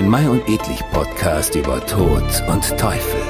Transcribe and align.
Ein 0.00 0.08
Mai 0.08 0.30
und 0.30 0.48
Edlich 0.48 0.80
Podcast 0.92 1.54
über 1.54 1.84
Tod 1.84 2.24
und 2.48 2.78
Teufel. 2.78 3.20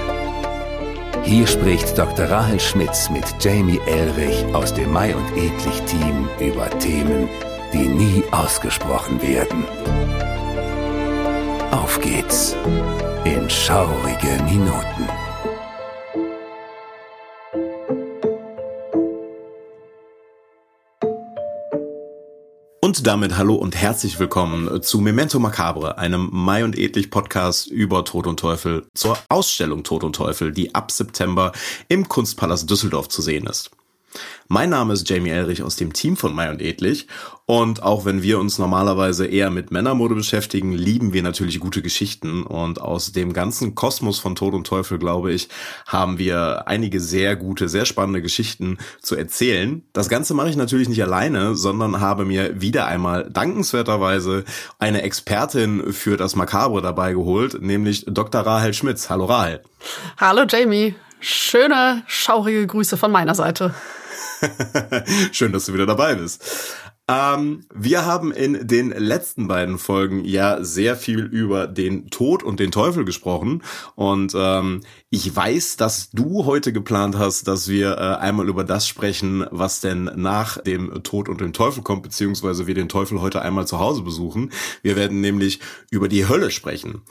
Hier 1.24 1.44
spricht 1.44 1.98
Dr. 1.98 2.26
Rahel 2.30 2.60
Schmitz 2.60 3.10
mit 3.10 3.24
Jamie 3.40 3.80
Elrich 3.88 4.44
aus 4.54 4.72
dem 4.72 4.92
Mai 4.92 5.12
und 5.16 5.28
Edlich 5.36 5.82
Team 5.82 6.28
über 6.38 6.70
Themen, 6.78 7.28
die 7.72 7.88
nie 7.88 8.22
ausgesprochen 8.30 9.20
werden. 9.20 9.64
Auf 11.72 12.00
geht's 12.00 12.54
in 13.24 13.50
schaurige 13.50 14.40
Minuten. 14.44 15.09
Und 23.00 23.06
damit 23.06 23.38
hallo 23.38 23.54
und 23.54 23.76
herzlich 23.76 24.18
willkommen 24.18 24.82
zu 24.82 25.00
Memento 25.00 25.38
Macabre, 25.38 25.96
einem 25.96 26.28
Mai 26.32 26.64
und 26.64 26.76
Edlich 26.76 27.10
Podcast 27.10 27.66
über 27.68 28.04
Tod 28.04 28.26
und 28.26 28.38
Teufel 28.38 28.88
zur 28.92 29.16
Ausstellung 29.30 29.84
Tod 29.84 30.04
und 30.04 30.14
Teufel, 30.14 30.52
die 30.52 30.74
ab 30.74 30.90
September 30.90 31.52
im 31.88 32.10
Kunstpalast 32.10 32.68
Düsseldorf 32.68 33.08
zu 33.08 33.22
sehen 33.22 33.46
ist. 33.46 33.70
Mein 34.48 34.70
Name 34.70 34.92
ist 34.92 35.08
Jamie 35.08 35.30
Elrich 35.30 35.62
aus 35.62 35.76
dem 35.76 35.92
Team 35.92 36.16
von 36.16 36.34
Mai 36.34 36.50
und 36.50 36.60
Edlich 36.60 37.06
und 37.50 37.82
auch 37.82 38.04
wenn 38.04 38.22
wir 38.22 38.38
uns 38.38 38.60
normalerweise 38.60 39.26
eher 39.26 39.50
mit 39.50 39.72
Männermode 39.72 40.14
beschäftigen, 40.14 40.72
lieben 40.72 41.12
wir 41.12 41.24
natürlich 41.24 41.58
gute 41.58 41.82
Geschichten 41.82 42.44
und 42.44 42.80
aus 42.80 43.10
dem 43.10 43.32
ganzen 43.32 43.74
Kosmos 43.74 44.20
von 44.20 44.36
Tod 44.36 44.54
und 44.54 44.68
Teufel, 44.68 45.00
glaube 45.00 45.32
ich, 45.32 45.48
haben 45.84 46.18
wir 46.18 46.68
einige 46.68 47.00
sehr 47.00 47.34
gute, 47.34 47.68
sehr 47.68 47.86
spannende 47.86 48.22
Geschichten 48.22 48.78
zu 49.02 49.16
erzählen. 49.16 49.82
Das 49.92 50.08
Ganze 50.08 50.34
mache 50.34 50.48
ich 50.48 50.56
natürlich 50.56 50.88
nicht 50.88 51.02
alleine, 51.02 51.56
sondern 51.56 52.00
habe 52.00 52.24
mir 52.24 52.60
wieder 52.60 52.86
einmal 52.86 53.28
dankenswerterweise 53.28 54.44
eine 54.78 55.02
Expertin 55.02 55.92
für 55.92 56.16
das 56.16 56.36
Makabre 56.36 56.82
dabei 56.82 57.14
geholt, 57.14 57.60
nämlich 57.60 58.04
Dr. 58.06 58.42
Rahel 58.42 58.74
Schmitz. 58.74 59.10
Hallo 59.10 59.24
Rahel. 59.24 59.60
Hallo 60.18 60.44
Jamie. 60.48 60.94
Schöne, 61.18 62.04
schaurige 62.06 62.64
Grüße 62.64 62.96
von 62.96 63.10
meiner 63.10 63.34
Seite. 63.34 63.74
Schön, 65.32 65.52
dass 65.52 65.66
du 65.66 65.74
wieder 65.74 65.86
dabei 65.86 66.14
bist. 66.14 66.44
Ähm, 67.10 67.64
wir 67.74 68.06
haben 68.06 68.30
in 68.30 68.68
den 68.68 68.90
letzten 68.90 69.48
beiden 69.48 69.78
Folgen 69.78 70.24
ja 70.24 70.62
sehr 70.62 70.94
viel 70.94 71.20
über 71.24 71.66
den 71.66 72.08
Tod 72.10 72.44
und 72.44 72.60
den 72.60 72.70
Teufel 72.70 73.04
gesprochen. 73.04 73.64
Und 73.96 74.32
ähm, 74.36 74.82
ich 75.08 75.34
weiß, 75.34 75.76
dass 75.76 76.10
du 76.10 76.44
heute 76.44 76.72
geplant 76.72 77.18
hast, 77.18 77.48
dass 77.48 77.68
wir 77.68 77.98
äh, 77.98 78.20
einmal 78.20 78.48
über 78.48 78.62
das 78.62 78.86
sprechen, 78.86 79.44
was 79.50 79.80
denn 79.80 80.04
nach 80.14 80.58
dem 80.58 81.02
Tod 81.02 81.28
und 81.28 81.40
dem 81.40 81.52
Teufel 81.52 81.82
kommt, 81.82 82.04
beziehungsweise 82.04 82.68
wir 82.68 82.74
den 82.74 82.88
Teufel 82.88 83.20
heute 83.20 83.42
einmal 83.42 83.66
zu 83.66 83.80
Hause 83.80 84.02
besuchen. 84.02 84.52
Wir 84.82 84.94
werden 84.94 85.20
nämlich 85.20 85.58
über 85.90 86.06
die 86.06 86.28
Hölle 86.28 86.52
sprechen. 86.52 87.02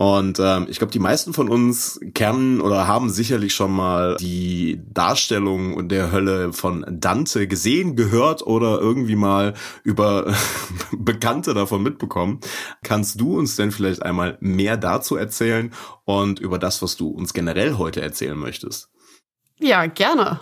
Und 0.00 0.38
ähm, 0.38 0.68
ich 0.70 0.78
glaube, 0.78 0.92
die 0.92 1.00
meisten 1.00 1.32
von 1.32 1.48
uns 1.48 1.98
kennen 2.14 2.60
oder 2.60 2.86
haben 2.86 3.10
sicherlich 3.10 3.52
schon 3.52 3.72
mal 3.72 4.16
die 4.20 4.80
Darstellung 4.86 5.88
der 5.88 6.12
Hölle 6.12 6.52
von 6.52 6.86
Dante 6.88 7.48
gesehen, 7.48 7.96
gehört 7.96 8.46
oder 8.46 8.78
irgendwie 8.78 9.16
mal 9.16 9.54
über 9.82 10.32
Bekannte 10.92 11.52
davon 11.52 11.82
mitbekommen. 11.82 12.38
Kannst 12.84 13.20
du 13.20 13.38
uns 13.38 13.56
denn 13.56 13.72
vielleicht 13.72 14.04
einmal 14.04 14.38
mehr 14.40 14.76
dazu 14.76 15.16
erzählen 15.16 15.72
und 16.04 16.38
über 16.38 16.60
das, 16.60 16.80
was 16.80 16.96
du 16.96 17.08
uns 17.08 17.34
generell 17.34 17.76
heute 17.76 18.00
erzählen 18.00 18.38
möchtest? 18.38 18.90
Ja, 19.58 19.86
gerne. 19.86 20.38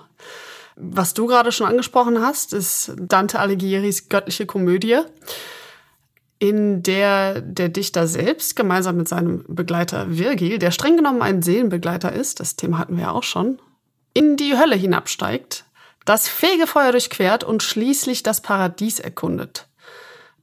Was 0.77 1.15
du 1.15 1.27
gerade 1.27 1.51
schon 1.51 1.67
angesprochen 1.67 2.21
hast, 2.21 2.53
ist 2.53 2.93
Dante 2.99 3.41
Alighieri's 3.41 4.11
göttliche 4.11 4.45
Komödie 4.45 4.99
in 6.39 6.83
der 6.83 7.41
der 7.41 7.69
Dichter 7.69 8.07
selbst 8.07 8.57
gemeinsam 8.57 8.97
mit 8.97 9.09
seinem 9.09 9.45
Begleiter 9.49 10.17
Virgil, 10.17 10.59
der 10.59 10.71
streng 10.71 10.97
genommen 10.97 11.23
ein 11.23 11.43
Seelenbegleiter 11.43 12.13
ist, 12.13 12.41
das 12.41 12.57
Thema 12.57 12.79
hatten 12.79 12.97
wir 12.97 13.05
ja 13.05 13.11
auch 13.13 13.23
schon, 13.23 13.59
in 14.13 14.37
die 14.37 14.57
Hölle 14.59 14.77
hinabsteigt, 14.77 15.65
das 16.05 16.29
Fegefeuer 16.29 16.93
durchquert 16.93 17.45
und 17.45 17.63
schließlich 17.63 18.23
das 18.23 18.41
Paradies 18.41 19.01
erkundet. 19.01 19.69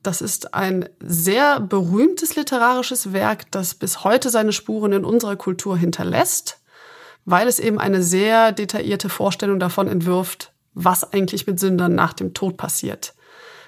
Das 0.04 0.22
ist 0.22 0.54
ein 0.54 0.90
sehr 1.00 1.62
berühmtes 1.62 2.36
literarisches 2.36 3.14
Werk, 3.14 3.50
das 3.52 3.74
bis 3.74 4.04
heute 4.04 4.30
seine 4.30 4.52
Spuren 4.52 4.92
in 4.92 5.06
unserer 5.06 5.38
Kultur 5.38 5.78
hinterlässt, 5.78 6.60
weil 7.24 7.48
es 7.48 7.60
eben 7.60 7.80
eine 7.80 8.04
sehr 8.04 8.52
detaillierte 8.52 9.08
Vorstellung 9.08 9.60
davon 9.60 9.88
entwirft, 9.88 10.52
was 10.74 11.14
eigentlich 11.14 11.48
mit 11.48 11.60
Sündern 11.60 11.96
nach 11.96 12.12
dem 12.12 12.34
Tod 12.34 12.58
passiert. 12.58 13.14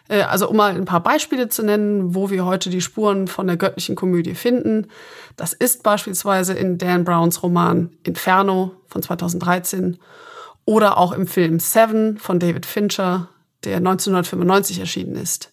Äh, 0.07 0.21
also 0.21 0.49
um 0.49 0.57
mal 0.57 0.75
ein 0.75 0.85
paar 0.85 1.03
Beispiele 1.03 1.49
zu 1.49 1.63
nennen, 1.63 2.16
wo 2.16 2.29
wir 2.29 2.45
heute 2.45 2.69
die 2.69 2.81
Spuren 2.81 3.27
von 3.27 3.47
der 3.47 3.57
göttlichen 3.57 3.95
Komödie 3.95 4.35
finden. 4.35 4.88
Das 5.35 5.53
ist 5.53 5.83
beispielsweise 5.83 6.53
in 6.53 6.77
Dan 6.77 7.03
Browns 7.03 7.43
Roman 7.43 7.91
Inferno 8.03 8.71
von 8.88 9.01
2013 9.01 9.97
oder 10.66 10.97
auch 10.97 11.11
im 11.11 11.27
Film 11.27 11.59
Seven 11.59 12.17
von 12.17 12.39
David 12.39 12.66
Fincher, 12.66 13.29
der 13.63 13.77
1995 13.77 14.79
erschienen 14.79 15.16
ist. 15.16 15.51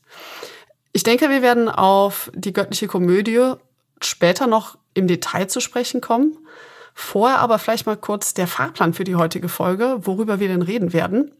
Ich 0.92 1.02
denke, 1.02 1.30
wir 1.30 1.42
werden 1.42 1.68
auf 1.68 2.30
die 2.34 2.52
göttliche 2.52 2.86
Komödie 2.86 3.54
später 4.00 4.46
noch 4.46 4.76
im 4.94 5.06
Detail 5.06 5.46
zu 5.46 5.60
sprechen 5.60 6.00
kommen. 6.00 6.36
Vorher 6.94 7.38
aber 7.38 7.58
vielleicht 7.58 7.86
mal 7.86 7.96
kurz 7.96 8.34
der 8.34 8.46
Fahrplan 8.46 8.92
für 8.92 9.04
die 9.04 9.16
heutige 9.16 9.48
Folge, 9.48 9.96
worüber 10.02 10.40
wir 10.40 10.48
denn 10.48 10.60
reden 10.60 10.92
werden. 10.92 11.32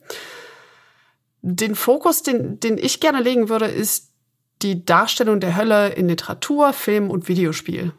Den 1.43 1.75
Fokus, 1.75 2.23
den, 2.23 2.61
den 2.61 2.79
ich 2.79 3.01
gerne 3.01 3.21
legen 3.21 3.49
würde, 3.49 3.67
ist 3.67 4.13
die 4.63 4.85
Darstellung 4.85 5.41
der 5.41 5.57
Hölle 5.57 5.89
in 5.91 6.09
Literatur, 6.09 6.73
Film 6.73 7.11
und 7.11 7.29
Videospiel. 7.29 7.93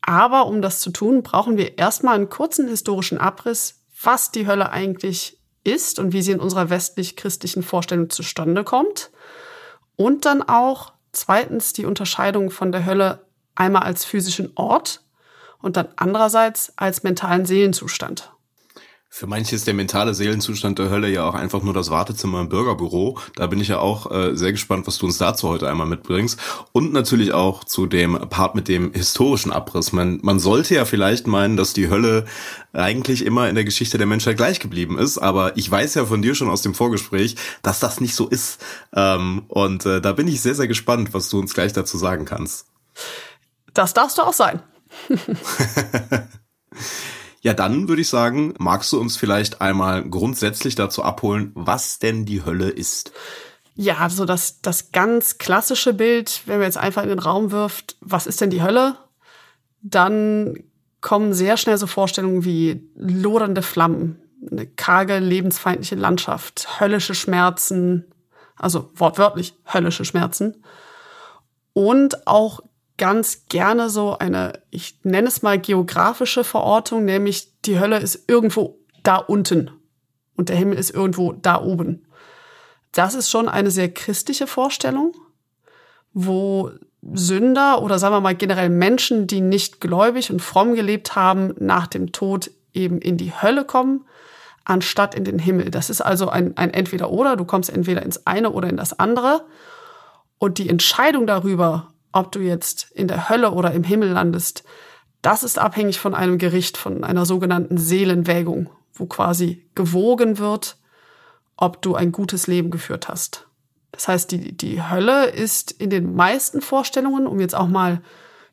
Aber 0.00 0.46
um 0.46 0.62
das 0.62 0.80
zu 0.80 0.90
tun, 0.90 1.22
brauchen 1.22 1.58
wir 1.58 1.78
erstmal 1.78 2.14
einen 2.14 2.30
kurzen 2.30 2.68
historischen 2.68 3.18
Abriss, 3.18 3.82
was 4.02 4.32
die 4.32 4.46
Hölle 4.46 4.70
eigentlich 4.70 5.38
ist 5.62 5.98
und 5.98 6.14
wie 6.14 6.22
sie 6.22 6.32
in 6.32 6.40
unserer 6.40 6.70
westlich-christlichen 6.70 7.62
Vorstellung 7.62 8.08
zustande 8.08 8.64
kommt. 8.64 9.10
Und 9.96 10.24
dann 10.24 10.42
auch 10.42 10.94
zweitens 11.12 11.74
die 11.74 11.84
Unterscheidung 11.84 12.50
von 12.50 12.72
der 12.72 12.86
Hölle 12.86 13.26
einmal 13.54 13.82
als 13.82 14.06
physischen 14.06 14.52
Ort 14.54 15.02
und 15.60 15.76
dann 15.76 15.88
andererseits 15.96 16.72
als 16.76 17.02
mentalen 17.02 17.44
Seelenzustand. 17.44 18.32
Für 19.12 19.26
manche 19.26 19.56
ist 19.56 19.66
der 19.66 19.74
mentale 19.74 20.14
Seelenzustand 20.14 20.78
der 20.78 20.88
Hölle 20.88 21.10
ja 21.10 21.28
auch 21.28 21.34
einfach 21.34 21.62
nur 21.62 21.74
das 21.74 21.90
Wartezimmer 21.90 22.40
im 22.40 22.48
Bürgerbüro. 22.48 23.18
Da 23.34 23.48
bin 23.48 23.60
ich 23.60 23.66
ja 23.66 23.80
auch 23.80 24.08
äh, 24.08 24.36
sehr 24.36 24.52
gespannt, 24.52 24.86
was 24.86 24.98
du 24.98 25.06
uns 25.06 25.18
dazu 25.18 25.48
heute 25.48 25.68
einmal 25.68 25.88
mitbringst. 25.88 26.38
Und 26.70 26.92
natürlich 26.92 27.32
auch 27.32 27.64
zu 27.64 27.86
dem 27.86 28.14
Part 28.30 28.54
mit 28.54 28.68
dem 28.68 28.92
historischen 28.92 29.50
Abriss. 29.50 29.90
Man, 29.90 30.20
man 30.22 30.38
sollte 30.38 30.76
ja 30.76 30.84
vielleicht 30.84 31.26
meinen, 31.26 31.56
dass 31.56 31.72
die 31.72 31.90
Hölle 31.90 32.24
eigentlich 32.72 33.26
immer 33.26 33.48
in 33.48 33.56
der 33.56 33.64
Geschichte 33.64 33.98
der 33.98 34.06
Menschheit 34.06 34.36
gleich 34.36 34.60
geblieben 34.60 34.96
ist. 34.96 35.18
Aber 35.18 35.56
ich 35.56 35.68
weiß 35.68 35.94
ja 35.94 36.06
von 36.06 36.22
dir 36.22 36.36
schon 36.36 36.48
aus 36.48 36.62
dem 36.62 36.74
Vorgespräch, 36.74 37.34
dass 37.62 37.80
das 37.80 38.00
nicht 38.00 38.14
so 38.14 38.28
ist. 38.28 38.64
Ähm, 38.94 39.42
und 39.48 39.86
äh, 39.86 40.00
da 40.00 40.12
bin 40.12 40.28
ich 40.28 40.40
sehr, 40.40 40.54
sehr 40.54 40.68
gespannt, 40.68 41.12
was 41.14 41.28
du 41.30 41.40
uns 41.40 41.52
gleich 41.52 41.72
dazu 41.72 41.98
sagen 41.98 42.26
kannst. 42.26 42.66
Das 43.74 43.92
darfst 43.92 44.18
du 44.18 44.22
auch 44.22 44.32
sein. 44.32 44.62
Ja, 47.40 47.54
dann 47.54 47.88
würde 47.88 48.02
ich 48.02 48.08
sagen, 48.08 48.54
magst 48.58 48.92
du 48.92 49.00
uns 49.00 49.16
vielleicht 49.16 49.60
einmal 49.62 50.04
grundsätzlich 50.04 50.74
dazu 50.74 51.02
abholen, 51.02 51.52
was 51.54 51.98
denn 51.98 52.26
die 52.26 52.44
Hölle 52.44 52.68
ist? 52.68 53.12
Ja, 53.74 53.96
also 53.96 54.26
das, 54.26 54.60
das 54.60 54.92
ganz 54.92 55.38
klassische 55.38 55.94
Bild, 55.94 56.42
wenn 56.44 56.58
man 56.58 56.66
jetzt 56.66 56.76
einfach 56.76 57.02
in 57.02 57.08
den 57.08 57.18
Raum 57.18 57.50
wirft, 57.50 57.96
was 58.00 58.26
ist 58.26 58.42
denn 58.42 58.50
die 58.50 58.62
Hölle? 58.62 58.96
Dann 59.80 60.64
kommen 61.00 61.32
sehr 61.32 61.56
schnell 61.56 61.78
so 61.78 61.86
Vorstellungen 61.86 62.44
wie 62.44 62.90
lodernde 62.94 63.62
Flammen, 63.62 64.20
eine 64.50 64.66
karge, 64.66 65.18
lebensfeindliche 65.18 65.94
Landschaft, 65.94 66.80
höllische 66.80 67.14
Schmerzen, 67.14 68.04
also 68.56 68.90
wortwörtlich 68.94 69.54
höllische 69.72 70.04
Schmerzen. 70.04 70.62
Und 71.72 72.26
auch 72.26 72.60
ganz 73.00 73.46
gerne 73.48 73.88
so 73.88 74.18
eine, 74.18 74.60
ich 74.70 74.98
nenne 75.04 75.26
es 75.26 75.40
mal 75.40 75.58
geografische 75.58 76.44
Verortung, 76.44 77.06
nämlich 77.06 77.48
die 77.62 77.80
Hölle 77.80 77.98
ist 77.98 78.28
irgendwo 78.28 78.78
da 79.02 79.16
unten 79.16 79.70
und 80.36 80.50
der 80.50 80.56
Himmel 80.56 80.76
ist 80.76 80.90
irgendwo 80.90 81.32
da 81.32 81.62
oben. 81.62 82.04
Das 82.92 83.14
ist 83.14 83.30
schon 83.30 83.48
eine 83.48 83.70
sehr 83.70 83.90
christliche 83.90 84.46
Vorstellung, 84.46 85.14
wo 86.12 86.72
Sünder 87.00 87.80
oder 87.80 87.98
sagen 87.98 88.14
wir 88.14 88.20
mal 88.20 88.34
generell 88.34 88.68
Menschen, 88.68 89.26
die 89.26 89.40
nicht 89.40 89.80
gläubig 89.80 90.30
und 90.30 90.42
fromm 90.42 90.74
gelebt 90.74 91.16
haben, 91.16 91.54
nach 91.58 91.86
dem 91.86 92.12
Tod 92.12 92.50
eben 92.74 92.98
in 92.98 93.16
die 93.16 93.32
Hölle 93.32 93.64
kommen, 93.64 94.04
anstatt 94.66 95.14
in 95.14 95.24
den 95.24 95.38
Himmel. 95.38 95.70
Das 95.70 95.88
ist 95.88 96.02
also 96.02 96.28
ein, 96.28 96.54
ein 96.58 96.74
Entweder-Oder. 96.74 97.36
Du 97.36 97.46
kommst 97.46 97.70
entweder 97.70 98.02
ins 98.02 98.26
eine 98.26 98.50
oder 98.50 98.68
in 98.68 98.76
das 98.76 98.98
andere. 98.98 99.46
Und 100.36 100.58
die 100.58 100.68
Entscheidung 100.68 101.26
darüber, 101.26 101.89
ob 102.12 102.32
du 102.32 102.40
jetzt 102.40 102.90
in 102.92 103.08
der 103.08 103.28
Hölle 103.28 103.52
oder 103.52 103.72
im 103.72 103.84
Himmel 103.84 104.10
landest, 104.10 104.64
das 105.22 105.42
ist 105.42 105.58
abhängig 105.58 105.98
von 105.98 106.14
einem 106.14 106.38
Gericht, 106.38 106.76
von 106.76 107.04
einer 107.04 107.26
sogenannten 107.26 107.78
Seelenwägung, 107.78 108.70
wo 108.94 109.06
quasi 109.06 109.66
gewogen 109.74 110.38
wird, 110.38 110.76
ob 111.56 111.82
du 111.82 111.94
ein 111.94 112.10
gutes 112.10 112.46
Leben 112.46 112.70
geführt 112.70 113.08
hast. 113.08 113.46
Das 113.92 114.08
heißt, 114.08 114.30
die, 114.30 114.56
die 114.56 114.82
Hölle 114.82 115.26
ist 115.26 115.72
in 115.72 115.90
den 115.90 116.14
meisten 116.14 116.62
Vorstellungen, 116.62 117.26
um 117.26 117.40
jetzt 117.40 117.54
auch 117.54 117.68
mal 117.68 118.00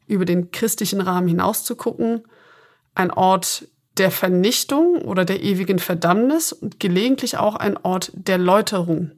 über 0.07 0.25
den 0.25 0.51
christlichen 0.51 1.01
Rahmen 1.01 1.27
hinaus 1.27 1.63
zu 1.63 1.75
gucken, 1.75 2.23
ein 2.95 3.11
Ort 3.11 3.67
der 3.97 4.11
Vernichtung 4.11 5.01
oder 5.01 5.25
der 5.25 5.41
ewigen 5.41 5.79
Verdammnis 5.79 6.51
und 6.53 6.79
gelegentlich 6.79 7.37
auch 7.37 7.55
ein 7.55 7.77
Ort 7.77 8.11
der 8.13 8.37
Läuterung. 8.37 9.11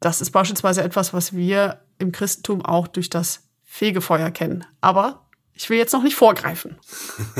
Das 0.00 0.20
ist 0.20 0.30
beispielsweise 0.30 0.82
etwas, 0.82 1.12
was 1.12 1.34
wir 1.34 1.80
im 1.98 2.12
Christentum 2.12 2.64
auch 2.64 2.88
durch 2.88 3.10
das 3.10 3.42
Fegefeuer 3.64 4.30
kennen. 4.30 4.64
Aber 4.80 5.28
ich 5.54 5.68
will 5.68 5.76
jetzt 5.76 5.92
noch 5.92 6.04
nicht 6.04 6.14
vorgreifen. 6.14 6.76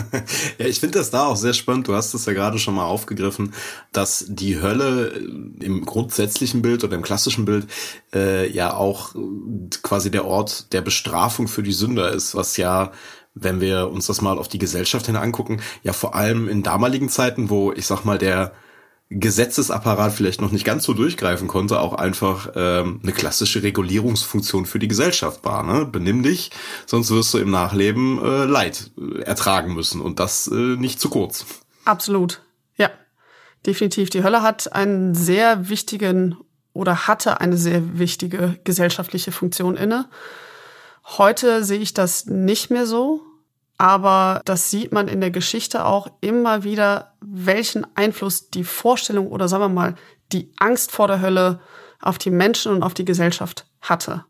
ja, 0.59 0.67
ich 0.67 0.81
finde 0.81 0.99
das 0.99 1.11
da 1.11 1.27
auch 1.27 1.37
sehr 1.37 1.55
spannend. 1.55 1.87
Du 1.87 1.95
hast 1.95 2.15
es 2.15 2.27
ja 2.27 2.33
gerade 2.33 2.59
schon 2.59 2.75
mal 2.75 2.85
aufgegriffen, 2.85 3.55
dass 3.93 4.25
die 4.29 4.61
Hölle 4.61 5.11
im 5.61 5.85
grundsätzlichen 5.85 6.61
Bild 6.61 6.83
oder 6.83 6.97
im 6.97 7.03
klassischen 7.03 7.45
Bild 7.45 7.69
äh, 8.13 8.51
ja 8.51 8.75
auch 8.75 9.15
quasi 9.83 10.11
der 10.11 10.25
Ort 10.25 10.73
der 10.73 10.81
Bestrafung 10.81 11.47
für 11.47 11.63
die 11.63 11.73
Sünder 11.73 12.11
ist, 12.11 12.35
was 12.35 12.57
ja 12.57 12.91
wenn 13.41 13.61
wir 13.61 13.89
uns 13.91 14.07
das 14.07 14.21
mal 14.21 14.37
auf 14.37 14.49
die 14.49 14.59
Gesellschaft 14.59 15.07
hin 15.07 15.15
angucken, 15.15 15.61
ja 15.85 15.93
vor 15.93 16.17
allem 16.17 16.49
in 16.49 16.65
damaligen 16.65 17.09
Zeiten, 17.09 17.51
wo 17.51 17.73
ich 17.73 17.87
sag 17.87 18.05
mal 18.05 18.19
der 18.19 18.53
Gesetzesapparat 19.11 20.13
vielleicht 20.13 20.43
noch 20.43 20.53
nicht 20.53 20.67
ganz 20.67 20.85
so 20.85 20.93
durchgreifen 20.93 21.49
konnte, 21.49 21.81
auch 21.81 21.95
einfach 21.95 22.51
ähm, 22.55 23.01
eine 23.03 23.13
klassische 23.13 23.63
Regulierungsfunktion 23.63 24.67
für 24.67 24.79
die 24.79 24.89
Gesellschaft 24.89 25.45
war. 25.45 25.63
Ne? 25.63 25.87
Benimm 25.87 26.23
dich, 26.23 26.51
sonst 26.85 27.11
wirst 27.11 27.33
du 27.33 27.39
im 27.39 27.51
Nachleben 27.51 28.23
äh, 28.23 28.45
Leid 28.45 28.91
äh, 28.99 29.23
ertragen 29.23 29.73
müssen 29.73 30.03
und 30.03 30.21
das 30.21 30.49
äh, 30.49 30.55
nicht 30.55 31.01
zu 31.01 31.09
kurz. 31.09 31.47
Absolut, 31.87 32.43
ja, 32.77 32.91
definitiv. 33.65 34.11
Die 34.11 34.23
Hölle 34.23 34.43
hat 34.43 34.75
einen 34.75 35.15
sehr 35.15 35.71
wichtigen 35.71 36.37
oder 36.75 37.07
hatte 37.09 37.41
eine 37.41 37.57
sehr 37.57 37.99
wichtige 37.99 38.59
gesellschaftliche 38.65 39.33
Funktion 39.33 39.79
inne. 39.79 40.07
Heute 41.17 41.65
sehe 41.65 41.81
ich 41.81 41.95
das 41.95 42.27
nicht 42.27 42.71
mehr 42.71 42.87
so. 42.87 43.23
Aber 43.79 44.43
das 44.45 44.71
sieht 44.71 44.93
man 44.93 45.07
in 45.07 45.21
der 45.21 45.31
Geschichte 45.31 45.85
auch 45.85 46.09
immer 46.21 46.65
wieder, 46.65 47.15
welchen 47.21 47.87
Einfluss 47.97 48.51
die 48.51 48.65
Vorstellung 48.65 49.29
oder 49.29 49.49
sagen 49.49 49.63
wir 49.63 49.69
mal 49.69 49.95
die 50.33 50.53
Angst 50.59 50.91
vor 50.91 51.07
der 51.07 51.21
Hölle 51.21 51.61
auf 52.01 52.19
die 52.19 52.31
Menschen 52.31 52.73
und 52.73 52.83
auf 52.83 52.95
die 52.95 53.05
Gesellschaft 53.05 53.67
hatte. 53.81 54.25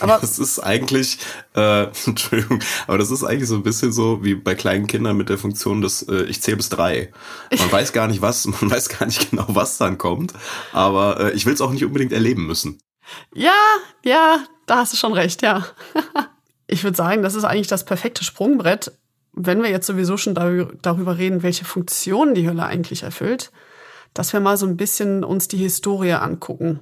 Aber 0.00 0.18
das 0.20 0.38
ist 0.38 0.58
eigentlich, 0.58 1.18
äh, 1.54 1.86
Entschuldigung, 2.06 2.60
aber 2.86 2.98
das 2.98 3.10
ist 3.10 3.24
eigentlich 3.24 3.48
so 3.48 3.56
ein 3.56 3.62
bisschen 3.62 3.92
so 3.92 4.24
wie 4.24 4.34
bei 4.34 4.54
kleinen 4.54 4.86
Kindern 4.86 5.16
mit 5.16 5.28
der 5.28 5.38
Funktion 5.38 5.80
des 5.80 6.02
äh, 6.08 6.24
ich 6.24 6.42
zähle 6.42 6.56
bis 6.56 6.70
drei. 6.70 7.12
Man 7.56 7.70
weiß 7.72 7.92
gar 7.92 8.08
nicht 8.08 8.22
was, 8.22 8.46
man 8.46 8.70
weiß 8.70 8.88
gar 8.88 9.06
nicht 9.06 9.30
genau, 9.30 9.46
was 9.48 9.78
dann 9.78 9.98
kommt, 9.98 10.32
aber 10.72 11.20
äh, 11.20 11.32
ich 11.32 11.46
will 11.46 11.54
es 11.54 11.60
auch 11.60 11.70
nicht 11.70 11.84
unbedingt 11.84 12.12
erleben 12.12 12.46
müssen. 12.46 12.80
Ja, 13.34 13.54
ja, 14.02 14.44
da 14.66 14.78
hast 14.78 14.92
du 14.92 14.96
schon 14.96 15.12
recht, 15.12 15.42
ja. 15.42 15.64
Ich 16.66 16.84
würde 16.84 16.96
sagen, 16.96 17.22
das 17.22 17.34
ist 17.34 17.44
eigentlich 17.44 17.68
das 17.68 17.84
perfekte 17.84 18.24
Sprungbrett, 18.24 18.92
wenn 19.32 19.62
wir 19.62 19.70
jetzt 19.70 19.86
sowieso 19.86 20.16
schon 20.16 20.34
darüber 20.34 21.18
reden, 21.18 21.42
welche 21.42 21.64
Funktion 21.64 22.34
die 22.34 22.48
Hölle 22.48 22.64
eigentlich 22.64 23.02
erfüllt, 23.02 23.52
dass 24.14 24.32
wir 24.32 24.40
mal 24.40 24.56
so 24.56 24.66
ein 24.66 24.78
bisschen 24.78 25.24
uns 25.24 25.46
die 25.46 25.58
Historie 25.58 26.12
angucken. 26.12 26.80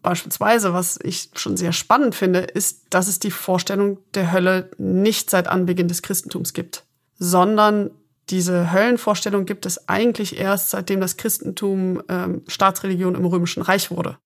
Beispielsweise, 0.00 0.72
was 0.72 0.98
ich 1.02 1.30
schon 1.34 1.56
sehr 1.56 1.72
spannend 1.72 2.14
finde, 2.14 2.38
ist, 2.38 2.86
dass 2.90 3.08
es 3.08 3.18
die 3.18 3.32
Vorstellung 3.32 3.98
der 4.14 4.32
Hölle 4.32 4.70
nicht 4.78 5.28
seit 5.28 5.48
Anbeginn 5.48 5.88
des 5.88 6.02
Christentums 6.02 6.52
gibt, 6.52 6.84
sondern 7.18 7.90
diese 8.30 8.72
Höllenvorstellung 8.72 9.44
gibt 9.44 9.66
es 9.66 9.88
eigentlich 9.88 10.38
erst, 10.38 10.70
seitdem 10.70 11.00
das 11.00 11.16
Christentum 11.16 12.02
ähm, 12.08 12.42
Staatsreligion 12.46 13.16
im 13.16 13.24
Römischen 13.24 13.62
Reich 13.62 13.90
wurde. 13.90 14.18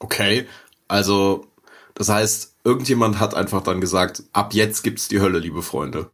Okay, 0.00 0.48
also 0.88 1.46
das 1.94 2.08
heißt, 2.08 2.49
irgendjemand 2.64 3.20
hat 3.20 3.34
einfach 3.34 3.62
dann 3.62 3.80
gesagt, 3.80 4.24
ab 4.32 4.54
jetzt 4.54 4.82
gibt's 4.82 5.08
die 5.08 5.20
Hölle, 5.20 5.38
liebe 5.38 5.62
Freunde. 5.62 6.10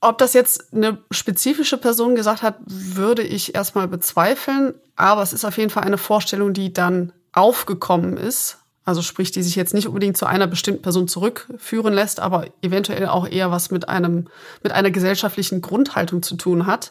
Ob 0.00 0.18
das 0.18 0.32
jetzt 0.32 0.72
eine 0.74 0.98
spezifische 1.12 1.78
Person 1.78 2.16
gesagt 2.16 2.42
hat, 2.42 2.56
würde 2.66 3.22
ich 3.22 3.54
erstmal 3.54 3.86
bezweifeln. 3.86 4.74
Aber 4.96 5.22
es 5.22 5.32
ist 5.32 5.44
auf 5.44 5.56
jeden 5.58 5.70
Fall 5.70 5.84
eine 5.84 5.98
Vorstellung, 5.98 6.52
die 6.52 6.72
dann 6.72 7.12
aufgekommen 7.32 8.16
ist. 8.16 8.58
Also 8.84 9.00
sprich, 9.00 9.30
die 9.30 9.44
sich 9.44 9.54
jetzt 9.54 9.74
nicht 9.74 9.86
unbedingt 9.86 10.16
zu 10.16 10.26
einer 10.26 10.48
bestimmten 10.48 10.82
Person 10.82 11.06
zurückführen 11.06 11.94
lässt, 11.94 12.18
aber 12.18 12.46
eventuell 12.62 13.06
auch 13.06 13.28
eher 13.28 13.52
was 13.52 13.70
mit 13.70 13.88
einem, 13.88 14.26
mit 14.64 14.72
einer 14.72 14.90
gesellschaftlichen 14.90 15.62
Grundhaltung 15.62 16.22
zu 16.22 16.34
tun 16.34 16.66
hat. 16.66 16.90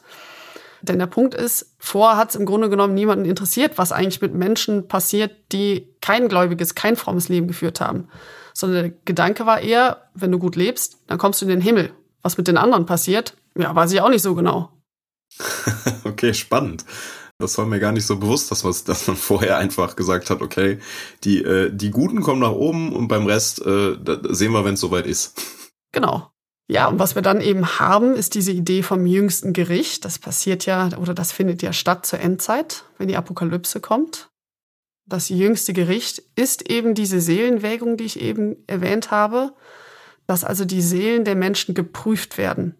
Denn 0.82 1.00
der 1.00 1.08
Punkt 1.08 1.34
ist, 1.36 1.76
vorher 1.78 2.18
hat 2.18 2.32
es 2.32 2.36
im 2.36 2.46
Grunde 2.46 2.70
genommen 2.70 2.94
niemanden 2.94 3.26
interessiert, 3.26 3.78
was 3.78 3.92
eigentlich 3.92 4.22
mit 4.22 4.34
Menschen 4.34 4.88
passiert, 4.88 5.32
die 5.52 5.88
kein 6.02 6.28
gläubiges, 6.28 6.76
kein 6.76 6.96
frommes 6.96 7.30
Leben 7.30 7.48
geführt 7.48 7.82
haben. 7.82 8.08
Sondern 8.54 8.84
der 8.84 8.94
Gedanke 9.06 9.46
war 9.46 9.62
eher, 9.62 10.10
wenn 10.14 10.32
du 10.32 10.40
gut 10.40 10.56
lebst, 10.56 10.98
dann 11.08 11.18
kommst 11.18 11.42
du 11.42 11.46
in 11.46 11.50
den 11.50 11.62
Himmel. 11.62 11.92
Was 12.22 12.38
mit 12.38 12.48
den 12.48 12.58
anderen 12.58 12.86
passiert, 12.86 13.38
ja, 13.58 13.76
weiß 13.76 13.92
ich 13.92 14.02
auch 14.02 14.10
nicht 14.10 14.22
so 14.22 14.36
genau. 14.36 14.72
okay, 16.04 16.34
spannend. 16.34 16.86
Das 17.38 17.58
war 17.58 17.66
mir 17.66 17.80
gar 17.80 17.92
nicht 17.92 18.06
so 18.06 18.18
bewusst, 18.18 18.52
dass, 18.52 18.84
dass 18.84 19.08
man 19.08 19.18
vorher 19.18 19.58
einfach 19.58 19.96
gesagt 19.96 20.30
hat, 20.30 20.42
okay, 20.42 20.80
die, 21.24 21.44
äh, 21.44 21.72
die 21.74 21.90
Guten 21.90 22.22
kommen 22.22 22.42
nach 22.42 22.52
oben 22.52 22.94
und 22.94 23.08
beim 23.08 23.26
Rest 23.26 23.66
äh, 23.66 23.98
sehen 24.30 24.52
wir, 24.52 24.64
wenn 24.64 24.76
es 24.76 24.80
soweit 24.80 25.08
ist. 25.08 25.42
Genau. 25.92 26.31
Ja, 26.72 26.88
und 26.88 27.00
was 27.00 27.16
wir 27.16 27.22
dann 27.22 27.42
eben 27.42 27.80
haben, 27.80 28.16
ist 28.16 28.34
diese 28.34 28.54
Idee 28.54 28.82
vom 28.82 29.06
jüngsten 29.06 29.52
Gericht. 29.52 30.06
Das 30.06 30.20
passiert 30.20 30.66
ja 30.66 30.88
oder 30.98 31.14
das 31.14 31.34
findet 31.34 31.62
ja 31.62 31.74
statt 31.74 32.06
zur 32.06 32.22
Endzeit, 32.22 32.86
wenn 32.98 33.10
die 33.10 33.18
Apokalypse 33.18 33.82
kommt. 33.82 34.30
Das 35.06 35.28
jüngste 35.28 35.74
Gericht 35.74 36.24
ist 36.38 36.70
eben 36.70 36.94
diese 36.94 37.20
Seelenwägung, 37.20 37.98
die 37.98 38.06
ich 38.06 38.22
eben 38.22 38.56
erwähnt 38.68 39.12
habe, 39.12 39.52
dass 40.28 40.46
also 40.46 40.64
die 40.64 40.82
Seelen 40.82 41.26
der 41.26 41.36
Menschen 41.36 41.76
geprüft 41.76 42.38
werden. 42.38 42.78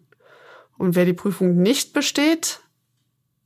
Und 0.78 0.96
wer 0.96 1.04
die 1.04 1.12
Prüfung 1.12 1.56
nicht 1.56 1.92
besteht, 1.92 2.60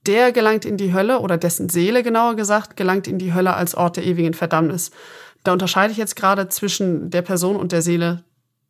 der 0.07 0.31
gelangt 0.31 0.65
in 0.65 0.77
die 0.77 0.95
Hölle 0.95 1.19
oder 1.19 1.39
dessen 1.39 1.71
Seele 1.71 2.05
genauer 2.05 2.37
gesagt 2.37 2.77
gelangt 2.77 3.09
in 3.09 3.19
die 3.19 3.35
Hölle 3.35 3.55
als 3.55 3.75
Ort 3.75 3.97
der 3.97 4.05
ewigen 4.05 4.33
Verdammnis. 4.33 4.93
Da 5.43 5.53
unterscheide 5.53 5.91
ich 5.91 5.99
jetzt 5.99 6.15
gerade 6.15 6.47
zwischen 6.47 7.11
der 7.11 7.23
Person 7.23 7.57
und 7.57 7.73
der 7.73 7.83
Seele 7.83 8.23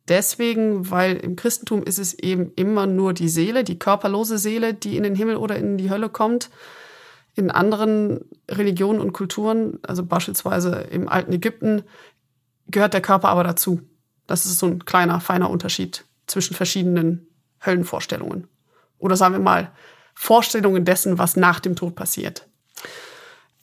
deswegen, 0.07 0.89
weil 0.89 1.17
im 1.17 1.35
Christentum 1.35 1.83
ist 1.83 1.99
es 1.99 2.13
eben 2.13 2.51
immer 2.55 2.87
nur 2.87 3.13
die 3.13 3.29
Seele, 3.29 3.63
die 3.63 3.79
körperlose 3.79 4.37
Seele, 4.37 4.73
die 4.73 4.97
in 4.97 5.03
den 5.03 5.15
Himmel 5.15 5.37
oder 5.37 5.55
in 5.55 5.77
die 5.77 5.89
Hölle 5.89 6.09
kommt. 6.09 6.49
In 7.35 7.51
anderen 7.51 8.21
Religionen 8.49 8.99
und 8.99 9.13
Kulturen, 9.13 9.79
also 9.83 10.03
beispielsweise 10.03 10.71
im 10.91 11.07
alten 11.07 11.33
Ägypten, 11.33 11.83
gehört 12.67 12.93
der 12.93 13.01
Körper 13.01 13.29
aber 13.29 13.43
dazu. 13.43 13.81
Das 14.25 14.45
ist 14.45 14.59
so 14.59 14.65
ein 14.65 14.85
kleiner, 14.85 15.19
feiner 15.19 15.49
Unterschied 15.49 16.05
zwischen 16.25 16.55
verschiedenen 16.55 17.27
Höllenvorstellungen. 17.65 18.47
Oder 18.97 19.15
sagen 19.15 19.35
wir 19.35 19.39
mal, 19.39 19.71
Vorstellungen 20.13 20.83
dessen, 20.83 21.17
was 21.17 21.35
nach 21.35 21.59
dem 21.59 21.75
Tod 21.75 21.95
passiert. 21.95 22.47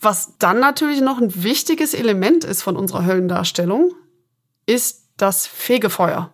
Was 0.01 0.39
dann 0.39 0.61
natürlich 0.61 1.01
noch 1.01 1.21
ein 1.21 1.43
wichtiges 1.43 1.95
Element 1.95 2.45
ist 2.45 2.63
von 2.63 2.77
unserer 2.77 3.05
Höllendarstellung, 3.05 3.93
ist 4.67 5.04
das 5.17 5.47
Fegefeuer. 5.47 6.31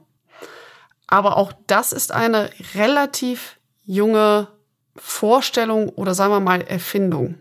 Aber 1.07 1.37
auch 1.37 1.53
das 1.67 1.93
ist 1.93 2.13
eine 2.13 2.51
relativ 2.75 3.59
junge 3.85 4.49
Vorstellung 4.97 5.89
oder 5.91 6.15
sagen 6.15 6.33
wir 6.33 6.41
mal 6.41 6.63
Erfindung. 6.63 7.41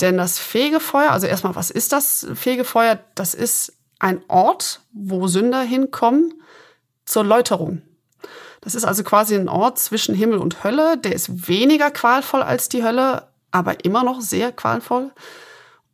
Denn 0.00 0.16
das 0.18 0.38
Fegefeuer, 0.38 1.10
also 1.10 1.26
erstmal, 1.26 1.54
was 1.56 1.70
ist 1.70 1.92
das 1.92 2.26
Fegefeuer? 2.34 2.98
Das 3.14 3.32
ist 3.32 3.72
ein 3.98 4.22
Ort, 4.28 4.82
wo 4.92 5.26
Sünder 5.26 5.62
hinkommen 5.62 6.34
zur 7.06 7.24
Läuterung. 7.24 7.82
Das 8.60 8.74
ist 8.74 8.84
also 8.84 9.04
quasi 9.04 9.36
ein 9.36 9.48
Ort 9.48 9.78
zwischen 9.78 10.14
Himmel 10.14 10.38
und 10.38 10.64
Hölle. 10.64 10.98
Der 10.98 11.14
ist 11.14 11.48
weniger 11.48 11.90
qualvoll 11.90 12.42
als 12.42 12.68
die 12.68 12.82
Hölle, 12.82 13.28
aber 13.52 13.84
immer 13.84 14.02
noch 14.02 14.20
sehr 14.20 14.52
qualvoll. 14.52 15.12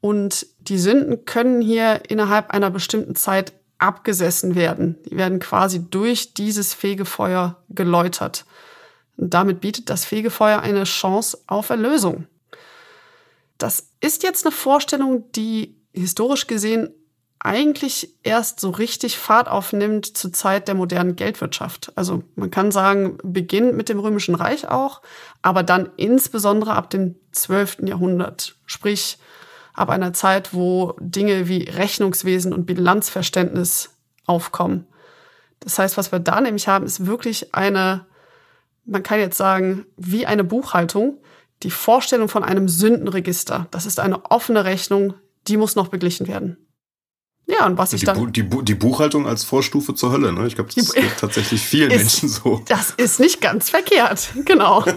Und 0.01 0.47
die 0.59 0.79
Sünden 0.79 1.25
können 1.25 1.61
hier 1.61 2.01
innerhalb 2.09 2.51
einer 2.51 2.71
bestimmten 2.71 3.15
Zeit 3.15 3.53
abgesessen 3.83 4.55
werden. 4.55 4.97
Die 5.11 5.17
werden 5.17 5.41
quasi 5.41 5.85
durch 5.91 6.35
dieses 6.35 6.73
Fegefeuer 6.73 7.63
geläutert. 7.69 8.47
Und 9.17 9.35
damit 9.35 9.61
bietet 9.61 9.91
das 9.91 10.05
Fegefeuer 10.05 10.61
eine 10.61 10.85
Chance 10.85 11.39
auf 11.47 11.71
Erlösung. 11.71 12.27
Das 13.59 13.89
ist 14.01 14.23
jetzt 14.23 14.47
eine 14.47 14.53
Vorstellung, 14.53 15.31
die 15.33 15.77
historisch 15.93 16.47
gesehen 16.47 16.91
eigentlich 17.45 18.15
erst 18.23 18.61
so 18.61 18.71
richtig 18.71 19.19
Fahrt 19.19 19.49
aufnimmt 19.49 20.17
zur 20.17 20.33
Zeit 20.33 20.69
der 20.69 20.77
modernen 20.77 21.17
Geldwirtschaft. 21.17 21.93
Also 21.97 22.23
man 22.37 22.53
kann 22.53 22.71
sagen, 22.71 23.19
beginnt 23.25 23.77
mit 23.77 23.89
dem 23.89 23.99
Römischen 23.99 24.37
Reich 24.37 24.69
auch, 24.69 25.03
aber 25.43 25.65
dann 25.65 25.91
insbesondere 25.97 26.75
ab 26.75 26.89
dem 26.91 27.17
12. 27.33 27.79
Jahrhundert. 27.83 28.55
Sprich, 28.65 29.19
ab 29.73 29.91
einer 29.91 30.13
Zeit, 30.13 30.53
wo 30.55 30.95
Dinge 31.01 31.49
wie 31.49 31.65
Rechnungswesen 31.65 32.53
und 32.53 32.67
Bilanzverständnis 32.67 33.91
aufkommen. 34.27 34.87
Das 35.61 35.79
heißt, 35.79 35.97
was 35.97 36.13
wir 36.13 36.19
da 36.19 36.41
nämlich 36.41 36.69
haben, 36.69 36.85
ist 36.85 37.07
wirklich 37.07 37.55
eine, 37.55 38.07
man 38.85 39.03
kann 39.03 39.21
jetzt 39.21 39.37
sagen, 39.37 39.87
wie 39.97 40.27
eine 40.27 40.45
Buchhaltung, 40.45 41.19
die 41.63 41.71
Vorstellung 41.71 42.29
von 42.29 42.45
einem 42.45 42.69
Sündenregister. 42.69 43.69
Das 43.71 43.87
ist 43.87 44.01
eine 44.01 44.31
offene 44.31 44.65
Rechnung, 44.65 45.15
die 45.47 45.57
muss 45.57 45.77
noch 45.77 45.89
beglichen 45.89 46.27
werden. 46.27 46.57
Ja, 47.47 47.67
und 47.67 47.77
was 47.77 47.93
ich 47.93 48.01
die, 48.01 48.07
dann. 48.07 48.17
Bu 48.17 48.27
die, 48.27 48.43
Bu 48.43 48.63
die, 48.63 48.75
Buchhaltung 48.75 49.27
als 49.27 49.45
Vorstufe 49.45 49.95
zur 49.95 50.13
Hölle, 50.13 50.33
ne? 50.33 50.47
Ich 50.47 50.55
glaube, 50.55 50.71
das 50.75 50.93
geht 50.93 51.19
tatsächlich 51.19 51.61
vielen 51.63 51.91
ist, 51.93 51.99
Menschen 51.99 52.29
so. 52.29 52.63
Das 52.69 52.93
ist 52.93 53.19
nicht 53.21 53.41
ganz 53.41 53.71
verkehrt, 53.71 54.33
genau. 54.45 54.85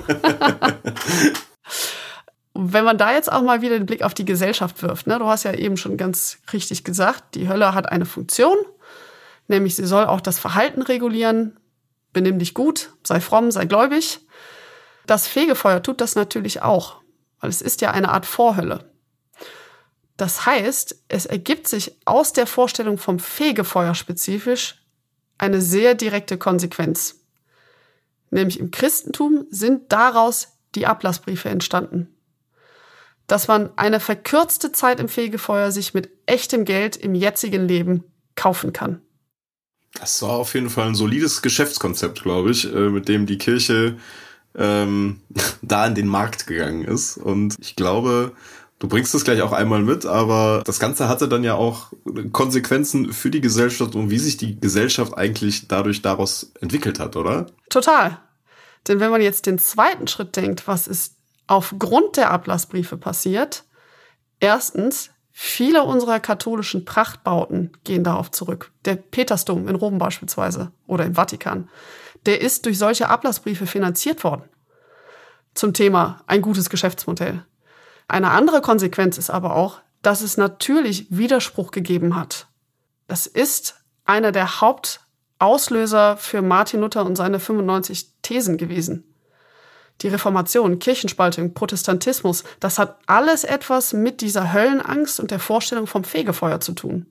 Wenn 2.58 2.86
man 2.86 2.98
da 2.98 3.12
jetzt 3.12 3.30
auch 3.30 3.42
mal 3.42 3.62
wieder 3.62 3.78
den 3.78 3.86
Blick 3.86 4.02
auf 4.02 4.14
die 4.14 4.24
Gesellschaft 4.24 4.82
wirft, 4.82 5.08
ne? 5.08 5.20
du 5.20 5.26
hast 5.26 5.44
ja 5.44 5.54
eben 5.54 5.76
schon 5.76 5.98
ganz 5.98 6.38
richtig 6.54 6.86
gesagt, 6.86 7.36
die 7.36 7.50
Hölle 7.50 7.74
hat 7.74 7.92
eine 7.92 8.06
Funktion, 8.06 8.58
nämlich 9.50 9.76
sie 9.76 9.86
soll 9.86 10.06
auch 10.06 10.22
das 10.22 10.40
Verhalten 10.40 10.82
regulieren. 10.82 11.60
Benimm 12.14 12.40
dich 12.40 12.54
gut, 12.54 12.94
sei 13.04 13.20
fromm, 13.20 13.52
sei 13.52 13.66
gläubig. 13.66 14.22
Das 15.06 15.28
Fegefeuer 15.28 15.84
tut 15.84 16.00
das 16.00 16.16
natürlich 16.16 16.62
auch, 16.62 17.02
weil 17.42 17.50
es 17.50 17.62
ist 17.62 17.82
ja 17.82 17.92
eine 17.92 18.10
Art 18.10 18.26
Vorhölle. 18.26 18.90
Das 20.16 20.46
heißt, 20.46 21.04
es 21.10 21.26
ergibt 21.26 21.68
sich 21.68 21.98
aus 22.06 22.32
der 22.32 22.48
Vorstellung 22.48 22.98
vom 22.98 23.20
Fegefeuer 23.20 23.96
spezifisch 23.96 24.82
eine 25.38 25.62
sehr 25.62 25.94
direkte 25.94 26.38
Konsequenz. 26.38 27.20
Nämlich 28.30 28.62
im 28.62 28.72
Christentum 28.72 29.46
sind 29.50 29.92
daraus 29.92 30.58
die 30.74 30.88
Ablassbriefe 30.88 31.50
entstanden. 31.50 32.15
Dass 33.28 33.48
man 33.48 33.72
eine 33.76 34.00
verkürzte 34.00 34.72
Zeit 34.72 35.00
im 35.00 35.10
Fegefeuer 35.10 35.72
sich 35.72 35.94
mit 35.94 36.10
echtem 36.26 36.66
Geld 36.66 36.96
im 36.96 37.16
jetzigen 37.16 37.68
Leben 37.68 38.04
kaufen 38.36 38.74
kann. 38.74 39.02
Das 40.00 40.22
war 40.22 40.32
auf 40.32 40.54
jeden 40.54 40.70
Fall 40.70 40.88
ein 40.88 40.96
solides 40.96 41.42
Geschäftskonzept, 41.42 42.22
glaube 42.22 42.52
ich, 42.52 42.72
äh, 42.72 42.90
mit 42.90 43.08
dem 43.08 43.26
die 43.26 43.38
Kirche 43.38 43.98
ähm, 44.56 45.22
da 45.62 45.88
in 45.88 45.96
den 45.96 46.08
Markt 46.08 46.48
gegangen 46.48 46.84
ist. 46.84 47.18
Und 47.18 47.56
ich 47.60 47.76
glaube, 47.76 48.34
Du 48.78 48.90
bringst 48.90 49.14
das 49.14 49.24
gleich 49.24 49.42
auch 49.42 49.54
einmal 49.54 49.82
mit, 49.82 50.06
aber 50.06 50.62
das 50.66 50.80
Ganze 50.80 51.08
hatte 51.08 51.30
dann 51.30 51.46
ja 51.46 51.56
auch 51.56 51.94
Konsequenzen 52.34 53.14
für 53.14 53.32
die 53.32 53.40
Gesellschaft 53.40 53.96
und 53.96 54.10
wie 54.10 54.20
sich 54.20 54.36
die 54.36 54.60
Gesellschaft 54.60 55.18
eigentlich 55.18 55.70
dadurch 55.70 56.02
daraus 56.02 56.52
entwickelt 56.60 57.00
hat, 57.00 57.16
oder? 57.16 57.48
Total. 57.70 58.20
Denn 58.88 59.00
wenn 59.00 59.12
man 59.12 59.22
jetzt 59.22 59.46
den 59.46 59.60
zweiten 59.60 60.08
Schritt 60.08 60.36
denkt, 60.36 60.68
was 60.68 60.88
ist 60.88 61.15
aufgrund 61.48 62.18
der 62.18 62.32
Ablassbriefe 62.32 62.98
passiert? 62.98 63.64
Erstens, 64.40 65.12
viele 65.32 65.84
unserer 65.84 66.20
katholischen 66.20 66.86
Prachtbauten 66.86 67.72
gehen 67.84 68.04
darauf 68.04 68.32
zurück. 68.32 68.72
Der 68.86 68.96
Petersdom 68.96 69.68
in 69.68 69.76
Rom 69.76 69.98
beispielsweise 69.98 70.72
oder 70.88 71.06
im 71.06 71.16
Vatikan, 71.16 71.70
der 72.26 72.42
ist 72.42 72.66
durch 72.66 72.78
solche 72.78 73.10
Ablassbriefe 73.10 73.68
finanziert 73.68 74.24
worden. 74.24 74.44
Zum 75.54 75.74
Thema 75.74 76.22
ein 76.28 76.42
gutes 76.42 76.70
Geschäftsmodell. 76.70 77.46
Eine 78.08 78.32
andere 78.32 78.62
Konsequenz 78.62 79.18
ist 79.18 79.30
aber 79.30 79.56
auch, 79.56 79.80
dass 80.02 80.22
es 80.22 80.38
natürlich 80.38 81.08
Widerspruch 81.10 81.72
gegeben 81.72 82.16
hat. 82.16 82.48
Das 83.08 83.26
ist 83.26 83.76
einer 84.04 84.32
der 84.32 84.62
Hauptauslöser 84.62 86.18
für 86.18 86.42
Martin 86.42 86.82
Luther 86.82 87.06
und 87.06 87.16
seine 87.16 87.40
95 87.40 88.22
Thesen 88.22 88.58
gewesen. 88.58 89.15
Die 90.02 90.10
Reformation, 90.10 90.80
Kirchenspaltung, 90.80 91.54
Protestantismus, 91.54 92.44
das 92.60 92.80
hat 92.80 93.00
alles 93.06 93.44
etwas 93.44 93.94
mit 93.94 94.22
dieser 94.22 94.52
Höllenangst 94.54 95.20
und 95.20 95.32
der 95.32 95.40
Vorstellung 95.40 95.88
vom 95.88 96.04
Fegefeuer 96.04 96.60
zu 96.60 96.74
tun. 96.74 97.06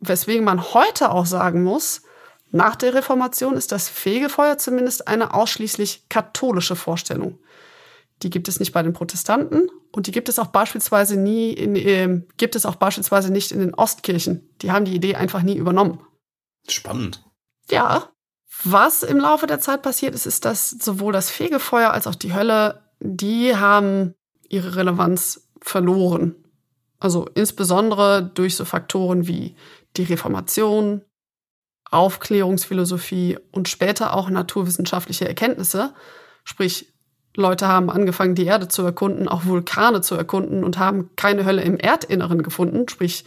Weswegen 0.00 0.44
man 0.44 0.74
heute 0.74 1.10
auch 1.10 1.24
sagen 1.24 1.62
muss, 1.62 2.02
nach 2.50 2.76
der 2.76 2.94
Reformation 2.94 3.54
ist 3.54 3.72
das 3.72 3.88
Fegefeuer 3.88 4.58
zumindest 4.58 5.08
eine 5.08 5.34
ausschließlich 5.34 6.08
katholische 6.08 6.76
Vorstellung. 6.76 7.38
Die 8.22 8.30
gibt 8.30 8.48
es 8.48 8.60
nicht 8.60 8.72
bei 8.72 8.82
den 8.82 8.92
Protestanten 8.92 9.68
und 9.92 10.06
die 10.06 10.12
gibt 10.12 10.28
es 10.28 10.38
auch 10.38 10.46
beispielsweise 10.46 11.16
nie 11.16 11.52
in, 11.52 11.76
äh, 11.76 12.22
gibt 12.36 12.56
es 12.56 12.64
auch 12.64 12.76
beispielsweise 12.76 13.30
nicht 13.30 13.52
in 13.52 13.60
den 13.60 13.74
Ostkirchen. 13.74 14.48
Die 14.62 14.72
haben 14.72 14.84
die 14.84 14.94
Idee 14.94 15.16
einfach 15.16 15.42
nie 15.42 15.56
übernommen. 15.56 16.00
Spannend. 16.68 17.24
Ja. 17.70 18.10
Was 18.64 19.02
im 19.02 19.18
Laufe 19.18 19.46
der 19.46 19.60
Zeit 19.60 19.82
passiert 19.82 20.14
ist, 20.14 20.26
ist, 20.26 20.44
dass 20.44 20.70
sowohl 20.70 21.12
das 21.12 21.30
Fegefeuer 21.30 21.90
als 21.90 22.06
auch 22.06 22.14
die 22.14 22.34
Hölle, 22.34 22.82
die 23.00 23.54
haben 23.56 24.14
ihre 24.48 24.76
Relevanz 24.76 25.48
verloren. 25.60 26.34
Also 26.98 27.28
insbesondere 27.34 28.22
durch 28.22 28.56
so 28.56 28.64
Faktoren 28.64 29.26
wie 29.26 29.56
die 29.96 30.04
Reformation, 30.04 31.02
Aufklärungsphilosophie 31.90 33.38
und 33.52 33.68
später 33.68 34.14
auch 34.14 34.28
naturwissenschaftliche 34.28 35.28
Erkenntnisse, 35.28 35.94
sprich 36.44 36.92
Leute 37.36 37.68
haben 37.68 37.90
angefangen, 37.90 38.34
die 38.34 38.46
Erde 38.46 38.68
zu 38.68 38.82
erkunden, 38.82 39.28
auch 39.28 39.44
Vulkane 39.44 40.00
zu 40.00 40.14
erkunden 40.14 40.64
und 40.64 40.78
haben 40.78 41.10
keine 41.16 41.44
Hölle 41.44 41.62
im 41.62 41.76
Erdinneren 41.76 42.42
gefunden. 42.42 42.88
Sprich, 42.88 43.26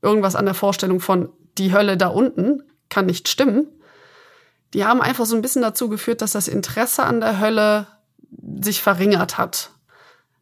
irgendwas 0.00 0.34
an 0.34 0.46
der 0.46 0.54
Vorstellung 0.54 1.00
von 1.00 1.28
die 1.58 1.72
Hölle 1.72 1.96
da 1.96 2.08
unten 2.08 2.62
kann 2.88 3.06
nicht 3.06 3.28
stimmen. 3.28 3.68
Die 4.74 4.84
haben 4.84 5.00
einfach 5.00 5.24
so 5.24 5.36
ein 5.36 5.42
bisschen 5.42 5.62
dazu 5.62 5.88
geführt, 5.88 6.20
dass 6.20 6.32
das 6.32 6.48
Interesse 6.48 7.04
an 7.04 7.20
der 7.20 7.40
Hölle 7.40 7.86
sich 8.60 8.82
verringert 8.82 9.38
hat. 9.38 9.70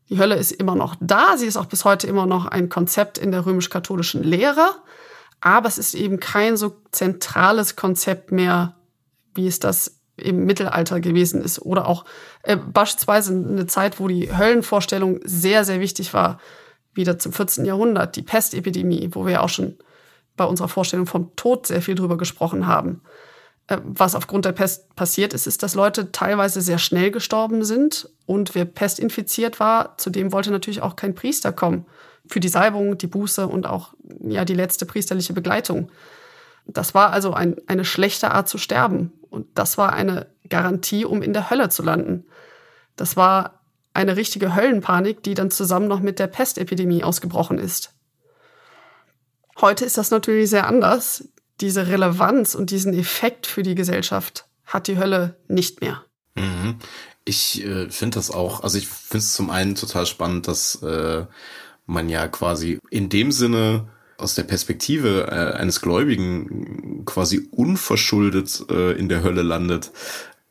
Die 0.09 0.19
Hölle 0.19 0.37
ist 0.37 0.53
immer 0.53 0.75
noch 0.75 0.97
da, 1.01 1.37
sie 1.37 1.47
ist 1.47 1.57
auch 1.57 1.67
bis 1.67 1.85
heute 1.85 2.07
immer 2.07 2.27
noch 2.27 2.47
ein 2.47 2.69
Konzept 2.69 3.19
in 3.19 3.31
der 3.31 3.47
römisch-katholischen 3.47 4.23
Lehre, 4.23 4.75
aber 5.41 5.69
es 5.69 5.79
ist 5.79 5.95
eben 5.95 6.19
kein 6.19 6.57
so 6.57 6.77
zentrales 6.93 7.77
Konzept 7.77 8.33
mehr, 8.33 8.75
wie 9.35 9.47
es 9.47 9.61
das 9.61 10.01
im 10.17 10.45
Mittelalter 10.45 11.01
gewesen 11.01 11.43
ist. 11.43 11.61
Oder 11.61 11.87
auch 11.87 12.05
äh, 12.43 12.57
beispielsweise 12.57 13.33
eine 13.33 13.67
Zeit, 13.67 14.01
wo 14.01 14.09
die 14.09 14.37
Höllenvorstellung 14.37 15.21
sehr, 15.25 15.65
sehr 15.65 15.81
wichtig 15.81 16.15
war, 16.15 16.39
wieder 16.95 17.19
zum 17.19 17.33
14. 17.33 17.65
Jahrhundert, 17.65 18.17
die 18.17 18.23
Pestepidemie, 18.23 19.11
wo 19.13 19.27
wir 19.27 19.43
auch 19.43 19.49
schon 19.49 19.77
bei 20.37 20.45
unserer 20.45 20.69
Vorstellung 20.69 21.07
vom 21.07 21.35
Tod 21.37 21.67
sehr 21.67 21.83
viel 21.83 21.95
drüber 21.95 22.17
gesprochen 22.17 22.67
haben. 22.67 23.03
Äh, 23.73 23.79
was 23.85 24.15
aufgrund 24.15 24.45
der 24.45 24.53
Pest 24.53 24.95
passiert 24.95 25.35
ist, 25.35 25.47
ist, 25.47 25.63
dass 25.63 25.75
Leute 25.75 26.13
teilweise 26.13 26.61
sehr 26.61 26.79
schnell 26.79 27.11
gestorben 27.11 27.65
sind 27.65 28.09
und 28.27 28.55
wer 28.55 28.65
pestinfiziert 28.65 29.61
war, 29.61 29.97
zu 29.99 30.11
dem 30.11 30.33
wollte 30.33 30.51
natürlich 30.51 30.83
auch 30.83 30.97
kein 30.97 31.15
Priester 31.15 31.53
kommen. 31.53 31.87
Für 32.27 32.41
die 32.41 32.49
Salbung, 32.49 32.99
die 32.99 33.07
Buße 33.07 33.47
und 33.49 33.67
auch 33.67 33.95
ja, 34.21 34.45
die 34.45 34.55
letzte 34.55 34.87
priesterliche 34.87 35.33
Begleitung. 35.33 35.91
Das 36.67 36.95
war 36.95 37.13
also 37.13 37.35
ein, 37.35 37.57
eine 37.67 37.85
schlechte 37.85 38.31
Art 38.31 38.49
zu 38.49 38.59
sterben. 38.59 39.13
Und 39.29 39.47
das 39.55 39.77
war 39.77 39.93
eine 39.93 40.27
Garantie, 40.49 41.05
um 41.05 41.23
in 41.23 41.33
der 41.33 41.51
Hölle 41.51 41.69
zu 41.69 41.83
landen. 41.83 42.25
Das 42.95 43.17
war 43.17 43.61
eine 43.95 44.17
richtige 44.17 44.55
Höllenpanik, 44.55 45.23
die 45.23 45.35
dann 45.35 45.51
zusammen 45.51 45.89
noch 45.89 46.01
mit 46.01 46.19
der 46.19 46.29
Pestepidemie 46.29 47.03
ausgebrochen 47.03 47.59
ist. 47.59 47.93
Heute 49.61 49.85
ist 49.85 49.99
das 49.99 50.11
natürlich 50.11 50.49
sehr 50.49 50.67
anders. 50.67 51.29
Diese 51.63 51.87
Relevanz 51.87 52.55
und 52.55 52.71
diesen 52.71 52.93
Effekt 52.93 53.47
für 53.47 53.63
die 53.63 53.75
Gesellschaft 53.75 54.47
hat 54.65 54.89
die 54.89 54.99
Hölle 54.99 55.37
nicht 55.49 55.81
mehr. 55.81 56.05
Mhm. 56.35 56.77
Ich 57.25 57.65
äh, 57.65 57.89
finde 57.89 58.17
das 58.17 58.31
auch, 58.31 58.65
also 58.65 58.79
ich 58.79 58.89
finde 58.89 59.19
es 59.19 59.35
zum 59.35 59.49
einen 59.49 59.77
total 59.77 60.07
spannend, 60.07 60.49
dass 60.49 60.83
äh, 60.83 61.25
man 61.87 62.09
ja 62.09 62.27
quasi 62.27 62.79
in 62.91 63.09
dem 63.09 63.31
Sinne 63.31 63.89
aus 64.19 64.35
der 64.35 64.43
Perspektive 64.43 65.29
äh, 65.31 65.57
eines 65.57 65.81
Gläubigen 65.81 67.05
quasi 67.05 67.49
unverschuldet 67.51 68.65
äh, 68.69 68.93
in 68.93 69.09
der 69.09 69.23
Hölle 69.23 69.43
landet. 69.43 69.93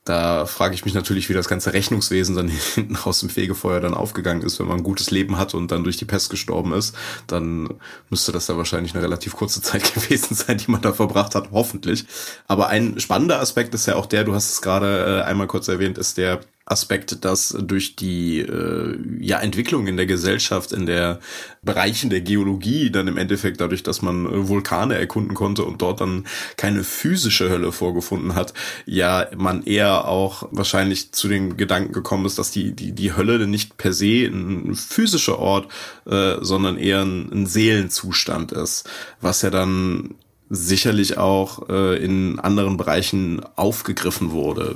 Da 0.04 0.48
frage 0.48 0.74
ich 0.74 0.84
mich 0.84 0.96
natürlich, 0.96 1.30
wie 1.30 1.34
das 1.34 1.48
ganze 1.48 1.74
Rechnungswesen 1.74 2.36
dann 2.36 2.48
hinten 2.76 2.96
aus 2.96 3.20
dem 3.20 3.30
Fegefeuer 3.30 3.80
dann 3.80 3.94
aufgegangen 3.94 4.42
ist, 4.42 4.60
wenn 4.60 4.68
man 4.68 4.78
ein 4.78 4.84
gutes 4.84 5.12
Leben 5.12 5.38
hat 5.38 5.54
und 5.54 5.72
dann 5.72 5.84
durch 5.84 5.98
die 5.98 6.06
Pest 6.06 6.32
gestorben 6.32 6.74
ist. 6.74 6.96
Dann 7.28 7.70
müsste 8.10 8.32
das 8.32 8.48
da 8.48 8.58
wahrscheinlich 8.58 8.96
eine 8.96 9.04
relativ 9.04 9.36
kurze 9.36 9.62
Zeit 9.62 9.94
gewesen 9.94 10.36
sein, 10.36 10.58
die 10.58 10.72
man 10.72 10.82
da 10.82 10.94
verbracht 10.94 11.36
hat, 11.36 11.52
hoffentlich. 11.52 12.06
Aber 12.48 12.68
ein 12.68 13.00
spannender 13.00 13.40
Aspekt 13.40 13.76
ist 13.76 13.86
ja 13.86 13.96
auch 13.96 14.08
der, 14.08 14.24
du 14.24 14.34
hast 14.34 14.52
es 14.52 14.62
gerade 14.62 15.22
äh, 15.22 15.30
einmal 15.30 15.48
kurz 15.48 15.68
erwähnt, 15.68 16.00
ist 16.00 16.18
der 16.18 16.42
Aspekt, 16.66 17.26
dass 17.26 17.56
durch 17.60 17.96
die 17.96 18.40
äh, 18.40 18.98
ja, 19.20 19.40
Entwicklung 19.40 19.88
in 19.88 19.98
der 19.98 20.06
Gesellschaft, 20.06 20.72
in 20.72 20.86
der 20.86 21.20
Bereichen 21.64 22.10
der 22.10 22.22
Geologie, 22.22 22.92
dann 22.92 23.08
im 23.08 23.18
Endeffekt 23.18 23.60
dadurch, 23.60 23.84
dass 23.84 24.02
man 24.02 24.26
äh, 24.26 24.48
Vulkane 24.48 24.96
erkunden 24.96 25.34
konnte 25.34 25.64
und 25.64 25.82
dort 25.82 26.02
dann 26.02 26.26
keine 26.58 26.84
physische 26.84 27.50
Hölle 27.50 27.72
vorgefunden 27.72 28.36
hat, 28.36 28.54
ja, 28.86 29.28
man 29.36 29.64
eher 29.64 30.08
auch 30.08 30.48
wahrscheinlich 30.52 31.12
zu 31.12 31.28
dem 31.28 31.58
Gedanken 31.58 31.94
gekommen 31.94 32.26
ist, 32.26 32.38
dass 32.38 32.52
die, 32.52 32.74
die, 32.74 32.94
die 32.94 33.16
Hölle 33.16 33.48
nicht 33.48 33.78
per 33.78 33.94
se 33.94 34.26
ein 34.26 34.76
physischer 34.76 35.40
Ort, 35.40 35.68
äh, 36.06 36.36
sondern 36.42 36.78
eher 36.78 37.02
ein, 37.02 37.32
ein 37.32 37.46
Seelenzustand 37.48 38.52
ist, 38.52 38.90
was 39.20 39.42
ja 39.42 39.50
dann 39.50 40.16
sicherlich 40.54 41.18
auch 41.18 41.70
äh, 41.70 42.04
in 42.04 42.38
anderen 42.40 42.76
Bereichen 42.76 43.42
aufgegriffen 43.56 44.32
wurde. 44.32 44.76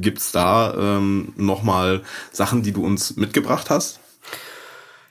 Gibt's 0.00 0.32
da 0.32 0.74
ähm, 0.76 1.32
nochmal 1.36 2.02
Sachen, 2.32 2.64
die 2.64 2.72
du 2.72 2.84
uns 2.84 3.16
mitgebracht 3.16 3.70
hast? 3.70 4.00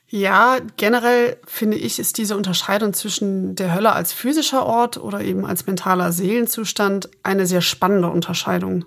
Ja, 0.10 0.58
generell 0.76 1.38
finde 1.46 1.78
ich, 1.78 2.00
ist 2.00 2.18
diese 2.18 2.36
Unterscheidung 2.36 2.94
zwischen 2.94 3.56
der 3.56 3.74
Hölle 3.74 3.94
als 3.94 4.12
physischer 4.12 4.66
Ort 4.66 4.98
oder 4.98 5.22
eben 5.22 5.46
als 5.46 5.66
mentaler 5.66 6.12
Seelenzustand 6.12 7.10
eine 7.24 7.48
sehr 7.48 7.62
spannende 7.62 8.10
Unterscheidung. 8.10 8.84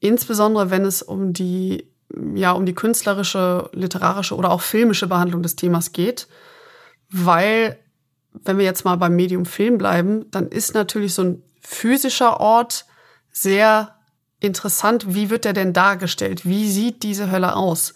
Insbesondere 0.00 0.70
wenn 0.70 0.86
es 0.86 1.02
um 1.02 1.34
die, 1.34 1.86
ja, 2.34 2.52
um 2.52 2.64
die 2.64 2.74
künstlerische, 2.74 3.68
literarische 3.74 4.34
oder 4.34 4.50
auch 4.50 4.62
filmische 4.62 5.08
Behandlung 5.08 5.42
des 5.42 5.56
Themas 5.56 5.92
geht, 5.92 6.26
weil 7.10 7.78
wenn 8.44 8.58
wir 8.58 8.64
jetzt 8.64 8.84
mal 8.84 8.96
beim 8.96 9.16
Medium 9.16 9.46
Film 9.46 9.78
bleiben, 9.78 10.30
dann 10.30 10.48
ist 10.48 10.74
natürlich 10.74 11.14
so 11.14 11.22
ein 11.22 11.42
physischer 11.60 12.40
Ort 12.40 12.86
sehr 13.30 13.94
interessant. 14.40 15.14
Wie 15.14 15.30
wird 15.30 15.44
der 15.44 15.52
denn 15.52 15.72
dargestellt? 15.72 16.46
Wie 16.46 16.70
sieht 16.70 17.02
diese 17.02 17.30
Hölle 17.30 17.56
aus? 17.56 17.94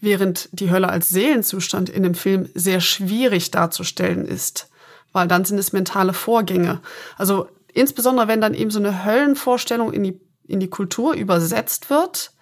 Während 0.00 0.48
die 0.52 0.70
Hölle 0.70 0.88
als 0.88 1.08
Seelenzustand 1.10 1.88
in 1.88 2.02
dem 2.02 2.14
Film 2.14 2.48
sehr 2.54 2.80
schwierig 2.80 3.50
darzustellen 3.50 4.26
ist, 4.26 4.68
weil 5.12 5.28
dann 5.28 5.44
sind 5.44 5.58
es 5.58 5.72
mentale 5.72 6.12
Vorgänge. 6.12 6.80
Also 7.16 7.48
insbesondere 7.72 8.28
wenn 8.28 8.40
dann 8.40 8.54
eben 8.54 8.70
so 8.70 8.78
eine 8.78 9.04
Höllenvorstellung 9.04 9.92
in 9.92 10.02
die, 10.02 10.20
in 10.46 10.60
die 10.60 10.70
Kultur 10.70 11.14
übersetzt 11.14 11.90
wird, 11.90 12.32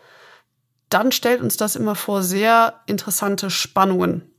dann 0.88 1.12
stellt 1.12 1.40
uns 1.40 1.56
das 1.56 1.76
immer 1.76 1.94
vor 1.94 2.22
sehr 2.22 2.80
interessante 2.86 3.50
Spannungen. 3.50 4.29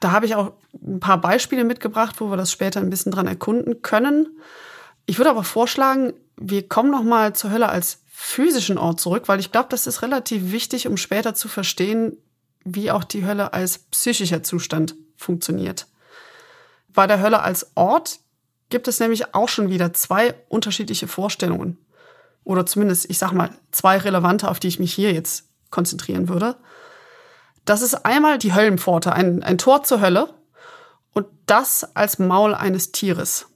Da 0.00 0.12
habe 0.12 0.26
ich 0.26 0.34
auch 0.34 0.52
ein 0.74 1.00
paar 1.00 1.20
Beispiele 1.20 1.64
mitgebracht, 1.64 2.20
wo 2.20 2.30
wir 2.30 2.36
das 2.36 2.52
später 2.52 2.80
ein 2.80 2.90
bisschen 2.90 3.12
dran 3.12 3.26
erkunden 3.26 3.82
können. 3.82 4.38
Ich 5.06 5.18
würde 5.18 5.30
aber 5.30 5.44
vorschlagen, 5.44 6.12
wir 6.36 6.68
kommen 6.68 6.90
noch 6.90 7.02
mal 7.02 7.34
zur 7.34 7.50
Hölle 7.50 7.68
als 7.68 8.02
physischen 8.08 8.78
Ort 8.78 9.00
zurück, 9.00 9.24
weil 9.28 9.40
ich 9.40 9.52
glaube, 9.52 9.68
das 9.70 9.86
ist 9.86 10.02
relativ 10.02 10.52
wichtig, 10.52 10.86
um 10.86 10.96
später 10.96 11.34
zu 11.34 11.48
verstehen, 11.48 12.16
wie 12.64 12.90
auch 12.90 13.04
die 13.04 13.24
Hölle 13.24 13.52
als 13.52 13.78
psychischer 13.78 14.42
Zustand 14.42 14.94
funktioniert. 15.16 15.86
Bei 16.88 17.06
der 17.06 17.20
Hölle 17.20 17.42
als 17.42 17.70
Ort 17.74 18.18
gibt 18.68 18.88
es 18.88 19.00
nämlich 19.00 19.34
auch 19.34 19.48
schon 19.48 19.70
wieder 19.70 19.92
zwei 19.92 20.34
unterschiedliche 20.48 21.08
Vorstellungen. 21.08 21.78
Oder 22.42 22.66
zumindest, 22.66 23.08
ich 23.10 23.18
sag 23.18 23.32
mal, 23.32 23.50
zwei 23.70 23.98
relevante, 23.98 24.48
auf 24.48 24.60
die 24.60 24.68
ich 24.68 24.78
mich 24.78 24.94
hier 24.94 25.12
jetzt 25.12 25.48
konzentrieren 25.70 26.28
würde. 26.28 26.56
Das 27.66 27.82
ist 27.82 28.06
einmal 28.06 28.38
die 28.38 28.54
Höllenpforte, 28.54 29.12
ein, 29.12 29.42
ein 29.42 29.58
Tor 29.58 29.82
zur 29.82 30.00
Hölle 30.00 30.32
und 31.12 31.26
das 31.46 31.96
als 31.96 32.18
Maul 32.18 32.54
eines 32.54 32.92
Tieres. 32.92 33.48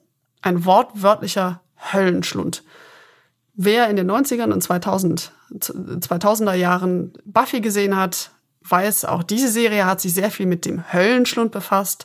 Ein 0.42 0.64
wortwörtlicher 0.64 1.60
Höllenschlund. 1.92 2.64
Wer 3.54 3.88
in 3.88 3.96
den 3.96 4.10
90ern 4.10 4.52
und 4.52 4.62
2000, 4.62 5.32
2000er 5.52 6.54
Jahren 6.54 7.12
Buffy 7.24 7.60
gesehen 7.60 7.96
hat, 7.96 8.32
weiß, 8.68 9.04
auch 9.04 9.22
diese 9.22 9.48
Serie 9.48 9.86
hat 9.86 10.00
sich 10.00 10.12
sehr 10.12 10.30
viel 10.30 10.46
mit 10.46 10.64
dem 10.64 10.92
Höllenschlund 10.92 11.52
befasst. 11.52 12.04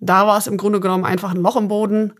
Da 0.00 0.26
war 0.26 0.36
es 0.36 0.48
im 0.48 0.56
Grunde 0.56 0.80
genommen 0.80 1.04
einfach 1.04 1.30
ein 1.30 1.42
Loch 1.42 1.56
im 1.56 1.68
Boden. 1.68 2.14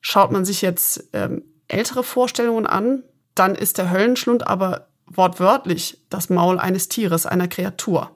Schaut 0.00 0.32
man 0.32 0.44
sich 0.44 0.62
jetzt 0.62 1.08
ähm, 1.12 1.44
ältere 1.68 2.02
Vorstellungen 2.02 2.66
an, 2.66 3.02
dann 3.34 3.54
ist 3.54 3.76
der 3.78 3.90
Höllenschlund 3.90 4.46
aber 4.46 4.88
wortwörtlich 5.06 5.98
das 6.10 6.30
Maul 6.30 6.58
eines 6.58 6.88
Tieres, 6.88 7.26
einer 7.26 7.48
Kreatur. 7.48 8.10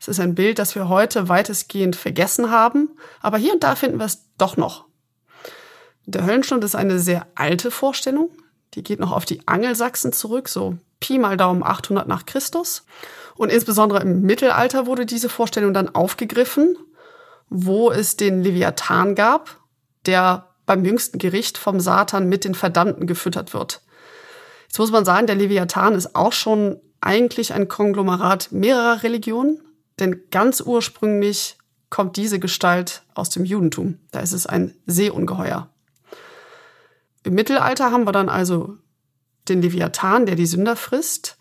Es 0.00 0.08
ist 0.08 0.20
ein 0.20 0.34
Bild, 0.34 0.58
das 0.58 0.74
wir 0.74 0.88
heute 0.88 1.28
weitestgehend 1.28 1.96
vergessen 1.96 2.50
haben, 2.50 2.90
aber 3.20 3.38
hier 3.38 3.54
und 3.54 3.62
da 3.62 3.74
finden 3.74 3.98
wir 3.98 4.06
es 4.06 4.26
doch 4.36 4.56
noch. 4.56 4.84
Der 6.06 6.26
Höllenschlund 6.26 6.62
ist 6.64 6.74
eine 6.74 6.98
sehr 6.98 7.26
alte 7.34 7.70
Vorstellung. 7.70 8.30
Die 8.74 8.82
geht 8.82 9.00
noch 9.00 9.12
auf 9.12 9.24
die 9.24 9.46
Angelsachsen 9.46 10.12
zurück, 10.12 10.48
so 10.48 10.76
Pi 11.00 11.18
mal 11.18 11.36
Daumen 11.36 11.62
800 11.62 12.06
nach 12.08 12.26
Christus. 12.26 12.84
Und 13.36 13.50
insbesondere 13.50 14.00
im 14.00 14.22
Mittelalter 14.22 14.86
wurde 14.86 15.06
diese 15.06 15.28
Vorstellung 15.28 15.72
dann 15.72 15.94
aufgegriffen, 15.94 16.76
wo 17.48 17.90
es 17.90 18.16
den 18.16 18.42
Leviathan 18.42 19.14
gab, 19.14 19.58
der 20.06 20.48
beim 20.66 20.84
jüngsten 20.84 21.18
Gericht 21.18 21.58
vom 21.58 21.80
Satan 21.80 22.28
mit 22.28 22.44
den 22.44 22.54
Verdammten 22.54 23.06
gefüttert 23.06 23.54
wird. 23.54 23.82
Jetzt 24.74 24.80
muss 24.80 24.90
man 24.90 25.04
sagen, 25.04 25.28
der 25.28 25.36
Leviathan 25.36 25.94
ist 25.94 26.16
auch 26.16 26.32
schon 26.32 26.80
eigentlich 27.00 27.54
ein 27.54 27.68
Konglomerat 27.68 28.50
mehrerer 28.50 29.04
Religionen, 29.04 29.62
denn 30.00 30.22
ganz 30.32 30.60
ursprünglich 30.60 31.58
kommt 31.90 32.16
diese 32.16 32.40
Gestalt 32.40 33.04
aus 33.14 33.30
dem 33.30 33.44
Judentum. 33.44 34.00
Da 34.10 34.18
ist 34.18 34.32
es 34.32 34.48
ein 34.48 34.74
Seeungeheuer. 34.86 35.68
Im 37.22 37.34
Mittelalter 37.34 37.92
haben 37.92 38.04
wir 38.04 38.10
dann 38.10 38.28
also 38.28 38.76
den 39.48 39.62
Leviathan, 39.62 40.26
der 40.26 40.34
die 40.34 40.44
Sünder 40.44 40.74
frisst. 40.74 41.38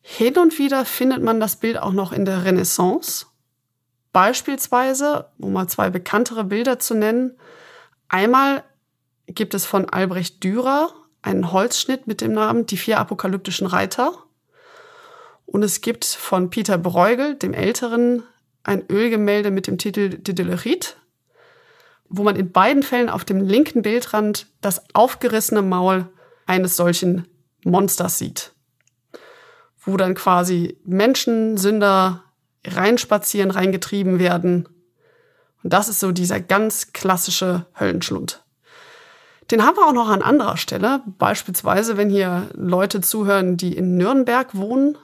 Hin 0.00 0.36
und 0.36 0.58
wieder 0.58 0.84
findet 0.84 1.22
man 1.22 1.38
das 1.38 1.54
Bild 1.54 1.78
auch 1.78 1.92
noch 1.92 2.10
in 2.10 2.24
der 2.24 2.44
Renaissance. 2.44 3.26
Beispielsweise, 4.12 5.26
um 5.38 5.52
mal 5.52 5.68
zwei 5.68 5.88
bekanntere 5.88 6.42
Bilder 6.42 6.80
zu 6.80 6.94
nennen. 6.94 7.38
Einmal 8.08 8.64
gibt 9.28 9.54
es 9.54 9.66
von 9.66 9.88
Albrecht 9.88 10.42
Dürer 10.42 10.92
einen 11.22 11.52
Holzschnitt 11.52 12.06
mit 12.06 12.20
dem 12.20 12.32
Namen 12.32 12.66
Die 12.66 12.76
vier 12.76 12.98
apokalyptischen 12.98 13.66
Reiter. 13.66 14.12
Und 15.46 15.62
es 15.62 15.80
gibt 15.80 16.04
von 16.04 16.50
Peter 16.50 16.78
Bruegel, 16.78 17.36
dem 17.36 17.54
Älteren, 17.54 18.24
ein 18.64 18.84
Ölgemälde 18.90 19.50
mit 19.50 19.66
dem 19.66 19.78
Titel 19.78 20.10
De 20.10 20.34
Delerit, 20.34 20.96
wo 22.08 22.22
man 22.22 22.36
in 22.36 22.52
beiden 22.52 22.82
Fällen 22.82 23.08
auf 23.08 23.24
dem 23.24 23.40
linken 23.40 23.82
Bildrand 23.82 24.46
das 24.60 24.82
aufgerissene 24.94 25.62
Maul 25.62 26.08
eines 26.46 26.76
solchen 26.76 27.26
Monsters 27.64 28.18
sieht. 28.18 28.52
Wo 29.80 29.96
dann 29.96 30.14
quasi 30.14 30.78
Menschen, 30.84 31.56
Sünder 31.56 32.24
reinspazieren, 32.64 33.50
reingetrieben 33.50 34.18
werden. 34.18 34.68
Und 35.62 35.72
das 35.72 35.88
ist 35.88 36.00
so 36.00 36.12
dieser 36.12 36.40
ganz 36.40 36.92
klassische 36.92 37.66
Höllenschlund. 37.78 38.44
Den 39.50 39.64
haben 39.64 39.76
wir 39.76 39.86
auch 39.86 39.92
noch 39.92 40.08
an 40.08 40.22
anderer 40.22 40.56
Stelle. 40.56 41.02
Beispielsweise, 41.18 41.96
wenn 41.96 42.10
hier 42.10 42.48
Leute 42.54 43.00
zuhören, 43.00 43.56
die 43.56 43.76
in 43.76 43.96
Nürnberg 43.96 44.54
wohnen. 44.54 44.96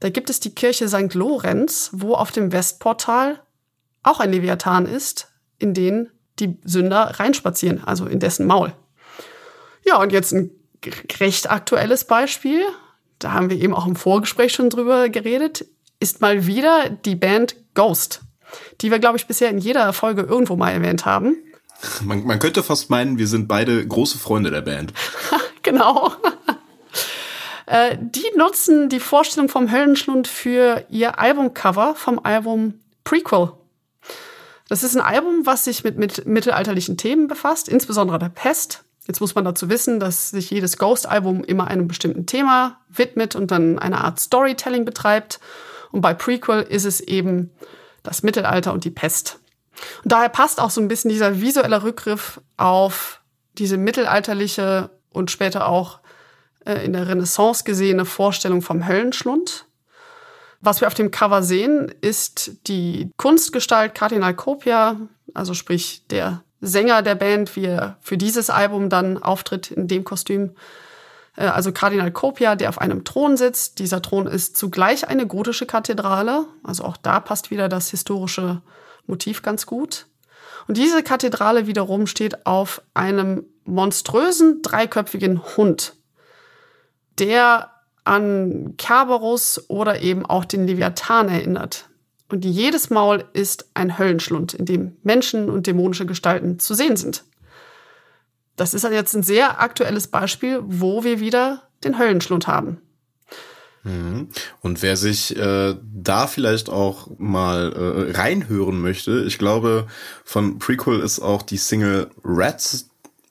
Da 0.00 0.08
gibt 0.08 0.30
es 0.30 0.40
die 0.40 0.54
Kirche 0.54 0.88
St. 0.88 1.14
Lorenz, 1.14 1.90
wo 1.92 2.14
auf 2.14 2.32
dem 2.32 2.52
Westportal 2.52 3.40
auch 4.02 4.20
ein 4.20 4.32
Leviathan 4.32 4.86
ist, 4.86 5.28
in 5.58 5.74
den 5.74 6.10
die 6.38 6.58
Sünder 6.64 7.20
reinspazieren, 7.20 7.84
also 7.84 8.06
in 8.06 8.18
dessen 8.18 8.46
Maul. 8.46 8.72
Ja, 9.84 10.00
und 10.00 10.12
jetzt 10.12 10.32
ein 10.32 10.50
recht 11.20 11.50
aktuelles 11.50 12.04
Beispiel. 12.04 12.62
Da 13.18 13.32
haben 13.32 13.50
wir 13.50 13.60
eben 13.60 13.74
auch 13.74 13.86
im 13.86 13.96
Vorgespräch 13.96 14.52
schon 14.52 14.70
drüber 14.70 15.08
geredet. 15.08 15.66
Ist 16.00 16.20
mal 16.20 16.46
wieder 16.46 16.90
die 16.90 17.14
Band 17.14 17.56
Ghost, 17.74 18.22
die 18.80 18.90
wir, 18.90 18.98
glaube 18.98 19.16
ich, 19.16 19.26
bisher 19.26 19.50
in 19.50 19.58
jeder 19.58 19.92
Folge 19.92 20.22
irgendwo 20.22 20.56
mal 20.56 20.70
erwähnt 20.70 21.06
haben. 21.06 21.36
Man, 22.04 22.24
man 22.24 22.38
könnte 22.38 22.62
fast 22.62 22.90
meinen, 22.90 23.18
wir 23.18 23.26
sind 23.26 23.48
beide 23.48 23.86
große 23.86 24.18
Freunde 24.18 24.50
der 24.50 24.62
Band. 24.62 24.92
genau. 25.62 26.12
Äh, 27.66 27.96
die 28.00 28.26
nutzen 28.36 28.88
die 28.88 29.00
Vorstellung 29.00 29.48
vom 29.48 29.70
Höllenschlund 29.70 30.28
für 30.28 30.84
ihr 30.90 31.18
Albumcover 31.18 31.94
vom 31.94 32.20
Album 32.22 32.74
Prequel. 33.04 33.52
Das 34.68 34.82
ist 34.82 34.96
ein 34.96 35.02
Album, 35.02 35.44
was 35.44 35.64
sich 35.64 35.84
mit, 35.84 35.98
mit 35.98 36.26
mittelalterlichen 36.26 36.96
Themen 36.96 37.28
befasst, 37.28 37.68
insbesondere 37.68 38.18
der 38.18 38.30
Pest. 38.30 38.84
Jetzt 39.06 39.20
muss 39.20 39.34
man 39.34 39.44
dazu 39.44 39.68
wissen, 39.68 39.98
dass 40.00 40.30
sich 40.30 40.50
jedes 40.50 40.78
Ghost-Album 40.78 41.42
immer 41.44 41.66
einem 41.66 41.88
bestimmten 41.88 42.26
Thema 42.26 42.80
widmet 42.88 43.34
und 43.34 43.50
dann 43.50 43.78
eine 43.78 44.02
Art 44.02 44.20
Storytelling 44.20 44.84
betreibt. 44.84 45.40
Und 45.90 46.00
bei 46.00 46.14
Prequel 46.14 46.62
ist 46.62 46.84
es 46.84 47.00
eben 47.00 47.50
das 48.02 48.22
Mittelalter 48.22 48.72
und 48.72 48.84
die 48.84 48.90
Pest. 48.90 49.40
Und 50.02 50.12
daher 50.12 50.28
passt 50.28 50.60
auch 50.60 50.70
so 50.70 50.80
ein 50.80 50.88
bisschen 50.88 51.10
dieser 51.10 51.40
visuelle 51.40 51.82
Rückgriff 51.82 52.40
auf 52.56 53.20
diese 53.58 53.76
mittelalterliche 53.76 54.90
und 55.10 55.30
später 55.30 55.68
auch 55.68 56.00
äh, 56.64 56.84
in 56.84 56.92
der 56.92 57.08
Renaissance 57.08 57.64
gesehene 57.64 58.04
Vorstellung 58.04 58.62
vom 58.62 58.86
Höllenschlund. 58.86 59.66
Was 60.60 60.80
wir 60.80 60.86
auf 60.86 60.94
dem 60.94 61.10
Cover 61.10 61.42
sehen, 61.42 61.92
ist 62.00 62.68
die 62.68 63.10
Kunstgestalt 63.16 63.94
Kardinal 63.94 64.34
Copia, 64.34 64.96
also 65.34 65.54
sprich 65.54 66.06
der 66.08 66.44
Sänger 66.60 67.02
der 67.02 67.16
Band, 67.16 67.56
wie 67.56 67.66
er 67.66 67.96
für 68.00 68.16
dieses 68.16 68.48
Album 68.48 68.88
dann 68.88 69.20
auftritt 69.20 69.72
in 69.72 69.88
dem 69.88 70.04
Kostüm. 70.04 70.52
Äh, 71.36 71.46
also 71.46 71.72
Kardinal 71.72 72.12
Copia, 72.12 72.54
der 72.54 72.68
auf 72.68 72.78
einem 72.78 73.04
Thron 73.04 73.36
sitzt. 73.36 73.80
Dieser 73.80 74.00
Thron 74.00 74.28
ist 74.28 74.56
zugleich 74.56 75.08
eine 75.08 75.26
gotische 75.26 75.66
Kathedrale. 75.66 76.46
Also 76.62 76.84
auch 76.84 76.96
da 76.96 77.18
passt 77.18 77.50
wieder 77.50 77.68
das 77.68 77.90
historische 77.90 78.62
Motiv 79.06 79.42
ganz 79.42 79.66
gut. 79.66 80.06
Und 80.68 80.76
diese 80.76 81.02
Kathedrale 81.02 81.66
wiederum 81.66 82.06
steht 82.06 82.46
auf 82.46 82.82
einem 82.94 83.44
monströsen 83.64 84.62
dreiköpfigen 84.62 85.42
Hund, 85.56 85.94
der 87.18 87.70
an 88.04 88.74
Kerberos 88.78 89.64
oder 89.68 90.00
eben 90.00 90.26
auch 90.26 90.44
den 90.44 90.66
Leviathan 90.66 91.28
erinnert. 91.28 91.88
Und 92.28 92.44
jedes 92.44 92.90
Maul 92.90 93.24
ist 93.34 93.68
ein 93.74 93.98
Höllenschlund, 93.98 94.54
in 94.54 94.64
dem 94.64 94.96
Menschen 95.02 95.50
und 95.50 95.66
dämonische 95.66 96.06
Gestalten 96.06 96.58
zu 96.58 96.74
sehen 96.74 96.96
sind. 96.96 97.24
Das 98.56 98.74
ist 98.74 98.84
jetzt 98.84 99.14
ein 99.14 99.22
sehr 99.22 99.60
aktuelles 99.60 100.08
Beispiel, 100.08 100.60
wo 100.64 101.04
wir 101.04 101.20
wieder 101.20 101.68
den 101.84 101.98
Höllenschlund 101.98 102.46
haben. 102.46 102.80
Mhm. 103.84 104.28
Und 104.60 104.82
wer 104.82 104.96
sich 104.96 105.36
äh, 105.36 105.74
da 105.82 106.26
vielleicht 106.26 106.68
auch 106.68 107.08
mal 107.18 107.72
äh, 107.72 108.16
reinhören 108.16 108.80
möchte, 108.80 109.24
ich 109.26 109.38
glaube, 109.38 109.86
von 110.24 110.58
Prequel 110.58 111.00
ist 111.00 111.20
auch 111.20 111.42
die 111.42 111.56
Single 111.56 112.10
Rats, 112.22 112.88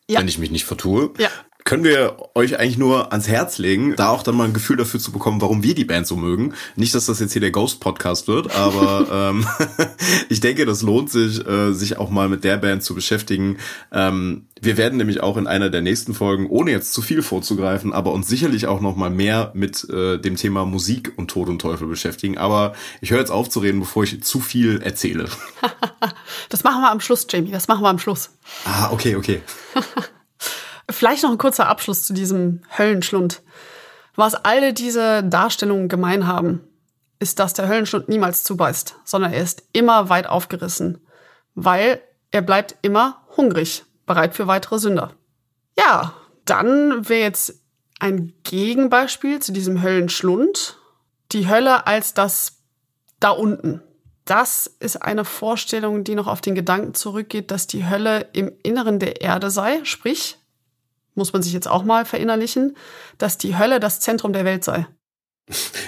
ja. 0.08 0.20
wenn 0.20 0.28
ich 0.28 0.38
mich 0.38 0.52
nicht 0.52 0.66
vertue. 0.66 1.12
Ja. 1.18 1.30
Können 1.64 1.84
wir 1.84 2.18
euch 2.36 2.60
eigentlich 2.60 2.78
nur 2.78 3.12
ans 3.12 3.28
Herz 3.28 3.58
legen, 3.58 3.96
da 3.96 4.10
auch 4.10 4.24
dann 4.24 4.36
mal 4.36 4.46
ein 4.46 4.54
Gefühl 4.54 4.78
dafür 4.78 5.00
zu 5.00 5.12
bekommen, 5.12 5.42
warum 5.42 5.64
wir 5.64 5.76
die 5.76 5.86
Band 5.86 6.08
so 6.08 6.16
mögen. 6.16 6.54
Nicht, 6.76 6.96
dass 6.96 7.06
das 7.06 7.20
jetzt 7.20 7.34
hier 7.34 7.42
der 7.42 7.52
Ghost-Podcast 7.52 8.28
wird, 8.28 8.56
aber 8.56 9.08
ähm, 9.32 9.46
ich 10.30 10.40
denke, 10.40 10.66
das 10.66 10.82
lohnt 10.82 11.10
sich, 11.10 11.46
äh, 11.46 11.74
sich 11.74 11.98
auch 11.98 12.10
mal 12.10 12.30
mit 12.30 12.44
der 12.44 12.58
Band 12.58 12.84
zu 12.84 12.96
beschäftigen. 12.96 13.58
Ähm, 13.92 14.46
wir 14.62 14.78
werden 14.78 14.98
nämlich 14.98 15.22
auch 15.22 15.38
in 15.38 15.48
einer 15.48 15.70
der 15.70 15.82
nächsten 15.82 16.14
Folgen, 16.14 16.48
ohne 16.48 16.72
jetzt 16.72 16.94
zu 16.94 17.02
viel 17.02 17.24
vorzugreifen, 17.24 17.94
aber 17.94 18.12
uns 18.12 18.28
sicherlich 18.28 18.68
auch 18.68 18.80
noch 18.80 18.96
mal 18.96 19.10
mehr 19.10 19.52
mit 19.56 19.90
äh, 19.90 20.20
dem 20.20 20.36
Thema 20.36 20.66
Musik 20.66 21.14
und 21.18 21.30
Tod 21.30 21.50
und 21.50 21.60
Teufel 21.60 21.88
beschäftigen. 21.88 22.38
Aber 22.38 22.74
ich 23.02 23.12
höre 23.12 23.20
jetzt 23.20 23.32
auf 23.32 23.50
zu 23.50 23.60
reden, 23.60 23.80
bevor 23.80 24.04
ich 24.04 24.24
zu 24.24 24.40
viel 24.40 24.82
erzähle. 24.82 25.28
das 26.50 26.64
machen 26.64 26.82
wir 26.82 26.92
am 26.92 27.00
Schluss, 27.00 27.26
Jamie. 27.30 27.52
Das 27.52 27.68
machen 27.68 27.84
wir 27.84 27.90
am 27.90 28.00
Schluss. 28.00 28.30
Ah, 28.66 28.92
okay, 28.92 29.16
okay. 29.16 29.42
Vielleicht 30.90 31.24
noch 31.24 31.32
ein 31.32 31.38
kurzer 31.38 31.68
Abschluss 31.68 32.04
zu 32.04 32.14
diesem 32.14 32.62
Höllenschlund. 32.78 33.42
Was 34.16 34.36
alle 34.36 34.74
diese 34.74 35.24
Darstellungen 35.24 35.88
gemein 35.88 36.28
haben, 36.28 36.62
ist, 37.20 37.40
dass 37.40 37.54
der 37.54 37.68
Höllenschlund 37.68 38.10
niemals 38.10 38.44
zubeißt, 38.44 38.96
sondern 39.06 39.34
er 39.34 39.44
ist 39.44 39.64
immer 39.74 40.10
weit 40.10 40.28
aufgerissen, 40.28 41.06
weil 41.56 42.02
er 42.32 42.42
bleibt 42.42 42.76
immer 42.82 43.26
hungrig, 43.38 43.86
bereit 44.06 44.36
für 44.36 44.48
weitere 44.48 44.80
Sünder. 44.80 45.14
Ja, 45.78 46.14
dann 46.46 47.08
wäre 47.08 47.22
jetzt 47.22 47.62
ein 48.00 48.34
Gegenbeispiel 48.44 49.40
zu 49.40 49.52
diesem 49.52 49.82
Höllenschlund 49.82 50.78
die 51.32 51.48
Hölle 51.48 51.88
als 51.88 52.14
das 52.14 52.64
da 53.20 53.30
unten. 53.30 53.82
Das 54.26 54.68
ist 54.80 55.02
eine 55.02 55.26
Vorstellung, 55.26 56.04
die 56.04 56.16
noch 56.16 56.28
auf 56.28 56.42
den 56.42 56.56
Gedanken 56.56 56.94
zurückgeht, 56.94 57.52
dass 57.52 57.68
die 57.68 57.88
Hölle 57.88 58.28
im 58.34 58.52
Inneren 58.64 59.00
der 59.00 59.22
Erde 59.22 59.50
sei, 59.50 59.82
sprich 59.84 60.38
muss 61.16 61.34
man 61.34 61.42
sich 61.42 61.54
jetzt 61.54 61.68
auch 61.68 61.84
mal 61.84 62.06
verinnerlichen, 62.06 62.76
dass 63.18 63.38
die 63.38 63.58
Hölle 63.58 63.80
das 63.80 64.00
Zentrum 64.00 64.34
der 64.34 64.46
Welt 64.46 64.64
sei. 64.64 64.88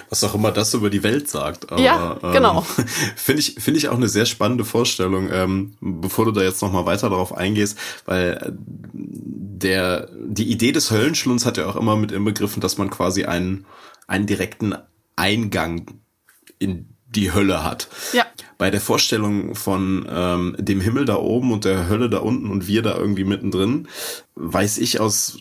Was 0.10 0.24
auch 0.24 0.36
immer 0.36 0.52
das 0.52 0.74
über 0.74 0.90
die 0.90 1.04
Welt 1.04 1.30
sagt. 1.30 1.72
Aber, 1.72 1.82
ja, 1.82 2.18
genau. 2.34 2.66
Ähm, 2.78 2.86
Finde 3.16 3.40
ich, 3.40 3.56
finde 3.60 3.78
ich 3.78 3.88
auch 3.88 3.96
eine 3.96 4.10
sehr 4.10 4.26
spannende 4.26 4.66
Vorstellung, 4.66 5.30
ähm, 5.32 5.76
bevor 5.80 6.26
du 6.26 6.32
da 6.32 6.42
jetzt 6.42 6.62
nochmal 6.62 6.86
weiter 6.86 7.10
darauf 7.10 7.36
eingehst, 7.36 7.78
weil 8.06 8.32
äh, 8.42 8.52
der, 8.94 10.10
die 10.14 10.52
Idee 10.52 10.72
des 10.72 10.92
Höllenschlunds 10.92 11.46
hat 11.46 11.58
ja 11.58 11.68
auch 11.68 11.76
immer 11.76 11.96
mit 11.96 12.12
inbegriffen, 12.12 12.62
dass 12.62 12.78
man 12.78 12.90
quasi 12.90 13.26
einen, 13.26 13.66
einen 14.08 14.26
direkten 14.26 14.76
Eingang 15.16 15.86
in 16.60 16.90
die 17.08 17.32
Hölle 17.32 17.64
hat. 17.64 17.88
Ja. 18.12 18.26
Bei 18.58 18.72
der 18.72 18.82
Vorstellung 18.82 19.56
von 19.56 20.08
ähm, 20.10 20.56
dem 20.58 20.82
Himmel 20.82 21.06
da 21.06 21.16
oben 21.16 21.52
und 21.52 21.66
der 21.66 21.90
Hölle 21.90 22.10
da 22.10 22.20
unten 22.20 22.50
und 22.50 22.68
wir 22.68 22.82
da 22.82 22.98
irgendwie 22.98 23.24
mittendrin, 23.24 23.88
weiß 24.36 24.78
ich 24.78 25.00
aus 25.00 25.40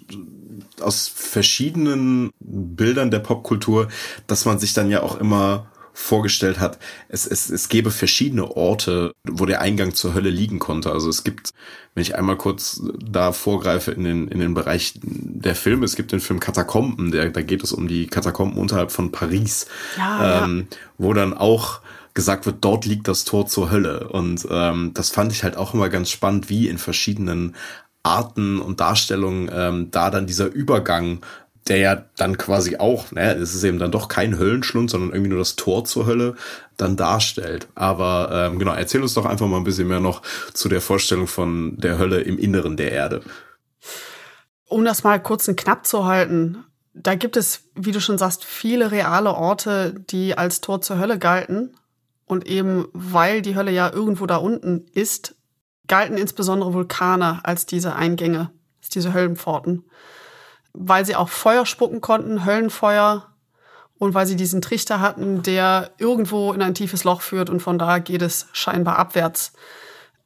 aus 0.80 1.06
verschiedenen 1.08 2.32
Bildern 2.40 3.12
der 3.12 3.20
Popkultur, 3.20 3.88
dass 4.26 4.44
man 4.44 4.58
sich 4.58 4.74
dann 4.74 4.90
ja 4.90 5.02
auch 5.02 5.16
immer 5.20 5.66
vorgestellt 5.94 6.58
hat, 6.58 6.78
es, 7.08 7.26
es, 7.26 7.50
es 7.50 7.68
gäbe 7.68 7.90
verschiedene 7.90 8.56
Orte, 8.56 9.12
wo 9.24 9.44
der 9.44 9.60
Eingang 9.60 9.94
zur 9.94 10.14
Hölle 10.14 10.30
liegen 10.30 10.58
konnte. 10.58 10.90
Also 10.90 11.10
es 11.10 11.22
gibt, 11.22 11.50
wenn 11.94 12.02
ich 12.02 12.16
einmal 12.16 12.36
kurz 12.36 12.80
da 12.98 13.32
vorgreife 13.32 13.90
in 13.90 14.04
den, 14.04 14.28
in 14.28 14.40
den 14.40 14.54
Bereich 14.54 14.98
der 15.02 15.54
Filme, 15.54 15.84
es 15.84 15.94
gibt 15.94 16.12
den 16.12 16.20
Film 16.20 16.40
Katakomben, 16.40 17.12
der, 17.12 17.28
da 17.30 17.42
geht 17.42 17.62
es 17.62 17.72
um 17.72 17.88
die 17.88 18.06
Katakomben 18.06 18.58
unterhalb 18.58 18.90
von 18.90 19.12
Paris, 19.12 19.66
ja, 19.98 20.44
ähm, 20.44 20.68
ja. 20.70 20.76
wo 20.96 21.12
dann 21.12 21.34
auch 21.34 21.80
gesagt 22.14 22.46
wird, 22.46 22.58
dort 22.60 22.84
liegt 22.84 23.08
das 23.08 23.24
Tor 23.24 23.46
zur 23.46 23.70
Hölle. 23.70 24.08
Und 24.08 24.46
ähm, 24.50 24.92
das 24.94 25.10
fand 25.10 25.32
ich 25.32 25.44
halt 25.44 25.56
auch 25.56 25.74
immer 25.74 25.88
ganz 25.88 26.10
spannend, 26.10 26.48
wie 26.48 26.68
in 26.68 26.78
verschiedenen 26.78 27.54
Arten 28.02 28.60
und 28.60 28.80
Darstellungen 28.80 29.50
ähm, 29.52 29.90
da 29.90 30.10
dann 30.10 30.26
dieser 30.26 30.46
Übergang 30.46 31.20
der 31.68 31.76
ja 31.78 32.04
dann 32.16 32.38
quasi 32.38 32.76
auch, 32.76 33.12
ne, 33.12 33.34
es 33.34 33.54
ist 33.54 33.62
eben 33.62 33.78
dann 33.78 33.92
doch 33.92 34.08
kein 34.08 34.38
Höllenschlund, 34.38 34.90
sondern 34.90 35.10
irgendwie 35.10 35.30
nur 35.30 35.38
das 35.38 35.56
Tor 35.56 35.84
zur 35.84 36.06
Hölle 36.06 36.34
dann 36.76 36.96
darstellt. 36.96 37.68
Aber 37.74 38.30
ähm, 38.32 38.58
genau, 38.58 38.72
erzähl 38.72 39.02
uns 39.02 39.14
doch 39.14 39.26
einfach 39.26 39.46
mal 39.46 39.58
ein 39.58 39.64
bisschen 39.64 39.88
mehr 39.88 40.00
noch 40.00 40.22
zu 40.52 40.68
der 40.68 40.80
Vorstellung 40.80 41.26
von 41.26 41.76
der 41.76 41.98
Hölle 41.98 42.20
im 42.20 42.38
Inneren 42.38 42.76
der 42.76 42.90
Erde. 42.90 43.22
Um 44.66 44.84
das 44.84 45.04
mal 45.04 45.22
kurz 45.22 45.46
und 45.46 45.56
knapp 45.56 45.86
zu 45.86 46.04
halten, 46.04 46.64
da 46.94 47.14
gibt 47.14 47.36
es, 47.36 47.64
wie 47.74 47.92
du 47.92 48.00
schon 48.00 48.18
sagst, 48.18 48.44
viele 48.44 48.90
reale 48.90 49.32
Orte, 49.32 49.94
die 50.10 50.36
als 50.36 50.60
Tor 50.60 50.80
zur 50.80 50.98
Hölle 50.98 51.18
galten. 51.18 51.74
Und 52.32 52.46
eben 52.46 52.88
weil 52.92 53.42
die 53.42 53.54
Hölle 53.54 53.70
ja 53.70 53.92
irgendwo 53.92 54.26
da 54.26 54.36
unten 54.36 54.86
ist, 54.92 55.36
galten 55.86 56.16
insbesondere 56.16 56.74
Vulkane 56.74 57.40
als 57.44 57.66
diese 57.66 57.94
Eingänge, 57.94 58.50
als 58.80 58.88
diese 58.88 59.12
Höllenpforten 59.12 59.84
weil 60.72 61.04
sie 61.04 61.16
auch 61.16 61.28
Feuer 61.28 61.66
spucken 61.66 62.00
konnten, 62.00 62.44
Höllenfeuer, 62.44 63.28
und 63.98 64.14
weil 64.14 64.26
sie 64.26 64.34
diesen 64.34 64.62
Trichter 64.62 65.00
hatten, 65.00 65.44
der 65.44 65.92
irgendwo 65.98 66.52
in 66.52 66.60
ein 66.60 66.74
tiefes 66.74 67.04
Loch 67.04 67.20
führt 67.20 67.48
und 67.48 67.60
von 67.60 67.78
da 67.78 68.00
geht 68.00 68.22
es 68.22 68.48
scheinbar 68.52 68.98
abwärts. 68.98 69.52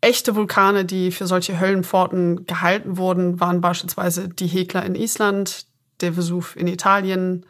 Echte 0.01 0.35
Vulkane, 0.35 0.87
die 0.87 1.13
für 1.13 1.27
solche 1.27 1.61
Höllenpforten 1.61 2.47
gehalten 2.47 2.97
wurden, 2.97 3.39
waren 3.39 3.61
beispielsweise 3.61 4.29
die 4.31 4.47
Hekla 4.47 4.81
in 4.81 4.95
Island, 4.95 5.67
der 6.01 6.17
Vesuv 6.17 6.57
in 6.57 6.69
Italien. 6.69 7.45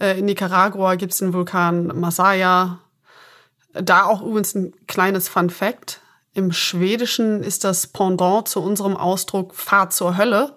Äh, 0.00 0.18
in 0.18 0.24
Nicaragua 0.24 0.96
gibt 0.96 1.12
es 1.12 1.18
den 1.18 1.32
Vulkan 1.32 1.86
Masaya. 1.86 2.80
Da 3.74 4.04
auch 4.04 4.22
übrigens 4.22 4.54
ein 4.54 4.72
kleines 4.86 5.28
Fun 5.28 5.50
Fact. 5.50 6.00
Im 6.32 6.52
Schwedischen 6.52 7.42
ist 7.42 7.64
das 7.64 7.86
Pendant 7.86 8.48
zu 8.48 8.60
unserem 8.60 8.96
Ausdruck 8.96 9.54
Fahr 9.54 9.90
zur 9.90 10.16
Hölle 10.16 10.56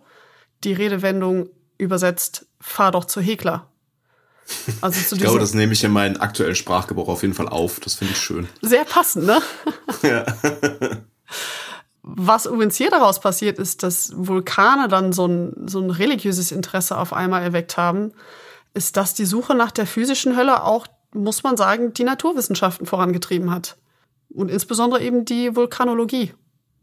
die 0.64 0.74
Redewendung 0.74 1.50
übersetzt, 1.78 2.48
fahr 2.60 2.92
doch 2.92 3.06
zu 3.06 3.22
Hekler. 3.22 3.70
Also 4.82 5.00
zu 5.02 5.16
ich 5.16 5.22
glaube, 5.22 5.40
das 5.40 5.54
nehme 5.54 5.74
ich 5.74 5.84
in 5.84 5.92
meinen 5.92 6.18
aktuellen 6.18 6.56
Sprachgebrauch 6.56 7.10
auf 7.10 7.22
jeden 7.22 7.34
Fall 7.34 7.50
auf. 7.50 7.80
Das 7.80 7.96
finde 7.96 8.14
ich 8.14 8.20
schön. 8.20 8.48
Sehr 8.62 8.86
passend, 8.86 9.26
ne? 9.26 9.42
ja. 10.04 10.26
Was 12.02 12.46
übrigens 12.46 12.78
hier 12.78 12.90
daraus 12.90 13.20
passiert, 13.20 13.60
ist, 13.60 13.84
dass 13.84 14.14
Vulkane 14.16 14.88
dann 14.88 15.12
so 15.12 15.28
ein, 15.28 15.68
so 15.68 15.82
ein 15.82 15.90
religiöses 15.90 16.54
Interesse 16.54 16.98
auf 16.98 17.12
einmal 17.12 17.44
erweckt 17.44 17.76
haben, 17.76 18.14
ist, 18.74 18.96
dass 18.96 19.14
die 19.14 19.26
Suche 19.26 19.56
nach 19.56 19.72
der 19.72 19.86
physischen 19.86 20.38
Hölle 20.38 20.64
auch, 20.64 20.88
muss 21.14 21.44
man 21.44 21.58
sagen, 21.58 21.94
die 21.94 22.04
Naturwissenschaften 22.04 22.86
vorangetrieben 22.86 23.52
hat. 23.52 23.78
Und 24.30 24.52
insbesondere 24.52 25.02
eben 25.02 25.26
die 25.26 25.56
Vulkanologie. 25.56 26.34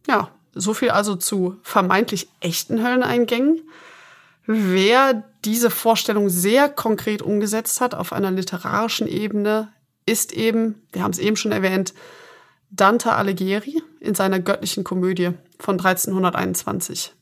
Ja, 0.07 0.31
so 0.55 0.75
viel 0.75 0.91
also 0.91 1.17
zu 1.17 1.57
vermeintlich 1.63 2.29
echten 2.41 2.83
Hölleneingängen. 2.83 3.63
Wer 4.47 5.25
diese 5.45 5.71
Vorstellung 5.71 6.29
sehr 6.29 6.69
konkret 6.69 7.23
umgesetzt 7.23 7.81
hat 7.81 7.95
auf 7.95 8.13
einer 8.13 8.31
literarischen 8.31 9.07
Ebene, 9.07 9.73
ist 10.07 10.33
eben, 10.33 10.83
wir 10.93 11.03
haben 11.03 11.13
es 11.13 11.19
eben 11.19 11.37
schon 11.37 11.53
erwähnt, 11.53 11.95
Dante 12.71 13.13
Alighieri 13.13 13.83
in 14.01 14.15
seiner 14.15 14.41
göttlichen 14.41 14.85
Komödie 14.85 15.31
von 15.59 15.79
1321. 15.79 17.15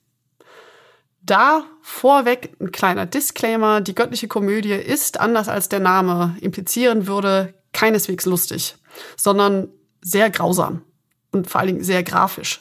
Da 1.25 1.65
vorweg 1.83 2.57
ein 2.61 2.73
kleiner 2.73 3.07
Disclaimer, 3.07 3.81
die 3.81 3.95
göttliche 3.95 4.27
Komödie 4.27 4.73
ist, 4.73 5.21
anders 5.21 5.49
als 5.49 5.69
der 5.69 5.81
Name 5.81 6.37
implizieren 6.41 7.07
würde, 7.07 7.55
keineswegs 7.73 8.27
lustig, 8.27 8.75
sondern 9.17 9.69
sehr 10.01 10.31
grausam 10.31 10.83
und 11.31 11.49
vor 11.49 11.61
allen 11.61 11.69
Dingen 11.69 11.85
sehr 11.85 12.03
grafisch. 12.03 12.61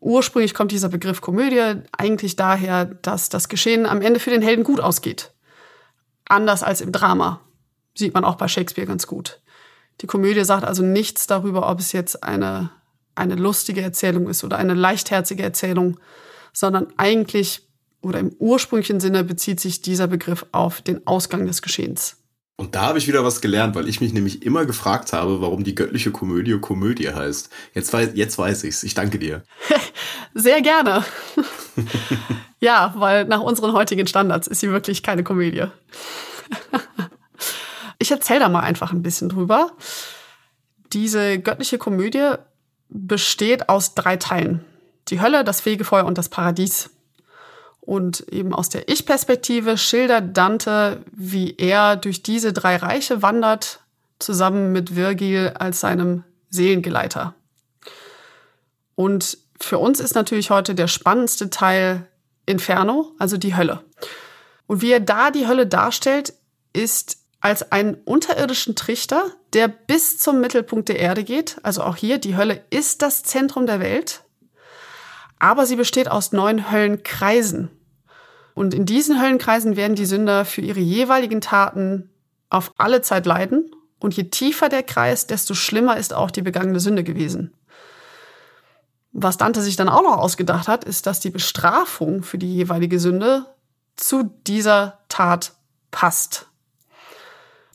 Ursprünglich 0.00 0.54
kommt 0.54 0.72
dieser 0.72 0.88
Begriff 0.88 1.20
Komödie 1.20 1.82
eigentlich 1.96 2.36
daher, 2.36 2.84
dass 2.84 3.28
das 3.28 3.48
Geschehen 3.48 3.86
am 3.86 4.02
Ende 4.02 4.20
für 4.20 4.30
den 4.30 4.42
Helden 4.42 4.64
gut 4.64 4.80
ausgeht. 4.80 5.32
Anders 6.26 6.62
als 6.62 6.80
im 6.80 6.92
Drama. 6.92 7.40
Sieht 7.94 8.14
man 8.14 8.24
auch 8.24 8.36
bei 8.36 8.48
Shakespeare 8.48 8.86
ganz 8.86 9.06
gut. 9.06 9.40
Die 10.00 10.06
Komödie 10.06 10.44
sagt 10.44 10.64
also 10.64 10.82
nichts 10.82 11.26
darüber, 11.26 11.68
ob 11.68 11.80
es 11.80 11.92
jetzt 11.92 12.22
eine, 12.24 12.70
eine 13.14 13.34
lustige 13.34 13.82
Erzählung 13.82 14.28
ist 14.28 14.44
oder 14.44 14.56
eine 14.56 14.74
leichtherzige 14.74 15.42
Erzählung, 15.42 15.98
sondern 16.52 16.86
eigentlich 16.96 17.69
oder 18.02 18.18
im 18.18 18.34
ursprünglichen 18.38 19.00
Sinne 19.00 19.24
bezieht 19.24 19.60
sich 19.60 19.82
dieser 19.82 20.06
Begriff 20.06 20.46
auf 20.52 20.80
den 20.80 21.06
Ausgang 21.06 21.46
des 21.46 21.62
Geschehens. 21.62 22.16
Und 22.60 22.74
da 22.74 22.82
habe 22.82 22.98
ich 22.98 23.08
wieder 23.08 23.24
was 23.24 23.40
gelernt, 23.40 23.74
weil 23.74 23.88
ich 23.88 24.02
mich 24.02 24.12
nämlich 24.12 24.44
immer 24.44 24.66
gefragt 24.66 25.14
habe, 25.14 25.40
warum 25.40 25.64
die 25.64 25.74
göttliche 25.74 26.10
Komödie 26.10 26.58
Komödie 26.60 27.08
heißt. 27.08 27.48
Jetzt 27.72 27.90
weiß, 27.90 28.10
jetzt 28.12 28.36
weiß 28.36 28.64
ich's. 28.64 28.82
Ich 28.82 28.92
danke 28.92 29.18
dir. 29.18 29.42
Sehr 30.34 30.60
gerne. 30.60 31.02
ja, 32.60 32.92
weil 32.98 33.24
nach 33.24 33.40
unseren 33.40 33.72
heutigen 33.72 34.06
Standards 34.06 34.46
ist 34.46 34.60
sie 34.60 34.70
wirklich 34.70 35.02
keine 35.02 35.24
Komödie. 35.24 35.68
ich 37.98 38.10
erzähle 38.10 38.40
da 38.40 38.50
mal 38.50 38.60
einfach 38.60 38.92
ein 38.92 39.00
bisschen 39.00 39.30
drüber. 39.30 39.72
Diese 40.92 41.38
göttliche 41.38 41.78
Komödie 41.78 42.34
besteht 42.90 43.70
aus 43.70 43.94
drei 43.94 44.16
Teilen. 44.18 44.62
Die 45.08 45.22
Hölle, 45.22 45.44
das 45.44 45.62
Fegefeuer 45.62 46.04
und 46.04 46.18
das 46.18 46.28
Paradies. 46.28 46.90
Und 47.90 48.20
eben 48.32 48.54
aus 48.54 48.68
der 48.68 48.88
Ich-Perspektive 48.88 49.76
schildert 49.76 50.36
Dante, 50.36 51.02
wie 51.10 51.56
er 51.56 51.96
durch 51.96 52.22
diese 52.22 52.52
drei 52.52 52.76
Reiche 52.76 53.20
wandert, 53.20 53.80
zusammen 54.20 54.70
mit 54.70 54.94
Virgil 54.94 55.54
als 55.58 55.80
seinem 55.80 56.22
Seelengeleiter. 56.50 57.34
Und 58.94 59.38
für 59.58 59.80
uns 59.80 59.98
ist 59.98 60.14
natürlich 60.14 60.50
heute 60.50 60.76
der 60.76 60.86
spannendste 60.86 61.50
Teil 61.50 62.06
Inferno, 62.46 63.10
also 63.18 63.36
die 63.36 63.56
Hölle. 63.56 63.82
Und 64.68 64.82
wie 64.82 64.92
er 64.92 65.00
da 65.00 65.32
die 65.32 65.48
Hölle 65.48 65.66
darstellt, 65.66 66.32
ist 66.72 67.18
als 67.40 67.72
einen 67.72 67.94
unterirdischen 68.04 68.76
Trichter, 68.76 69.32
der 69.52 69.66
bis 69.66 70.16
zum 70.16 70.40
Mittelpunkt 70.40 70.88
der 70.88 71.00
Erde 71.00 71.24
geht. 71.24 71.56
Also 71.64 71.82
auch 71.82 71.96
hier, 71.96 72.18
die 72.18 72.36
Hölle 72.36 72.62
ist 72.70 73.02
das 73.02 73.24
Zentrum 73.24 73.66
der 73.66 73.80
Welt. 73.80 74.22
Aber 75.40 75.66
sie 75.66 75.74
besteht 75.74 76.08
aus 76.08 76.30
neun 76.30 76.70
Höllenkreisen. 76.70 77.68
Und 78.60 78.74
in 78.74 78.84
diesen 78.84 79.18
Höllenkreisen 79.18 79.74
werden 79.74 79.96
die 79.96 80.04
Sünder 80.04 80.44
für 80.44 80.60
ihre 80.60 80.80
jeweiligen 80.80 81.40
Taten 81.40 82.10
auf 82.50 82.74
alle 82.76 83.00
Zeit 83.00 83.24
leiden. 83.24 83.74
Und 83.98 84.14
je 84.14 84.24
tiefer 84.24 84.68
der 84.68 84.82
Kreis, 84.82 85.26
desto 85.26 85.54
schlimmer 85.54 85.96
ist 85.96 86.12
auch 86.12 86.30
die 86.30 86.42
begangene 86.42 86.78
Sünde 86.78 87.02
gewesen. 87.02 87.54
Was 89.12 89.38
Dante 89.38 89.62
sich 89.62 89.76
dann 89.76 89.88
auch 89.88 90.02
noch 90.02 90.18
ausgedacht 90.18 90.68
hat, 90.68 90.84
ist, 90.84 91.06
dass 91.06 91.20
die 91.20 91.30
Bestrafung 91.30 92.22
für 92.22 92.36
die 92.36 92.54
jeweilige 92.54 93.00
Sünde 93.00 93.46
zu 93.96 94.24
dieser 94.46 94.98
Tat 95.08 95.54
passt. 95.90 96.46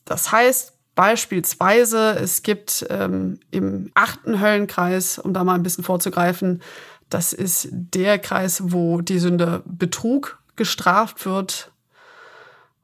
Das 0.05 0.31
heißt 0.31 0.73
beispielsweise, 0.93 2.11
es 2.11 2.43
gibt 2.43 2.85
ähm, 2.91 3.39
im 3.49 3.89
achten 3.95 4.39
Höllenkreis, 4.39 5.17
um 5.17 5.33
da 5.33 5.43
mal 5.43 5.55
ein 5.55 5.63
bisschen 5.63 5.83
vorzugreifen, 5.83 6.61
das 7.09 7.33
ist 7.33 7.69
der 7.71 8.19
Kreis, 8.19 8.71
wo 8.71 9.01
die 9.01 9.17
Sünde 9.17 9.63
Betrug 9.65 10.44
gestraft 10.55 11.25
wird. 11.25 11.71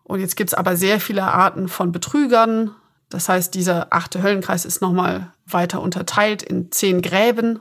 Und 0.03 0.19
jetzt 0.19 0.35
gibt's 0.35 0.53
aber 0.53 0.75
sehr 0.75 0.99
viele 0.99 1.23
Arten 1.23 1.67
von 1.67 1.91
Betrügern. 1.91 2.75
Das 3.09 3.29
heißt, 3.29 3.53
dieser 3.53 3.87
achte 3.91 4.21
Höllenkreis 4.21 4.65
ist 4.65 4.81
nochmal 4.81 5.31
weiter 5.45 5.81
unterteilt 5.81 6.43
in 6.43 6.71
zehn 6.71 7.01
Gräben. 7.01 7.59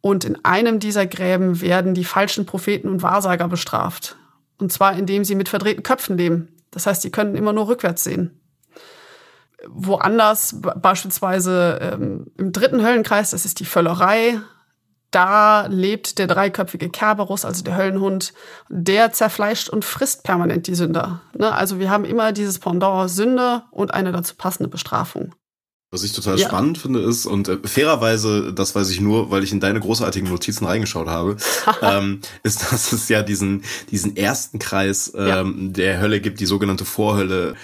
Und 0.00 0.24
in 0.24 0.44
einem 0.44 0.78
dieser 0.78 1.06
Gräben 1.06 1.60
werden 1.60 1.94
die 1.94 2.04
falschen 2.04 2.46
Propheten 2.46 2.88
und 2.88 3.02
Wahrsager 3.02 3.48
bestraft. 3.48 4.16
Und 4.58 4.72
zwar 4.72 4.94
indem 4.94 5.24
sie 5.24 5.34
mit 5.34 5.48
verdrehten 5.48 5.82
Köpfen 5.82 6.16
leben. 6.16 6.48
Das 6.70 6.86
heißt, 6.86 7.02
sie 7.02 7.10
können 7.10 7.34
immer 7.34 7.52
nur 7.52 7.68
rückwärts 7.68 8.04
sehen. 8.04 8.40
Woanders, 9.66 10.56
beispielsweise 10.60 11.78
ähm, 11.80 12.26
im 12.36 12.52
dritten 12.52 12.82
Höllenkreis, 12.82 13.30
das 13.30 13.44
ist 13.44 13.60
die 13.60 13.64
Völlerei, 13.64 14.40
da 15.10 15.66
lebt 15.66 16.18
der 16.18 16.26
dreiköpfige 16.26 16.90
Kerberus, 16.90 17.44
also 17.44 17.64
der 17.64 17.76
Höllenhund, 17.76 18.32
der 18.68 19.12
zerfleischt 19.12 19.68
und 19.68 19.84
frisst 19.84 20.22
permanent 20.22 20.66
die 20.66 20.74
Sünder. 20.74 21.22
Ne? 21.36 21.52
Also 21.52 21.78
wir 21.78 21.90
haben 21.90 22.04
immer 22.04 22.32
dieses 22.32 22.58
Pendant 22.58 23.10
Sünde 23.10 23.62
und 23.70 23.94
eine 23.94 24.12
dazu 24.12 24.34
passende 24.36 24.68
Bestrafung. 24.68 25.34
Was 25.90 26.02
ich 26.02 26.12
total 26.12 26.38
ja. 26.38 26.46
spannend 26.46 26.76
finde 26.76 27.00
ist, 27.00 27.24
und 27.24 27.48
äh, 27.48 27.56
fairerweise, 27.64 28.52
das 28.52 28.74
weiß 28.74 28.90
ich 28.90 29.00
nur, 29.00 29.30
weil 29.30 29.42
ich 29.42 29.52
in 29.52 29.60
deine 29.60 29.80
großartigen 29.80 30.28
Notizen 30.28 30.66
reingeschaut 30.66 31.06
habe, 31.06 31.38
ähm, 31.82 32.20
ist, 32.42 32.70
dass 32.70 32.92
es 32.92 33.08
ja 33.08 33.22
diesen, 33.22 33.64
diesen 33.90 34.14
ersten 34.14 34.58
Kreis 34.58 35.10
ähm, 35.16 35.68
ja. 35.68 35.72
der 35.72 36.00
Hölle 36.00 36.20
gibt, 36.20 36.40
die 36.40 36.46
sogenannte 36.46 36.84
Vorhölle, 36.84 37.54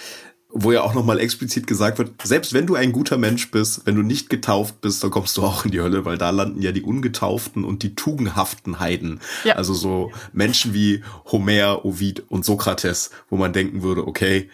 wo 0.57 0.71
ja 0.71 0.83
auch 0.83 0.95
nochmal 0.95 1.19
explizit 1.19 1.67
gesagt 1.67 1.99
wird, 1.99 2.13
selbst 2.23 2.53
wenn 2.53 2.67
du 2.67 2.77
ein 2.77 2.93
guter 2.93 3.19
Mensch 3.19 3.51
bist, 3.51 3.83
wenn 3.87 3.97
du 3.97 4.03
nicht 4.03 4.31
getauft 4.31 4.81
bist, 4.81 5.03
dann 5.03 5.11
kommst 5.11 5.37
du 5.37 5.43
auch 5.43 5.65
in 5.65 5.73
die 5.73 5.81
Hölle, 5.81 6.05
weil 6.05 6.17
da 6.17 6.31
landen 6.31 6.63
ja 6.63 6.71
die 6.71 6.83
Ungetauften 6.83 7.65
und 7.65 7.83
die 7.83 7.97
tugendhaften 7.97 8.79
Heiden. 8.79 9.21
Ja. 9.43 9.57
Also 9.57 9.75
so 9.75 10.13
Menschen 10.33 10.73
wie 10.73 11.03
Homer, 11.33 11.85
Ovid 11.85 12.23
und 12.29 12.45
Sokrates, 12.45 13.11
wo 13.29 13.37
man 13.37 13.53
denken 13.53 13.83
würde, 13.83 14.07
okay, 14.07 14.49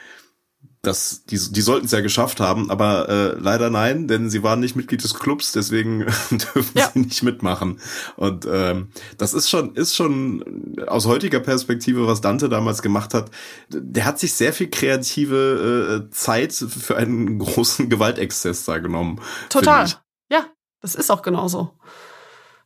das, 0.83 1.25
die, 1.25 1.39
die 1.39 1.61
sollten 1.61 1.87
es 1.87 1.93
ja 1.93 2.01
geschafft 2.01 2.41
haben, 2.41 2.71
aber 2.71 3.09
äh, 3.09 3.39
leider 3.39 3.69
nein, 3.69 4.09
denn 4.09 4.31
sie 4.31 4.43
waren 4.43 4.61
nicht 4.61 4.77
Mitglied 4.77 5.05
des 5.05 5.15
Clubs, 5.15 5.53
deswegen 5.53 6.01
dürfen 6.31 6.71
ja. 6.79 6.91
sie 6.93 7.01
nicht 7.01 7.23
mitmachen. 7.23 7.81
Und 8.17 8.47
ähm, 8.51 8.89
das 9.19 9.35
ist 9.35 9.51
schon, 9.51 9.75
ist 9.75 9.95
schon 9.95 10.79
aus 10.87 11.05
heutiger 11.07 11.41
Perspektive, 11.41 12.07
was 12.07 12.23
Dante 12.23 12.49
damals 12.49 12.81
gemacht 12.81 13.13
hat. 13.13 13.31
Der 13.69 14.07
hat 14.07 14.19
sich 14.19 14.33
sehr 14.33 14.55
viel 14.55 14.71
kreative 14.71 16.07
äh, 16.09 16.11
Zeit 16.13 16.55
für 16.55 16.97
einen 16.97 17.39
großen 17.41 17.91
Gewaltexzess 17.91 18.65
da 18.65 18.79
genommen. 18.79 19.21
Total. 19.51 19.87
Ja, 20.31 20.47
das 20.81 20.95
ist 20.95 21.11
auch 21.11 21.21
genauso. 21.21 21.79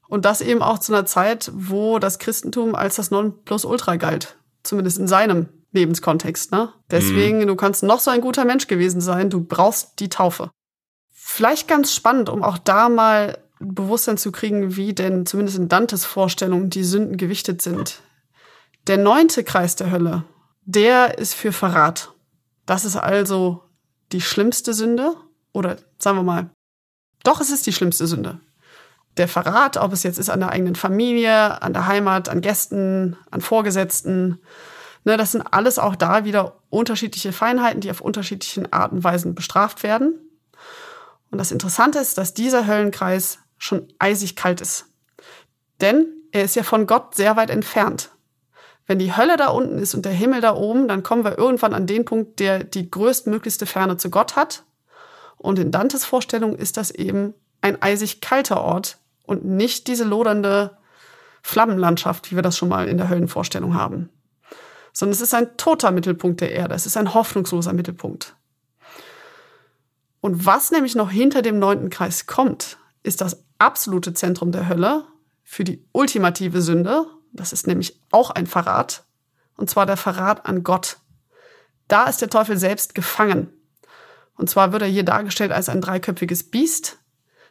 Und 0.06 0.24
das 0.24 0.40
eben 0.40 0.62
auch 0.62 0.78
zu 0.78 0.92
einer 0.92 1.06
Zeit, 1.06 1.50
wo 1.52 1.98
das 1.98 2.20
Christentum 2.20 2.76
als 2.76 2.94
das 2.94 3.10
Nonplusultra 3.10 3.96
galt. 3.96 4.36
Zumindest 4.62 4.98
in 4.98 5.08
seinem 5.08 5.48
Lebenskontext, 5.74 6.52
ne? 6.52 6.72
Deswegen, 6.90 7.40
mhm. 7.40 7.46
du 7.48 7.56
kannst 7.56 7.82
noch 7.82 8.00
so 8.00 8.10
ein 8.10 8.20
guter 8.20 8.44
Mensch 8.44 8.66
gewesen 8.66 9.00
sein, 9.00 9.30
du 9.30 9.44
brauchst 9.44 10.00
die 10.00 10.08
Taufe. 10.08 10.50
Vielleicht 11.10 11.68
ganz 11.68 11.94
spannend, 11.94 12.28
um 12.28 12.42
auch 12.42 12.58
da 12.58 12.88
mal 12.88 13.38
Bewusstsein 13.58 14.18
zu 14.18 14.32
kriegen, 14.32 14.76
wie 14.76 14.94
denn 14.94 15.26
zumindest 15.26 15.58
in 15.58 15.68
Dantes 15.68 16.04
Vorstellung 16.04 16.70
die 16.70 16.84
Sünden 16.84 17.16
gewichtet 17.16 17.62
sind. 17.62 18.00
Der 18.86 18.98
neunte 18.98 19.44
Kreis 19.44 19.76
der 19.76 19.90
Hölle, 19.90 20.24
der 20.64 21.18
ist 21.18 21.34
für 21.34 21.52
Verrat. 21.52 22.12
Das 22.66 22.84
ist 22.84 22.96
also 22.96 23.62
die 24.12 24.20
schlimmste 24.20 24.74
Sünde 24.74 25.14
oder 25.52 25.76
sagen 25.98 26.18
wir 26.18 26.22
mal, 26.22 26.50
doch 27.22 27.40
es 27.40 27.50
ist 27.50 27.66
die 27.66 27.72
schlimmste 27.72 28.06
Sünde. 28.06 28.40
Der 29.16 29.28
Verrat, 29.28 29.76
ob 29.76 29.92
es 29.92 30.02
jetzt 30.02 30.18
ist 30.18 30.28
an 30.28 30.40
der 30.40 30.50
eigenen 30.50 30.74
Familie, 30.74 31.62
an 31.62 31.72
der 31.72 31.86
Heimat, 31.86 32.28
an 32.28 32.40
Gästen, 32.40 33.16
an 33.30 33.40
Vorgesetzten, 33.40 34.40
Ne, 35.04 35.18
das 35.18 35.32
sind 35.32 35.42
alles 35.42 35.78
auch 35.78 35.96
da 35.96 36.24
wieder 36.24 36.56
unterschiedliche 36.70 37.32
Feinheiten, 37.32 37.82
die 37.82 37.90
auf 37.90 38.00
unterschiedlichen 38.00 38.72
Arten 38.72 38.96
und 38.96 39.04
Weisen 39.04 39.34
bestraft 39.34 39.82
werden. 39.82 40.18
Und 41.30 41.38
das 41.38 41.52
Interessante 41.52 41.98
ist, 41.98 42.16
dass 42.16 42.32
dieser 42.32 42.66
Höllenkreis 42.66 43.38
schon 43.58 43.86
eisig 43.98 44.34
kalt 44.34 44.62
ist. 44.62 44.86
Denn 45.80 46.06
er 46.32 46.44
ist 46.44 46.56
ja 46.56 46.62
von 46.62 46.86
Gott 46.86 47.14
sehr 47.14 47.36
weit 47.36 47.50
entfernt. 47.50 48.10
Wenn 48.86 48.98
die 48.98 49.14
Hölle 49.14 49.36
da 49.36 49.48
unten 49.48 49.78
ist 49.78 49.94
und 49.94 50.04
der 50.04 50.12
Himmel 50.12 50.40
da 50.40 50.54
oben, 50.54 50.88
dann 50.88 51.02
kommen 51.02 51.24
wir 51.24 51.38
irgendwann 51.38 51.74
an 51.74 51.86
den 51.86 52.04
Punkt, 52.04 52.40
der 52.40 52.64
die 52.64 52.90
größtmöglichste 52.90 53.66
Ferne 53.66 53.96
zu 53.96 54.10
Gott 54.10 54.36
hat. 54.36 54.64
Und 55.36 55.58
in 55.58 55.70
Dantes 55.70 56.04
Vorstellung 56.04 56.54
ist 56.54 56.76
das 56.76 56.90
eben 56.90 57.34
ein 57.60 57.80
eisig 57.82 58.20
kalter 58.20 58.62
Ort 58.62 58.98
und 59.22 59.44
nicht 59.44 59.86
diese 59.86 60.04
lodernde 60.04 60.78
Flammenlandschaft, 61.42 62.30
wie 62.30 62.36
wir 62.36 62.42
das 62.42 62.56
schon 62.56 62.68
mal 62.68 62.88
in 62.88 62.96
der 62.96 63.08
Höllenvorstellung 63.08 63.74
haben 63.74 64.08
sondern 64.94 65.12
es 65.12 65.20
ist 65.20 65.34
ein 65.34 65.56
toter 65.58 65.90
Mittelpunkt 65.90 66.40
der 66.40 66.52
Erde. 66.52 66.74
Es 66.74 66.86
ist 66.86 66.96
ein 66.96 67.12
hoffnungsloser 67.12 67.74
Mittelpunkt. 67.74 68.36
Und 70.20 70.46
was 70.46 70.70
nämlich 70.70 70.94
noch 70.94 71.10
hinter 71.10 71.42
dem 71.42 71.58
neunten 71.58 71.90
Kreis 71.90 72.26
kommt, 72.26 72.78
ist 73.02 73.20
das 73.20 73.44
absolute 73.58 74.14
Zentrum 74.14 74.52
der 74.52 74.68
Hölle 74.68 75.04
für 75.42 75.64
die 75.64 75.84
ultimative 75.92 76.62
Sünde. 76.62 77.04
Das 77.32 77.52
ist 77.52 77.66
nämlich 77.66 78.00
auch 78.10 78.30
ein 78.30 78.46
Verrat. 78.46 79.04
Und 79.56 79.68
zwar 79.68 79.84
der 79.84 79.98
Verrat 79.98 80.46
an 80.46 80.62
Gott. 80.62 80.98
Da 81.88 82.04
ist 82.04 82.22
der 82.22 82.30
Teufel 82.30 82.56
selbst 82.56 82.94
gefangen. 82.94 83.52
Und 84.36 84.48
zwar 84.48 84.72
wird 84.72 84.82
er 84.82 84.88
hier 84.88 85.04
dargestellt 85.04 85.52
als 85.52 85.68
ein 85.68 85.80
dreiköpfiges 85.80 86.44
Biest, 86.44 86.98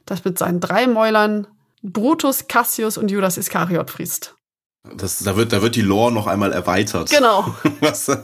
das 0.06 0.25
mit 0.25 0.38
seinen 0.39 0.60
drei 0.60 0.88
Mäulern 0.88 1.47
Brutus, 1.82 2.47
Cassius 2.47 2.97
und 2.97 3.12
Judas 3.12 3.38
Iskariot 3.38 3.91
frisst. 3.91 4.36
Das, 4.83 5.19
da 5.19 5.37
wird, 5.37 5.53
da 5.53 5.61
wird 5.61 5.77
die 5.77 5.81
Lore 5.81 6.11
noch 6.11 6.27
einmal 6.27 6.51
erweitert. 6.51 7.09
Genau. 7.09 7.55
Was, 7.79 8.05
das 8.05 8.19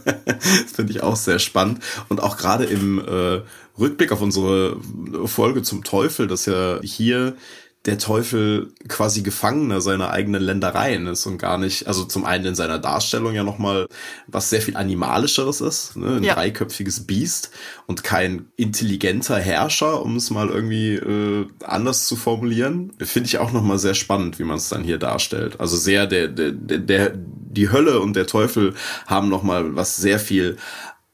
finde 0.75 0.91
ich 0.91 1.01
auch 1.01 1.15
sehr 1.15 1.39
spannend. 1.39 1.81
Und 2.09 2.21
auch 2.21 2.35
gerade 2.35 2.65
im 2.65 2.99
äh, 2.99 3.41
Rückblick 3.79 4.11
auf 4.11 4.21
unsere 4.21 4.77
Folge 5.25 5.63
zum 5.63 5.85
Teufel, 5.85 6.27
dass 6.27 6.45
ja 6.45 6.81
hier 6.81 7.37
der 7.85 7.97
Teufel 7.97 8.73
quasi 8.89 9.21
Gefangener 9.21 9.79
seiner 9.79 10.11
eigenen 10.11 10.41
Ländereien 10.41 11.07
ist 11.07 11.25
und 11.25 11.37
gar 11.37 11.57
nicht, 11.57 11.87
also 11.87 12.03
zum 12.03 12.25
einen 12.25 12.47
in 12.47 12.55
seiner 12.55 12.77
Darstellung 12.77 13.33
ja 13.33 13.43
nochmal 13.43 13.87
was 14.27 14.49
sehr 14.49 14.61
viel 14.61 14.75
animalischeres 14.75 15.61
ist, 15.61 15.95
ne? 15.95 16.17
ein 16.17 16.23
ja. 16.23 16.33
dreiköpfiges 16.33 17.07
Biest 17.07 17.51
und 17.87 18.03
kein 18.03 18.47
intelligenter 18.57 19.39
Herrscher, 19.39 20.03
um 20.03 20.17
es 20.17 20.29
mal 20.29 20.49
irgendwie 20.49 20.95
äh, 20.95 21.47
anders 21.63 22.05
zu 22.05 22.17
formulieren, 22.17 22.91
finde 22.99 23.27
ich 23.27 23.37
auch 23.37 23.53
nochmal 23.53 23.79
sehr 23.79 23.95
spannend, 23.95 24.39
wie 24.39 24.43
man 24.43 24.57
es 24.57 24.67
dann 24.67 24.83
hier 24.83 24.97
darstellt. 24.97 25.61
Also 25.61 25.77
sehr 25.77 26.05
der, 26.05 26.27
der, 26.27 26.51
der, 26.51 27.13
die 27.15 27.71
Hölle 27.71 28.01
und 28.01 28.17
der 28.17 28.27
Teufel 28.27 28.73
haben 29.07 29.29
nochmal 29.29 29.75
was 29.75 29.95
sehr 29.95 30.19
viel 30.19 30.57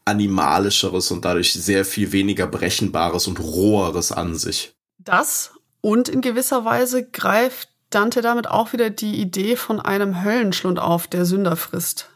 animalischeres 0.05 1.11
und 1.11 1.25
dadurch 1.25 1.53
sehr 1.53 1.85
viel 1.85 2.11
weniger 2.11 2.47
brechenbares 2.47 3.27
und 3.27 3.39
roheres 3.39 4.11
an 4.11 4.35
sich. 4.35 4.75
Das 4.97 5.51
und 5.85 6.09
in 6.09 6.21
gewisser 6.21 6.65
Weise 6.65 7.07
greift 7.07 7.69
Dante 7.91 8.21
damit 8.21 8.47
auch 8.47 8.73
wieder 8.73 8.89
die 8.89 9.21
Idee 9.21 9.55
von 9.55 9.79
einem 9.79 10.23
Höllenschlund 10.23 10.79
auf, 10.79 11.05
der 11.05 11.25
Sünder 11.25 11.55
frisst. 11.55 12.09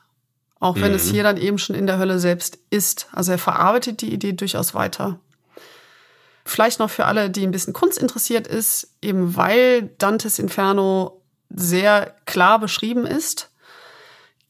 Auch 0.60 0.78
wenn 0.78 0.90
mhm. 0.90 0.96
es 0.96 1.12
hier 1.12 1.22
dann 1.22 1.38
eben 1.38 1.60
schon 1.60 1.76
in 1.76 1.86
der 1.86 2.00
Hölle 2.00 2.18
selbst 2.18 2.58
ist. 2.72 3.08
Also 3.12 3.34
er 3.34 3.38
verarbeitet 3.38 4.02
die 4.02 4.12
Idee 4.12 4.34
durchaus 4.34 4.74
weiter. 4.74 5.20
Vielleicht 6.46 6.80
noch 6.80 6.90
für 6.90 7.06
alle, 7.06 7.30
die 7.30 7.46
ein 7.46 7.52
bisschen 7.52 7.74
Kunst 7.74 8.00
interessiert 8.00 8.48
ist, 8.48 8.96
eben 9.04 9.36
weil 9.36 9.92
Dantes 10.00 10.40
Inferno 10.40 11.22
sehr 11.52 12.16
klar 12.26 12.58
beschrieben 12.58 13.06
ist, 13.06 13.52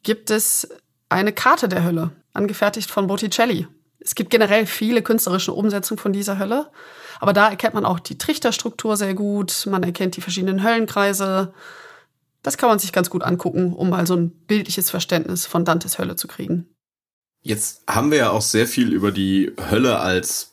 gibt 0.01 0.32
es 0.32 0.69
eine 1.10 1.34
Karte 1.34 1.67
der 1.67 1.84
Hölle, 1.84 2.12
angefertigt 2.32 2.89
von 2.89 3.08
Botticelli. 3.08 3.67
Es 3.99 4.15
gibt 4.15 4.29
generell 4.29 4.65
viele 4.65 5.01
künstlerische 5.01 5.51
Umsetzungen 5.51 5.99
von 5.99 6.13
dieser 6.13 6.39
Hölle. 6.39 6.71
Aber 7.19 7.34
da 7.34 7.49
erkennt 7.49 7.73
man 7.73 7.86
auch 7.86 7.99
die 7.99 8.17
Trichterstruktur 8.17 8.97
sehr 8.97 9.13
gut. 9.13 9.67
Man 9.69 9.84
erkennt 9.84 10.15
die 10.15 10.21
verschiedenen 10.21 10.63
Höllenkreise. 10.63 11.53
Das 12.41 12.58
kann 12.58 12.69
man 12.69 12.79
sich 12.79 12.93
ganz 12.93 13.10
gut 13.10 13.23
angucken, 13.23 13.73
um 13.73 13.89
mal 13.89 14.08
so 14.08 14.15
ein 14.15 14.32
bildliches 14.32 14.89
Verständnis 14.89 15.45
von 15.45 15.65
Dantes 15.65 15.99
Hölle 15.99 16.15
zu 16.15 16.27
kriegen. 16.27 16.69
Jetzt 17.41 17.84
haben 17.88 18.12
wir 18.12 18.17
ja 18.17 18.29
auch 18.32 18.41
sehr 18.41 18.67
viel 18.67 18.93
über 18.93 19.12
die 19.12 19.53
Hölle 19.69 19.99
als 19.99 20.48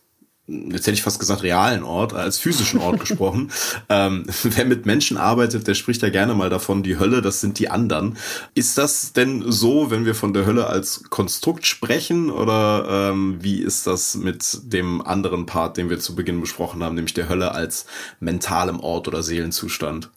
jetzt 0.48 0.86
hätte 0.86 0.92
ich 0.92 1.02
fast 1.02 1.18
gesagt 1.18 1.42
realen 1.42 1.82
Ort, 1.82 2.14
als 2.14 2.38
physischen 2.38 2.80
Ort 2.80 3.00
gesprochen. 3.00 3.50
Ähm, 3.88 4.26
wer 4.42 4.64
mit 4.64 4.86
Menschen 4.86 5.16
arbeitet, 5.16 5.66
der 5.66 5.74
spricht 5.74 6.02
ja 6.02 6.08
gerne 6.08 6.34
mal 6.34 6.50
davon, 6.50 6.82
die 6.82 6.98
Hölle, 6.98 7.22
das 7.22 7.40
sind 7.40 7.58
die 7.58 7.68
anderen. 7.68 8.16
Ist 8.54 8.78
das 8.78 9.12
denn 9.12 9.44
so, 9.46 9.90
wenn 9.90 10.04
wir 10.04 10.14
von 10.14 10.32
der 10.32 10.44
Hölle 10.44 10.66
als 10.66 11.04
Konstrukt 11.08 11.66
sprechen 11.66 12.30
oder 12.30 13.10
ähm, 13.10 13.38
wie 13.40 13.60
ist 13.60 13.86
das 13.86 14.14
mit 14.16 14.58
dem 14.64 15.02
anderen 15.02 15.46
Part, 15.46 15.76
den 15.76 15.88
wir 15.88 16.00
zu 16.00 16.14
Beginn 16.14 16.40
besprochen 16.40 16.82
haben, 16.82 16.94
nämlich 16.94 17.14
der 17.14 17.28
Hölle 17.28 17.52
als 17.52 17.86
mentalem 18.18 18.80
Ort 18.80 19.08
oder 19.08 19.22
Seelenzustand? 19.22 20.10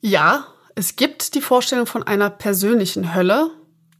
Ja, 0.00 0.46
es 0.74 0.96
gibt 0.96 1.34
die 1.34 1.40
Vorstellung 1.40 1.86
von 1.86 2.02
einer 2.02 2.30
persönlichen 2.30 3.14
Hölle. 3.14 3.50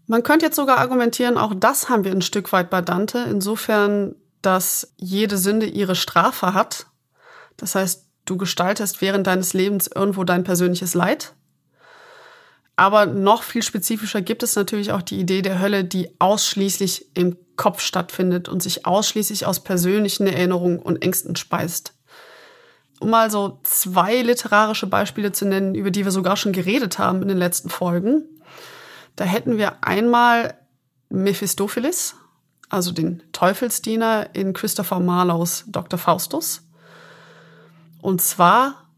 Man 0.06 0.22
könnte 0.22 0.46
jetzt 0.46 0.56
sogar 0.56 0.78
argumentieren, 0.78 1.38
auch 1.38 1.54
das 1.54 1.88
haben 1.88 2.04
wir 2.04 2.12
ein 2.12 2.22
Stück 2.22 2.52
weit 2.52 2.70
bei 2.70 2.82
Dante. 2.82 3.26
Insofern 3.30 4.16
dass 4.42 4.92
jede 4.96 5.38
Sünde 5.38 5.66
ihre 5.66 5.94
Strafe 5.94 6.54
hat. 6.54 6.86
Das 7.56 7.74
heißt, 7.74 8.06
du 8.24 8.36
gestaltest 8.36 9.00
während 9.00 9.26
deines 9.26 9.52
Lebens 9.52 9.88
irgendwo 9.88 10.24
dein 10.24 10.44
persönliches 10.44 10.94
Leid. 10.94 11.34
Aber 12.76 13.06
noch 13.06 13.42
viel 13.42 13.62
spezifischer 13.62 14.22
gibt 14.22 14.42
es 14.42 14.56
natürlich 14.56 14.92
auch 14.92 15.02
die 15.02 15.20
Idee 15.20 15.42
der 15.42 15.60
Hölle, 15.60 15.84
die 15.84 16.10
ausschließlich 16.18 17.16
im 17.16 17.36
Kopf 17.56 17.80
stattfindet 17.80 18.48
und 18.48 18.62
sich 18.62 18.86
ausschließlich 18.86 19.46
aus 19.46 19.60
persönlichen 19.60 20.26
Erinnerungen 20.26 20.78
und 20.78 21.02
Ängsten 21.02 21.36
speist. 21.36 21.94
Um 22.98 23.10
mal 23.10 23.30
so 23.30 23.60
zwei 23.64 24.22
literarische 24.22 24.86
Beispiele 24.86 25.32
zu 25.32 25.44
nennen, 25.44 25.74
über 25.74 25.90
die 25.90 26.04
wir 26.04 26.12
sogar 26.12 26.36
schon 26.36 26.52
geredet 26.52 26.98
haben 26.98 27.20
in 27.22 27.28
den 27.28 27.36
letzten 27.36 27.68
Folgen. 27.68 28.24
Da 29.16 29.24
hätten 29.24 29.58
wir 29.58 29.84
einmal 29.84 30.54
Mephistopheles, 31.10 32.14
also 32.72 32.92
den 32.92 33.22
Teufelsdiener 33.32 34.34
in 34.34 34.52
Christopher 34.52 35.00
Marlows 35.00 35.64
Dr. 35.66 35.98
Faustus. 35.98 36.62
Und 38.00 38.20
zwar 38.20 38.88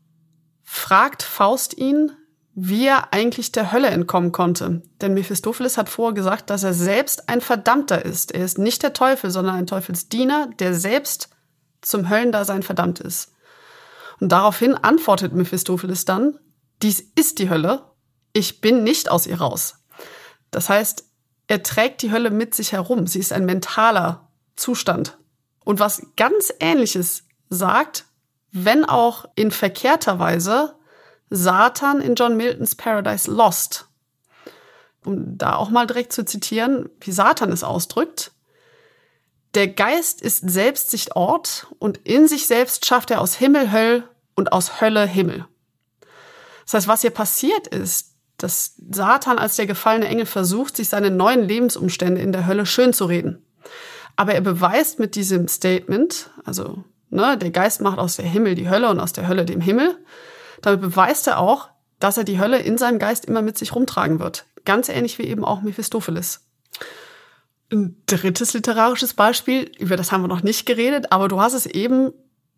fragt 0.63 1.23
Faust 1.23 1.77
ihn, 1.77 2.13
wie 2.55 2.87
er 2.87 3.13
eigentlich 3.13 3.51
der 3.51 3.73
Hölle 3.73 3.89
entkommen 3.89 4.31
konnte. 4.31 4.83
Denn 5.01 5.15
Mephistopheles 5.15 5.77
hat 5.77 5.89
vorher 5.89 6.15
gesagt, 6.15 6.51
dass 6.51 6.63
er 6.63 6.73
selbst 6.73 7.29
ein 7.29 7.41
Verdammter 7.41 8.05
ist. 8.05 8.33
Er 8.33 8.45
ist 8.45 8.59
nicht 8.59 8.83
der 8.83 8.93
Teufel, 8.93 9.31
sondern 9.31 9.57
ein 9.57 9.67
Teufelsdiener, 9.67 10.51
der 10.61 10.75
selbst 10.75 11.31
zum 11.83 12.09
Höllendasein 12.09 12.63
verdammt 12.63 13.01
ist. 13.01 13.33
Und 14.21 14.31
daraufhin 14.31 14.75
antwortet 14.75 15.33
Mephistopheles 15.33 16.05
dann, 16.05 16.39
dies 16.83 17.01
ist 17.01 17.41
die 17.41 17.51
Hölle, 17.51 17.91
ich 18.33 18.61
bin 18.61 18.85
nicht 18.85 19.11
aus 19.11 19.27
ihr 19.27 19.41
raus. 19.41 19.85
Das 20.53 20.69
heißt, 20.69 21.05
er 21.47 21.63
trägt 21.63 22.03
die 22.03 22.11
Hölle 22.11 22.31
mit 22.31 22.55
sich 22.55 22.73
herum. 22.73 23.07
Sie 23.07 23.19
ist 23.19 23.33
ein 23.33 23.45
mentaler 23.45 24.29
Zustand. 24.57 25.19
Und 25.65 25.81
was 25.81 26.07
ganz 26.17 26.53
Ähnliches 26.61 27.25
sagt, 27.49 28.07
wenn 28.53 28.85
auch 28.85 29.27
in 29.35 29.51
verkehrter 29.51 30.19
Weise, 30.19 30.77
Satan 31.31 32.01
in 32.01 32.15
John 32.15 32.37
Miltons 32.37 32.77
Paradise 32.77 33.31
Lost. 33.31 33.89
Um 35.05 35.37
da 35.37 35.57
auch 35.57 35.71
mal 35.71 35.87
direkt 35.87 36.13
zu 36.13 36.25
zitieren, 36.25 36.89
wie 37.01 37.13
Satan 37.13 37.53
es 37.53 37.65
ausdrückt. 37.65 38.33
Der 39.55 39.69
Geist 39.69 40.23
ist 40.23 40.49
selbst 40.49 40.91
sich 40.91 41.15
Ort 41.15 41.67
und 41.79 41.99
in 41.99 42.27
sich 42.27 42.47
selbst 42.47 42.87
schafft 42.87 43.11
er 43.11 43.21
aus 43.21 43.35
Himmel 43.35 43.71
Höll 43.71 44.09
und 44.35 44.53
aus 44.53 44.81
Hölle 44.81 45.07
Himmel. 45.07 45.47
Das 46.65 46.75
heißt, 46.75 46.89
was 46.89 47.03
hier 47.03 47.11
passiert 47.11 47.67
ist, 47.67 48.14
dass 48.39 48.75
Satan 48.91 49.39
als 49.39 49.57
der 49.57 49.67
gefallene 49.67 50.09
Engel 50.09 50.27
versucht, 50.27 50.77
sich 50.77 50.89
seine 50.89 51.11
neuen 51.11 51.47
Lebensumstände 51.47 52.21
in 52.21 52.33
der 52.33 52.47
Hölle 52.47 52.67
schön 52.67 52.93
zu 52.93 53.05
reden. 53.05 53.45
Aber 54.17 54.35
er 54.35 54.41
beweist 54.41 54.99
mit 54.99 55.15
diesem 55.15 55.49
Statement, 55.49 56.31
also 56.45 56.85
ne, 57.11 57.39
der 57.39 57.51
Geist 57.51 57.81
macht 57.81 57.99
aus 57.99 58.17
der 58.17 58.27
Himmel 58.27 58.55
die 58.55 58.69
Hölle 58.69 58.89
und 58.91 59.01
aus 59.01 59.13
der 59.13 59.29
Hölle 59.29 59.45
dem 59.45 59.61
Himmel, 59.61 59.97
damit 60.63 60.81
beweist 60.81 61.27
er 61.27 61.39
auch, 61.39 61.69
dass 62.01 62.17
er 62.17 62.25
die 62.25 62.39
Hölle 62.39 62.59
in 62.59 62.79
seinem 62.79 62.99
Geist 62.99 63.25
immer 63.25 63.43
mit 63.43 63.57
sich 63.59 63.75
rumtragen 63.75 64.19
wird. 64.19 64.45
Ganz 64.65 64.89
ähnlich 64.89 65.19
wie 65.19 65.25
eben 65.25 65.45
auch 65.45 65.63
Mephistopheles. 65.63 66.41
Ein 67.73 67.97
drittes 68.07 68.53
literarisches 68.53 69.15
Beispiel, 69.15 69.71
über 69.79 69.97
das 69.97 70.13
haben 70.13 70.23
wir 70.23 70.29
noch 70.29 70.43
nicht 70.43 70.67
geredet, 70.67 71.13
aber 71.13 71.29
du 71.29 71.41
hast 71.41 71.55
es 71.55 71.67
eben 71.67 72.13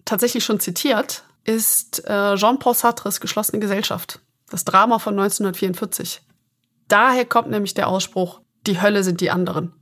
tatsächlich 0.04 0.44
schon 0.44 0.60
zitiert, 0.60 1.24
ist 1.44 2.04
äh, 2.06 2.34
Jean-Paul 2.34 2.74
Sartres 2.74 3.20
Geschlossene 3.20 3.60
Gesellschaft. 3.60 4.20
Das 4.50 4.64
Drama 4.64 4.98
von 4.98 5.14
1944. 5.14 6.22
Daher 6.88 7.24
kommt 7.24 7.50
nämlich 7.50 7.74
der 7.74 7.88
Ausspruch, 7.88 8.40
die 8.66 8.80
Hölle 8.80 9.02
sind 9.02 9.20
die 9.20 9.30
anderen. 9.30 9.72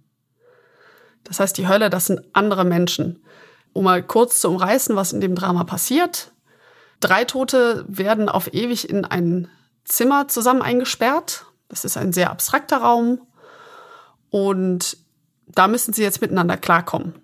Das 1.23 1.41
heißt, 1.41 1.57
die 1.57 1.69
Hölle, 1.69 1.91
das 1.91 2.07
sind 2.07 2.23
andere 2.33 2.65
Menschen. 2.65 3.23
Um 3.73 3.85
mal 3.85 4.03
kurz 4.03 4.41
zu 4.41 4.49
umreißen, 4.49 4.95
was 4.95 5.13
in 5.13 5.21
dem 5.21 5.35
Drama 5.35 5.65
passiert. 5.65 6.33
Drei 7.01 7.25
Tote 7.25 7.85
werden 7.89 8.29
auf 8.29 8.53
ewig 8.55 8.89
in 8.89 9.05
ein 9.05 9.49
Zimmer 9.85 10.29
zusammen 10.29 10.63
eingesperrt. 10.63 11.47
Das 11.69 11.85
ist 11.85 11.97
ein 11.97 12.13
sehr 12.13 12.31
abstrakter 12.31 12.79
Raum. 12.79 13.21
Und 14.31 14.97
da 15.47 15.69
müssen 15.69 15.93
sie 15.93 16.03
jetzt 16.03 16.21
miteinander 16.21 16.57
klarkommen. 16.57 17.15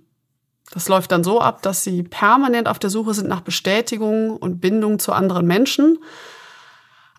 Das 0.72 0.88
läuft 0.88 1.10
dann 1.12 1.24
so 1.24 1.40
ab, 1.40 1.62
dass 1.62 1.82
sie 1.82 2.02
permanent 2.02 2.68
auf 2.68 2.78
der 2.78 2.90
Suche 2.90 3.14
sind 3.14 3.28
nach 3.28 3.40
Bestätigung 3.40 4.36
und 4.36 4.60
Bindung 4.60 4.98
zu 4.98 5.12
anderen 5.12 5.46
Menschen, 5.46 5.98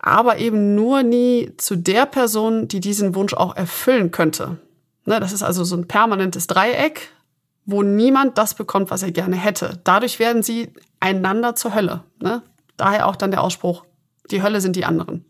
aber 0.02 0.38
eben 0.38 0.74
nur 0.74 1.02
nie 1.02 1.52
zu 1.56 1.76
der 1.76 2.06
Person, 2.06 2.68
die 2.68 2.80
diesen 2.80 3.14
Wunsch 3.14 3.32
auch 3.32 3.56
erfüllen 3.56 4.10
könnte. 4.10 4.58
Ne, 5.04 5.20
das 5.20 5.32
ist 5.32 5.42
also 5.42 5.64
so 5.64 5.76
ein 5.76 5.88
permanentes 5.88 6.46
Dreieck, 6.46 7.08
wo 7.64 7.82
niemand 7.82 8.36
das 8.36 8.54
bekommt, 8.54 8.90
was 8.90 9.02
er 9.02 9.12
gerne 9.12 9.36
hätte. 9.36 9.80
Dadurch 9.84 10.18
werden 10.18 10.42
sie 10.42 10.70
einander 11.00 11.56
zur 11.56 11.74
Hölle. 11.74 12.02
Ne? 12.20 12.42
Daher 12.76 13.06
auch 13.06 13.16
dann 13.16 13.30
der 13.30 13.42
Ausspruch, 13.42 13.84
die 14.30 14.42
Hölle 14.42 14.60
sind 14.60 14.76
die 14.76 14.84
anderen. 14.84 15.24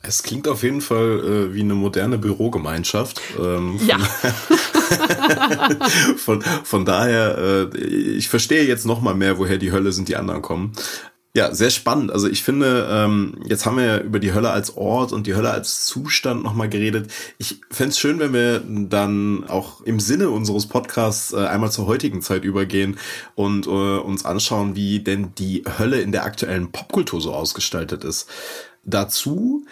Es 0.00 0.22
klingt 0.22 0.46
auf 0.46 0.62
jeden 0.62 0.80
Fall 0.80 1.48
äh, 1.50 1.54
wie 1.54 1.60
eine 1.60 1.74
moderne 1.74 2.18
Bürogemeinschaft. 2.18 3.20
Ähm, 3.38 3.80
ja. 3.84 3.98
von, 6.16 6.40
von 6.40 6.84
daher, 6.84 7.70
äh, 7.74 7.78
ich 7.78 8.28
verstehe 8.28 8.64
jetzt 8.64 8.86
noch 8.86 9.00
mal 9.00 9.14
mehr, 9.14 9.38
woher 9.38 9.58
die 9.58 9.72
Hölle 9.72 9.90
sind, 9.90 10.08
die 10.08 10.14
anderen 10.14 10.42
kommen. 10.42 10.72
Ja, 11.38 11.54
sehr 11.54 11.70
spannend. 11.70 12.10
Also 12.10 12.28
ich 12.28 12.42
finde, 12.42 12.88
ähm, 12.90 13.36
jetzt 13.46 13.64
haben 13.64 13.76
wir 13.76 13.84
ja 13.84 13.98
über 13.98 14.18
die 14.18 14.34
Hölle 14.34 14.50
als 14.50 14.76
Ort 14.76 15.12
und 15.12 15.28
die 15.28 15.36
Hölle 15.36 15.52
als 15.52 15.86
Zustand 15.86 16.42
nochmal 16.42 16.68
geredet. 16.68 17.12
Ich 17.38 17.60
fände 17.70 17.90
es 17.90 17.98
schön, 18.00 18.18
wenn 18.18 18.32
wir 18.32 18.60
dann 18.66 19.44
auch 19.48 19.80
im 19.82 20.00
Sinne 20.00 20.30
unseres 20.30 20.66
Podcasts 20.66 21.32
äh, 21.32 21.46
einmal 21.46 21.70
zur 21.70 21.86
heutigen 21.86 22.22
Zeit 22.22 22.42
übergehen 22.42 22.98
und 23.36 23.68
äh, 23.68 23.70
uns 23.70 24.24
anschauen, 24.24 24.74
wie 24.74 24.98
denn 24.98 25.32
die 25.38 25.62
Hölle 25.78 26.00
in 26.00 26.10
der 26.10 26.24
aktuellen 26.24 26.72
Popkultur 26.72 27.20
so 27.20 27.32
ausgestaltet 27.32 28.02
ist. 28.02 28.28
Dazu 28.82 29.64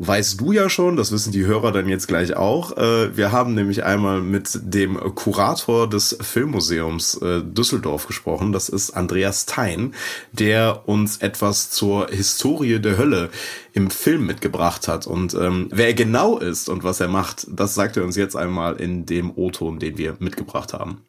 weißt 0.00 0.40
du 0.40 0.52
ja 0.52 0.70
schon, 0.70 0.96
das 0.96 1.12
wissen 1.12 1.30
die 1.30 1.44
Hörer 1.44 1.72
dann 1.72 1.86
jetzt 1.86 2.08
gleich 2.08 2.34
auch. 2.34 2.76
Äh, 2.76 3.16
wir 3.16 3.32
haben 3.32 3.54
nämlich 3.54 3.84
einmal 3.84 4.22
mit 4.22 4.58
dem 4.62 4.96
Kurator 5.14 5.88
des 5.88 6.16
Filmmuseums 6.20 7.20
äh, 7.20 7.42
Düsseldorf 7.42 8.06
gesprochen. 8.06 8.52
Das 8.52 8.70
ist 8.70 8.92
Andreas 8.92 9.44
Thein, 9.44 9.94
der 10.32 10.88
uns 10.88 11.18
etwas 11.18 11.70
zur 11.70 12.08
Historie 12.08 12.78
der 12.78 12.96
Hölle 12.96 13.28
im 13.74 13.90
Film 13.90 14.26
mitgebracht 14.26 14.88
hat. 14.88 15.06
Und 15.06 15.34
ähm, 15.34 15.68
wer 15.70 15.88
er 15.88 15.94
genau 15.94 16.38
ist 16.38 16.70
und 16.70 16.82
was 16.82 17.00
er 17.00 17.08
macht, 17.08 17.46
das 17.50 17.74
sagt 17.74 17.98
er 17.98 18.04
uns 18.04 18.16
jetzt 18.16 18.36
einmal 18.36 18.76
in 18.76 19.04
dem 19.04 19.30
O-Ton, 19.36 19.78
den 19.78 19.98
wir 19.98 20.16
mitgebracht 20.18 20.72
haben. 20.72 21.04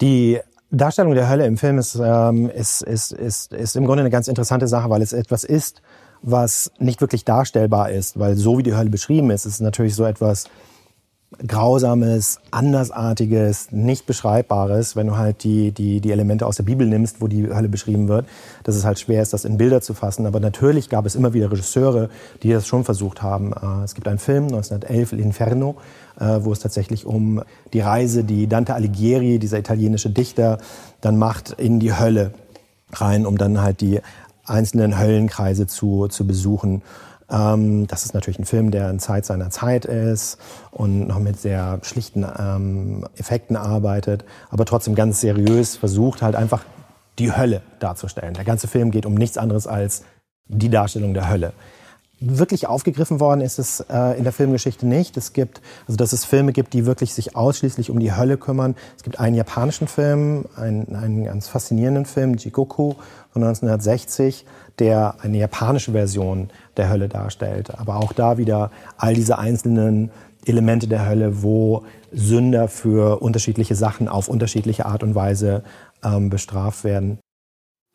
Die 0.00 0.38
Darstellung 0.70 1.14
der 1.14 1.28
Hölle 1.28 1.46
im 1.46 1.58
Film 1.58 1.76
ist, 1.76 1.94
ähm, 2.02 2.48
ist, 2.48 2.80
ist, 2.80 3.12
ist, 3.12 3.52
ist 3.52 3.76
im 3.76 3.84
Grunde 3.84 4.00
eine 4.00 4.10
ganz 4.10 4.28
interessante 4.28 4.66
Sache, 4.66 4.88
weil 4.88 5.02
es 5.02 5.12
etwas 5.12 5.44
ist, 5.44 5.82
was 6.22 6.70
nicht 6.78 7.00
wirklich 7.00 7.24
darstellbar 7.24 7.90
ist, 7.90 8.18
weil 8.18 8.36
so 8.36 8.58
wie 8.58 8.62
die 8.62 8.74
Hölle 8.74 8.90
beschrieben 8.90 9.30
ist, 9.30 9.46
ist 9.46 9.54
es 9.54 9.60
natürlich 9.60 9.94
so 9.94 10.04
etwas 10.04 10.46
Grausames, 11.46 12.40
Andersartiges, 12.50 13.70
nicht 13.70 14.06
Beschreibbares, 14.06 14.96
wenn 14.96 15.08
du 15.08 15.18
halt 15.18 15.44
die, 15.44 15.72
die, 15.72 16.00
die 16.00 16.10
Elemente 16.10 16.46
aus 16.46 16.56
der 16.56 16.62
Bibel 16.62 16.86
nimmst, 16.86 17.20
wo 17.20 17.28
die 17.28 17.48
Hölle 17.54 17.68
beschrieben 17.68 18.08
wird, 18.08 18.26
dass 18.64 18.76
es 18.76 18.86
halt 18.86 18.98
schwer 18.98 19.20
ist, 19.20 19.34
das 19.34 19.44
in 19.44 19.58
Bilder 19.58 19.82
zu 19.82 19.92
fassen. 19.92 20.24
Aber 20.24 20.40
natürlich 20.40 20.88
gab 20.88 21.04
es 21.04 21.14
immer 21.14 21.34
wieder 21.34 21.52
Regisseure, 21.52 22.08
die 22.42 22.50
das 22.50 22.66
schon 22.66 22.82
versucht 22.82 23.22
haben. 23.22 23.52
Äh, 23.52 23.84
es 23.84 23.94
gibt 23.94 24.08
einen 24.08 24.18
Film, 24.18 24.44
1911, 24.44 25.12
L'Inferno, 25.12 25.74
äh, 26.18 26.42
wo 26.44 26.50
es 26.50 26.60
tatsächlich 26.60 27.04
um 27.04 27.42
die 27.74 27.80
Reise, 27.80 28.24
die 28.24 28.46
Dante 28.46 28.74
Alighieri, 28.74 29.38
dieser 29.38 29.58
italienische 29.58 30.08
Dichter, 30.08 30.58
dann 31.02 31.18
macht 31.18 31.50
in 31.52 31.78
die 31.78 31.92
Hölle 31.92 32.32
rein, 32.94 33.26
um 33.26 33.36
dann 33.36 33.60
halt 33.60 33.82
die 33.82 34.00
einzelnen 34.48 34.98
Höllenkreise 34.98 35.66
zu, 35.66 36.08
zu 36.08 36.26
besuchen. 36.26 36.82
Ähm, 37.30 37.86
das 37.86 38.04
ist 38.04 38.14
natürlich 38.14 38.38
ein 38.38 38.44
Film, 38.44 38.70
der 38.70 38.90
in 38.90 38.98
Zeit 38.98 39.26
seiner 39.26 39.50
Zeit 39.50 39.84
ist 39.84 40.38
und 40.70 41.08
noch 41.08 41.18
mit 41.18 41.38
sehr 41.38 41.80
schlichten 41.82 42.24
ähm, 42.38 43.06
Effekten 43.16 43.56
arbeitet, 43.56 44.24
aber 44.50 44.64
trotzdem 44.64 44.94
ganz 44.94 45.20
seriös 45.20 45.76
versucht 45.76 46.22
halt 46.22 46.36
einfach 46.36 46.64
die 47.18 47.36
Hölle 47.36 47.62
darzustellen. 47.80 48.34
Der 48.34 48.44
ganze 48.44 48.68
Film 48.68 48.90
geht 48.90 49.06
um 49.06 49.14
nichts 49.14 49.38
anderes 49.38 49.66
als 49.66 50.04
die 50.46 50.70
Darstellung 50.70 51.14
der 51.14 51.28
Hölle. 51.28 51.52
Wirklich 52.20 52.66
aufgegriffen 52.66 53.20
worden 53.20 53.40
ist 53.40 53.58
es 53.58 53.80
äh, 53.80 54.18
in 54.18 54.24
der 54.24 54.32
Filmgeschichte 54.32 54.86
nicht. 54.86 55.16
Es 55.16 55.32
gibt, 55.32 55.60
also 55.86 55.96
dass 55.96 56.12
es 56.12 56.24
Filme 56.24 56.52
gibt, 56.52 56.72
die 56.72 56.86
wirklich 56.86 57.14
sich 57.14 57.36
ausschließlich 57.36 57.90
um 57.90 58.00
die 58.00 58.14
Hölle 58.14 58.36
kümmern. 58.36 58.74
Es 58.96 59.02
gibt 59.02 59.20
einen 59.20 59.36
japanischen 59.36 59.88
Film, 59.88 60.46
einen, 60.56 60.94
einen 60.96 61.24
ganz 61.24 61.48
faszinierenden 61.48 62.06
Film, 62.06 62.34
Jigoku 62.34 62.94
von 63.30 63.44
1960, 63.44 64.44
der 64.78 65.16
eine 65.22 65.38
japanische 65.38 65.92
Version 65.92 66.50
der 66.76 66.90
Hölle 66.90 67.08
darstellt. 67.08 67.78
Aber 67.78 67.96
auch 67.96 68.12
da 68.12 68.38
wieder 68.38 68.70
all 68.96 69.14
diese 69.14 69.38
einzelnen 69.38 70.10
Elemente 70.44 70.88
der 70.88 71.08
Hölle, 71.08 71.42
wo 71.42 71.84
Sünder 72.12 72.68
für 72.68 73.20
unterschiedliche 73.20 73.74
Sachen 73.74 74.08
auf 74.08 74.28
unterschiedliche 74.28 74.86
Art 74.86 75.02
und 75.02 75.14
Weise 75.14 75.62
ähm, 76.02 76.30
bestraft 76.30 76.84
werden. 76.84 77.18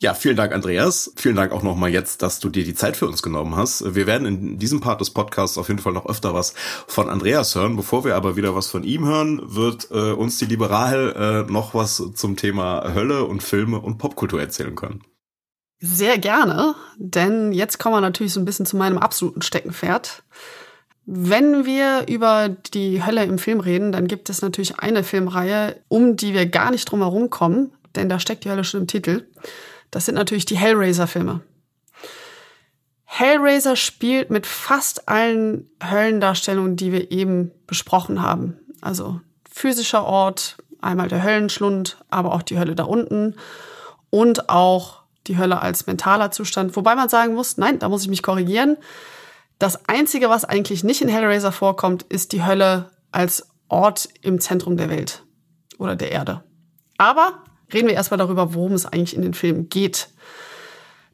Ja, 0.04 0.14
vielen 0.14 0.36
Dank, 0.36 0.52
Andreas. 0.52 1.14
Vielen 1.16 1.38
Dank 1.38 1.54
auch 1.54 1.64
nochmal 1.64 1.90
jetzt, 1.90 2.24
dass 2.24 2.42
du 2.42 2.50
dir 2.50 2.66
die 2.66 2.76
Zeit 2.76 2.98
für 2.98 3.08
uns 3.08 3.24
genommen 3.24 3.56
hast. 3.56 3.96
Wir 3.96 4.06
werden 4.06 4.28
in 4.28 4.60
diesem 4.60 4.82
Part 4.82 5.00
des 5.00 5.12
Podcasts 5.12 5.58
auf 5.58 5.70
jeden 5.70 5.80
Fall 5.80 5.94
noch 5.94 6.08
öfter 6.08 6.34
was 6.34 6.56
von 6.88 7.10
Andreas 7.10 7.56
hören. 7.56 7.78
Bevor 7.78 8.04
wir 8.04 8.18
aber 8.18 8.36
wieder 8.36 8.54
was 8.54 8.68
von 8.68 8.84
ihm 8.84 9.06
hören, 9.06 9.40
wird 9.56 9.88
äh, 9.92 10.12
uns 10.12 10.38
die 10.40 10.46
liebe 10.46 10.70
Rahel 10.70 11.46
äh, 11.48 11.50
noch 11.50 11.74
was 11.74 12.04
zum 12.16 12.36
Thema 12.36 12.94
Hölle 12.94 13.24
und 13.24 13.44
Filme 13.44 13.80
und 13.80 13.98
Popkultur 13.98 14.42
erzählen 14.42 14.76
können. 14.76 15.04
Sehr 15.80 16.18
gerne, 16.18 16.76
denn 16.98 17.54
jetzt 17.54 17.80
kommen 17.80 17.96
wir 17.96 18.02
natürlich 18.02 18.34
so 18.34 18.42
ein 18.42 18.46
bisschen 18.46 18.66
zu 18.66 18.76
meinem 18.76 18.98
absoluten 18.98 19.42
Steckenpferd. 19.42 20.24
Wenn 21.06 21.64
wir 21.64 22.08
über 22.10 22.50
die 22.50 23.06
Hölle 23.06 23.24
im 23.24 23.38
Film 23.38 23.62
reden, 23.62 23.94
dann 23.94 24.10
gibt 24.10 24.30
es 24.30 24.42
natürlich 24.42 24.80
eine 24.80 25.06
Filmreihe, 25.06 25.78
um 25.88 26.18
die 26.18 26.34
wir 26.34 26.46
gar 26.46 26.72
nicht 26.72 26.92
drum 26.92 27.00
herum 27.00 27.30
kommen, 27.30 27.72
denn 27.96 28.10
da 28.10 28.20
steckt 28.20 28.44
die 28.44 28.50
Hölle 28.50 28.66
schon 28.66 28.82
im 28.82 28.88
Titel. 28.88 29.28
Das 29.94 30.08
sind 30.08 30.16
natürlich 30.16 30.46
die 30.46 30.58
Hellraiser-Filme. 30.58 31.42
Hellraiser 33.06 33.76
spielt 33.76 34.32
mit 34.32 34.48
fast 34.48 35.08
allen 35.08 35.70
Höllendarstellungen, 35.88 36.76
die 36.76 36.92
wir 36.92 37.12
eben 37.12 37.52
besprochen 37.68 38.24
haben. 38.24 38.58
Also 38.82 39.22
physischer 39.48 40.04
Ort, 40.04 40.58
einmal 40.82 41.10
der 41.10 41.22
Höllenschlund, 41.22 42.04
aber 42.10 42.34
auch 42.34 42.42
die 42.42 42.58
Hölle 42.58 42.74
da 42.74 42.86
unten 42.86 43.36
und 44.10 44.50
auch 44.50 45.04
die 45.28 45.38
Hölle 45.38 45.62
als 45.62 45.86
mentaler 45.86 46.32
Zustand. 46.32 46.76
Wobei 46.76 46.96
man 46.96 47.08
sagen 47.08 47.36
muss, 47.36 47.58
nein, 47.58 47.78
da 47.78 47.88
muss 47.88 48.02
ich 48.02 48.10
mich 48.10 48.24
korrigieren. 48.24 48.78
Das 49.60 49.88
Einzige, 49.88 50.28
was 50.28 50.44
eigentlich 50.44 50.84
nicht 50.84 51.04
in 51.04 51.08
Hellraiser 51.08 51.52
vorkommt, 51.52 52.02
ist 52.02 52.32
die 52.32 52.44
Hölle 52.44 52.90
als 53.12 53.48
Ort 53.70 54.10
im 54.24 54.42
Zentrum 54.42 54.76
der 54.76 54.90
Welt 54.90 55.24
oder 55.78 55.96
der 55.96 56.12
Erde. 56.12 56.44
Aber 56.98 57.44
reden 57.74 57.88
wir 57.88 57.96
erstmal 57.96 58.18
darüber, 58.18 58.54
worum 58.54 58.74
es 58.74 58.86
eigentlich 58.86 59.16
in 59.16 59.22
den 59.22 59.34
Filmen 59.34 59.70
geht. 59.70 60.10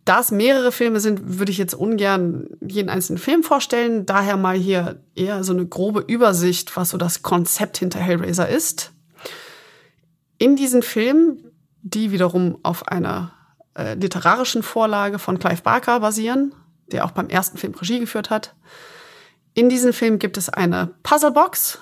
Da 0.06 0.20
es 0.20 0.32
mehrere 0.32 0.72
Filme 0.72 1.00
sind, 1.00 1.38
würde 1.38 1.52
ich 1.52 1.58
jetzt 1.58 1.76
ungern 1.76 2.48
jeden 2.62 2.90
einzelnen 2.90 3.20
Film 3.20 3.44
vorstellen. 3.44 4.06
Daher 4.06 4.38
mal 4.38 4.58
hier 4.58 5.04
eher 5.14 5.44
so 5.44 5.54
eine 5.54 5.68
grobe 5.68 6.00
Übersicht, 6.00 6.76
was 6.76 6.90
so 6.90 6.98
das 6.98 7.22
Konzept 7.22 7.78
hinter 7.78 8.00
Hellraiser 8.00 8.50
ist. 8.50 8.92
In 10.38 10.56
diesen 10.56 10.82
Filmen, 10.82 11.52
die 11.82 12.12
wiederum 12.12 12.58
auf 12.64 12.88
einer 12.88 13.34
äh, 13.78 13.94
literarischen 13.94 14.64
Vorlage 14.64 15.20
von 15.20 15.38
Clive 15.38 15.62
Barker 15.62 16.00
basieren, 16.00 16.56
der 16.92 17.06
auch 17.06 17.12
beim 17.12 17.30
ersten 17.30 17.58
Film 17.58 17.76
Regie 17.76 18.00
geführt 18.00 18.30
hat. 18.30 18.56
In 19.54 19.70
diesen 19.70 19.94
Film 19.94 20.18
gibt 20.18 20.38
es 20.38 20.50
eine 20.50 20.96
Puzzlebox, 21.04 21.80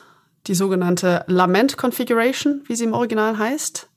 die 0.47 0.55
sogenannte 0.55 1.23
Lament 1.27 1.77
Configuration, 1.77 2.61
wie 2.65 2.75
sie 2.75 2.85
im 2.85 2.93
Original 2.93 3.37
heißt. 3.37 3.87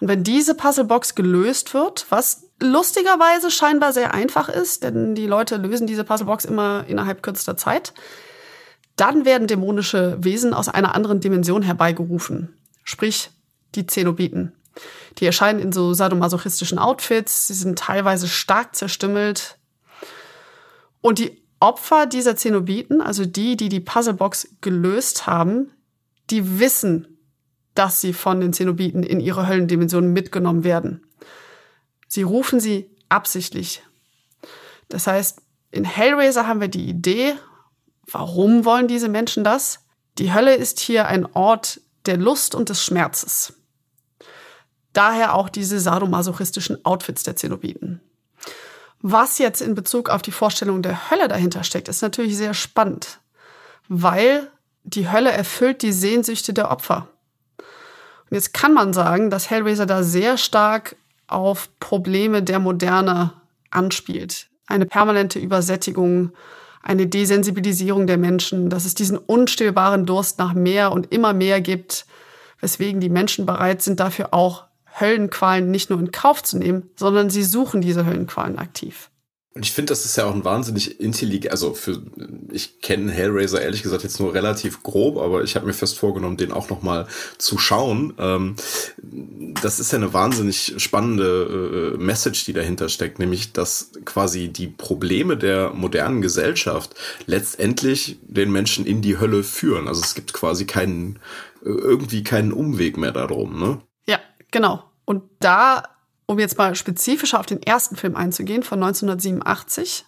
Und 0.00 0.08
wenn 0.08 0.24
diese 0.24 0.54
Puzzlebox 0.54 1.14
gelöst 1.14 1.74
wird, 1.74 2.06
was 2.08 2.48
lustigerweise 2.58 3.50
scheinbar 3.50 3.92
sehr 3.92 4.14
einfach 4.14 4.48
ist, 4.48 4.82
denn 4.82 5.14
die 5.14 5.26
Leute 5.26 5.56
lösen 5.56 5.86
diese 5.86 6.04
Puzzlebox 6.04 6.44
immer 6.44 6.84
innerhalb 6.88 7.22
kürzester 7.22 7.56
Zeit, 7.56 7.92
dann 8.96 9.24
werden 9.24 9.46
dämonische 9.46 10.18
Wesen 10.22 10.52
aus 10.52 10.68
einer 10.68 10.94
anderen 10.94 11.20
Dimension 11.20 11.62
herbeigerufen. 11.62 12.54
Sprich, 12.84 13.30
die 13.74 13.86
Zenobiten. 13.86 14.52
Die 15.18 15.26
erscheinen 15.26 15.60
in 15.60 15.72
so 15.72 15.94
sadomasochistischen 15.94 16.78
Outfits, 16.78 17.48
sie 17.48 17.54
sind 17.54 17.78
teilweise 17.78 18.28
stark 18.28 18.74
zerstümmelt. 18.76 19.56
Und 21.00 21.18
die 21.18 21.42
Opfer 21.60 22.06
dieser 22.06 22.36
Zenobiten, 22.36 23.00
also 23.00 23.26
die, 23.26 23.56
die 23.56 23.68
die 23.68 23.80
Puzzlebox 23.80 24.48
gelöst 24.60 25.26
haben, 25.26 25.70
die 26.30 26.58
wissen, 26.58 27.19
dass 27.74 28.00
sie 28.00 28.12
von 28.12 28.40
den 28.40 28.52
Zenobiten 28.52 29.02
in 29.02 29.20
ihre 29.20 29.46
Höllendimension 29.46 30.12
mitgenommen 30.12 30.64
werden. 30.64 31.06
Sie 32.08 32.22
rufen 32.22 32.60
sie 32.60 32.90
absichtlich. 33.08 33.82
Das 34.88 35.06
heißt, 35.06 35.40
in 35.70 35.84
Hellraiser 35.84 36.46
haben 36.46 36.60
wir 36.60 36.68
die 36.68 36.88
Idee, 36.88 37.34
warum 38.10 38.64
wollen 38.64 38.88
diese 38.88 39.08
Menschen 39.08 39.44
das? 39.44 39.84
Die 40.18 40.34
Hölle 40.34 40.54
ist 40.54 40.80
hier 40.80 41.06
ein 41.06 41.26
Ort 41.26 41.80
der 42.06 42.16
Lust 42.16 42.54
und 42.54 42.68
des 42.68 42.84
Schmerzes. 42.84 43.54
Daher 44.92 45.34
auch 45.34 45.48
diese 45.48 45.78
sadomasochistischen 45.78 46.84
Outfits 46.84 47.22
der 47.22 47.36
Zenobiten. 47.36 48.00
Was 49.02 49.38
jetzt 49.38 49.62
in 49.62 49.74
Bezug 49.74 50.10
auf 50.10 50.22
die 50.22 50.32
Vorstellung 50.32 50.82
der 50.82 51.10
Hölle 51.10 51.28
dahinter 51.28 51.64
steckt, 51.64 51.88
ist 51.88 52.02
natürlich 52.02 52.36
sehr 52.36 52.54
spannend, 52.54 53.20
weil 53.88 54.50
die 54.82 55.10
Hölle 55.10 55.30
erfüllt 55.30 55.82
die 55.82 55.92
Sehnsüchte 55.92 56.52
der 56.52 56.70
Opfer. 56.70 57.08
Und 58.30 58.36
jetzt 58.36 58.54
kann 58.54 58.72
man 58.72 58.92
sagen, 58.92 59.28
dass 59.28 59.50
Hellraiser 59.50 59.86
da 59.86 60.02
sehr 60.02 60.38
stark 60.38 60.96
auf 61.26 61.68
Probleme 61.80 62.42
der 62.42 62.60
Moderne 62.60 63.32
anspielt. 63.70 64.48
Eine 64.66 64.86
permanente 64.86 65.40
Übersättigung, 65.40 66.32
eine 66.82 67.08
Desensibilisierung 67.08 68.06
der 68.06 68.18
Menschen, 68.18 68.70
dass 68.70 68.84
es 68.84 68.94
diesen 68.94 69.18
unstillbaren 69.18 70.06
Durst 70.06 70.38
nach 70.38 70.54
mehr 70.54 70.92
und 70.92 71.12
immer 71.12 71.32
mehr 71.32 71.60
gibt, 71.60 72.06
weswegen 72.60 73.00
die 73.00 73.08
Menschen 73.08 73.46
bereit 73.46 73.82
sind, 73.82 74.00
dafür 74.00 74.32
auch 74.32 74.64
Höllenqualen 74.98 75.70
nicht 75.70 75.90
nur 75.90 75.98
in 75.98 76.12
Kauf 76.12 76.42
zu 76.42 76.58
nehmen, 76.58 76.90
sondern 76.96 77.30
sie 77.30 77.42
suchen 77.42 77.80
diese 77.80 78.06
Höllenqualen 78.06 78.58
aktiv. 78.58 79.10
Und 79.52 79.66
ich 79.66 79.72
finde, 79.72 79.90
das 79.90 80.04
ist 80.04 80.16
ja 80.16 80.26
auch 80.26 80.34
ein 80.34 80.44
wahnsinnig 80.44 81.00
intelligent, 81.00 81.50
also 81.50 81.74
für, 81.74 82.00
ich 82.52 82.80
kenne 82.80 83.10
Hellraiser 83.10 83.60
ehrlich 83.60 83.82
gesagt 83.82 84.04
jetzt 84.04 84.20
nur 84.20 84.32
relativ 84.32 84.84
grob, 84.84 85.18
aber 85.18 85.42
ich 85.42 85.56
habe 85.56 85.66
mir 85.66 85.72
fest 85.72 85.98
vorgenommen, 85.98 86.36
den 86.36 86.52
auch 86.52 86.70
nochmal 86.70 87.08
zu 87.36 87.58
schauen. 87.58 88.14
Ähm, 88.18 88.54
das 89.60 89.80
ist 89.80 89.90
ja 89.90 89.98
eine 89.98 90.12
wahnsinnig 90.12 90.74
spannende 90.76 91.94
äh, 91.94 91.98
Message, 91.98 92.44
die 92.44 92.52
dahinter 92.52 92.88
steckt, 92.88 93.18
nämlich, 93.18 93.52
dass 93.52 93.90
quasi 94.04 94.48
die 94.48 94.68
Probleme 94.68 95.36
der 95.36 95.70
modernen 95.70 96.22
Gesellschaft 96.22 96.94
letztendlich 97.26 98.20
den 98.22 98.52
Menschen 98.52 98.86
in 98.86 99.02
die 99.02 99.18
Hölle 99.18 99.42
führen. 99.42 99.88
Also 99.88 100.00
es 100.04 100.14
gibt 100.14 100.32
quasi 100.32 100.64
keinen, 100.64 101.18
irgendwie 101.64 102.22
keinen 102.22 102.52
Umweg 102.52 102.96
mehr 102.96 103.12
darum, 103.12 103.58
ne? 103.58 103.80
Ja, 104.06 104.20
genau. 104.52 104.84
Und 105.04 105.24
da 105.40 105.82
um 106.30 106.38
jetzt 106.38 106.58
mal 106.58 106.76
spezifischer 106.76 107.40
auf 107.40 107.46
den 107.46 107.60
ersten 107.60 107.96
Film 107.96 108.14
einzugehen, 108.14 108.62
von 108.62 108.80
1987. 108.80 110.04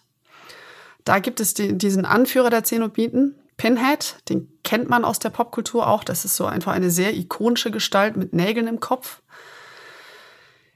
Da 1.04 1.18
gibt 1.18 1.40
es 1.40 1.52
die, 1.52 1.76
diesen 1.76 2.04
Anführer 2.04 2.48
der 2.48 2.62
Zenobiten, 2.62 3.34
Pinhead, 3.56 4.16
den 4.28 4.48
kennt 4.62 4.88
man 4.88 5.04
aus 5.04 5.18
der 5.18 5.30
Popkultur 5.30 5.88
auch. 5.88 6.04
Das 6.04 6.24
ist 6.24 6.36
so 6.36 6.46
einfach 6.46 6.72
eine 6.72 6.90
sehr 6.90 7.12
ikonische 7.14 7.72
Gestalt 7.72 8.16
mit 8.16 8.34
Nägeln 8.34 8.68
im 8.68 8.78
Kopf. 8.78 9.20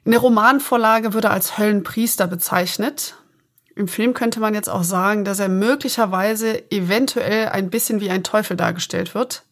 In 0.05 0.11
der 0.11 0.21
Romanvorlage 0.21 1.13
wird 1.15 1.27
er 1.27 1.31
als 1.31 1.59
Höllenpriester 1.59 2.27
bezeichnet. 2.27 3.15
Im 3.77 3.87
Film 3.87 4.15
könnte 4.15 4.41
man 4.41 4.53
jetzt 4.53 4.69
auch 4.69 4.83
sagen, 4.83 5.25
dass 5.25 5.39
er 5.39 5.49
möglicherweise 5.49 6.69
eventuell 6.73 7.51
ein 7.51 7.71
bisschen 7.71 8.01
wie 8.01 8.11
ein 8.11 8.25
Teufel 8.25 8.57
dargestellt 8.57 9.15
wird 9.15 9.45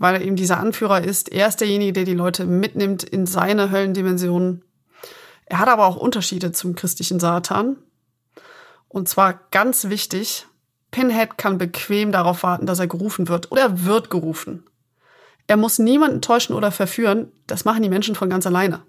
weil 0.00 0.14
er 0.14 0.22
eben 0.22 0.34
dieser 0.34 0.58
Anführer 0.58 1.04
ist. 1.04 1.30
Er 1.30 1.46
ist 1.46 1.60
derjenige, 1.60 1.92
der 1.92 2.04
die 2.04 2.14
Leute 2.14 2.46
mitnimmt 2.46 3.04
in 3.04 3.26
seine 3.26 3.70
Höllendimensionen. 3.70 4.64
Er 5.50 5.58
hat 5.58 5.68
aber 5.68 5.84
auch 5.86 5.96
Unterschiede 5.96 6.52
zum 6.52 6.76
christlichen 6.76 7.18
Satan. 7.18 7.76
Und 8.88 9.08
zwar 9.08 9.34
ganz 9.50 9.88
wichtig, 9.88 10.46
Pinhead 10.92 11.38
kann 11.38 11.58
bequem 11.58 12.12
darauf 12.12 12.44
warten, 12.44 12.66
dass 12.66 12.78
er 12.78 12.86
gerufen 12.86 13.26
wird. 13.26 13.50
Oder 13.50 13.62
er 13.62 13.84
wird 13.84 14.10
gerufen. 14.10 14.64
Er 15.48 15.56
muss 15.56 15.80
niemanden 15.80 16.22
täuschen 16.22 16.54
oder 16.54 16.70
verführen. 16.70 17.32
Das 17.48 17.64
machen 17.64 17.82
die 17.82 17.88
Menschen 17.88 18.14
von 18.14 18.30
ganz 18.30 18.46
alleine. 18.46 18.82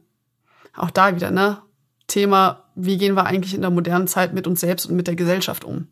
Auch 0.76 0.92
da 0.92 1.16
wieder, 1.16 1.32
ne? 1.32 1.64
Thema, 2.06 2.66
wie 2.76 3.00
gehen 3.00 3.16
wir 3.16 3.26
eigentlich 3.26 3.56
in 3.56 3.62
der 3.62 3.72
modernen 3.72 4.08
Zeit 4.08 4.34
mit 4.34 4.46
uns 4.46 4.60
selbst 4.60 4.86
und 4.86 4.96
mit 4.96 5.08
der 5.08 5.16
Gesellschaft 5.16 5.64
um? 5.64 5.88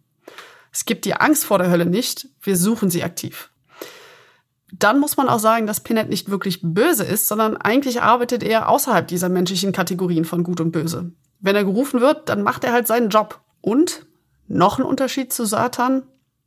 Es 0.71 0.85
gibt 0.85 1.03
die 1.05 1.15
Angst 1.15 1.45
vor 1.45 1.57
der 1.57 1.71
Hölle 1.71 1.87
nicht. 1.87 2.27
Wir 2.41 2.55
suchen 2.55 2.91
sie 2.91 3.03
aktiv 3.03 3.49
dann 4.71 4.99
muss 4.99 5.17
man 5.17 5.29
auch 5.29 5.39
sagen, 5.39 5.67
dass 5.67 5.79
Pinhead 5.79 6.09
nicht 6.09 6.29
wirklich 6.29 6.59
böse 6.61 7.03
ist, 7.03 7.27
sondern 7.27 7.57
eigentlich 7.57 8.01
arbeitet 8.01 8.43
er 8.43 8.69
außerhalb 8.69 9.07
dieser 9.07 9.29
menschlichen 9.29 9.71
Kategorien 9.71 10.25
von 10.25 10.43
Gut 10.43 10.61
und 10.61 10.71
Böse. 10.71 11.11
Wenn 11.39 11.55
er 11.55 11.63
gerufen 11.63 12.01
wird, 12.01 12.29
dann 12.29 12.43
macht 12.43 12.63
er 12.63 12.73
halt 12.73 12.87
seinen 12.87 13.09
Job. 13.09 13.41
Und 13.61 14.05
noch 14.47 14.77
ein 14.77 14.85
Unterschied 14.85 15.33
zu 15.33 15.45
Satan, 15.45 16.03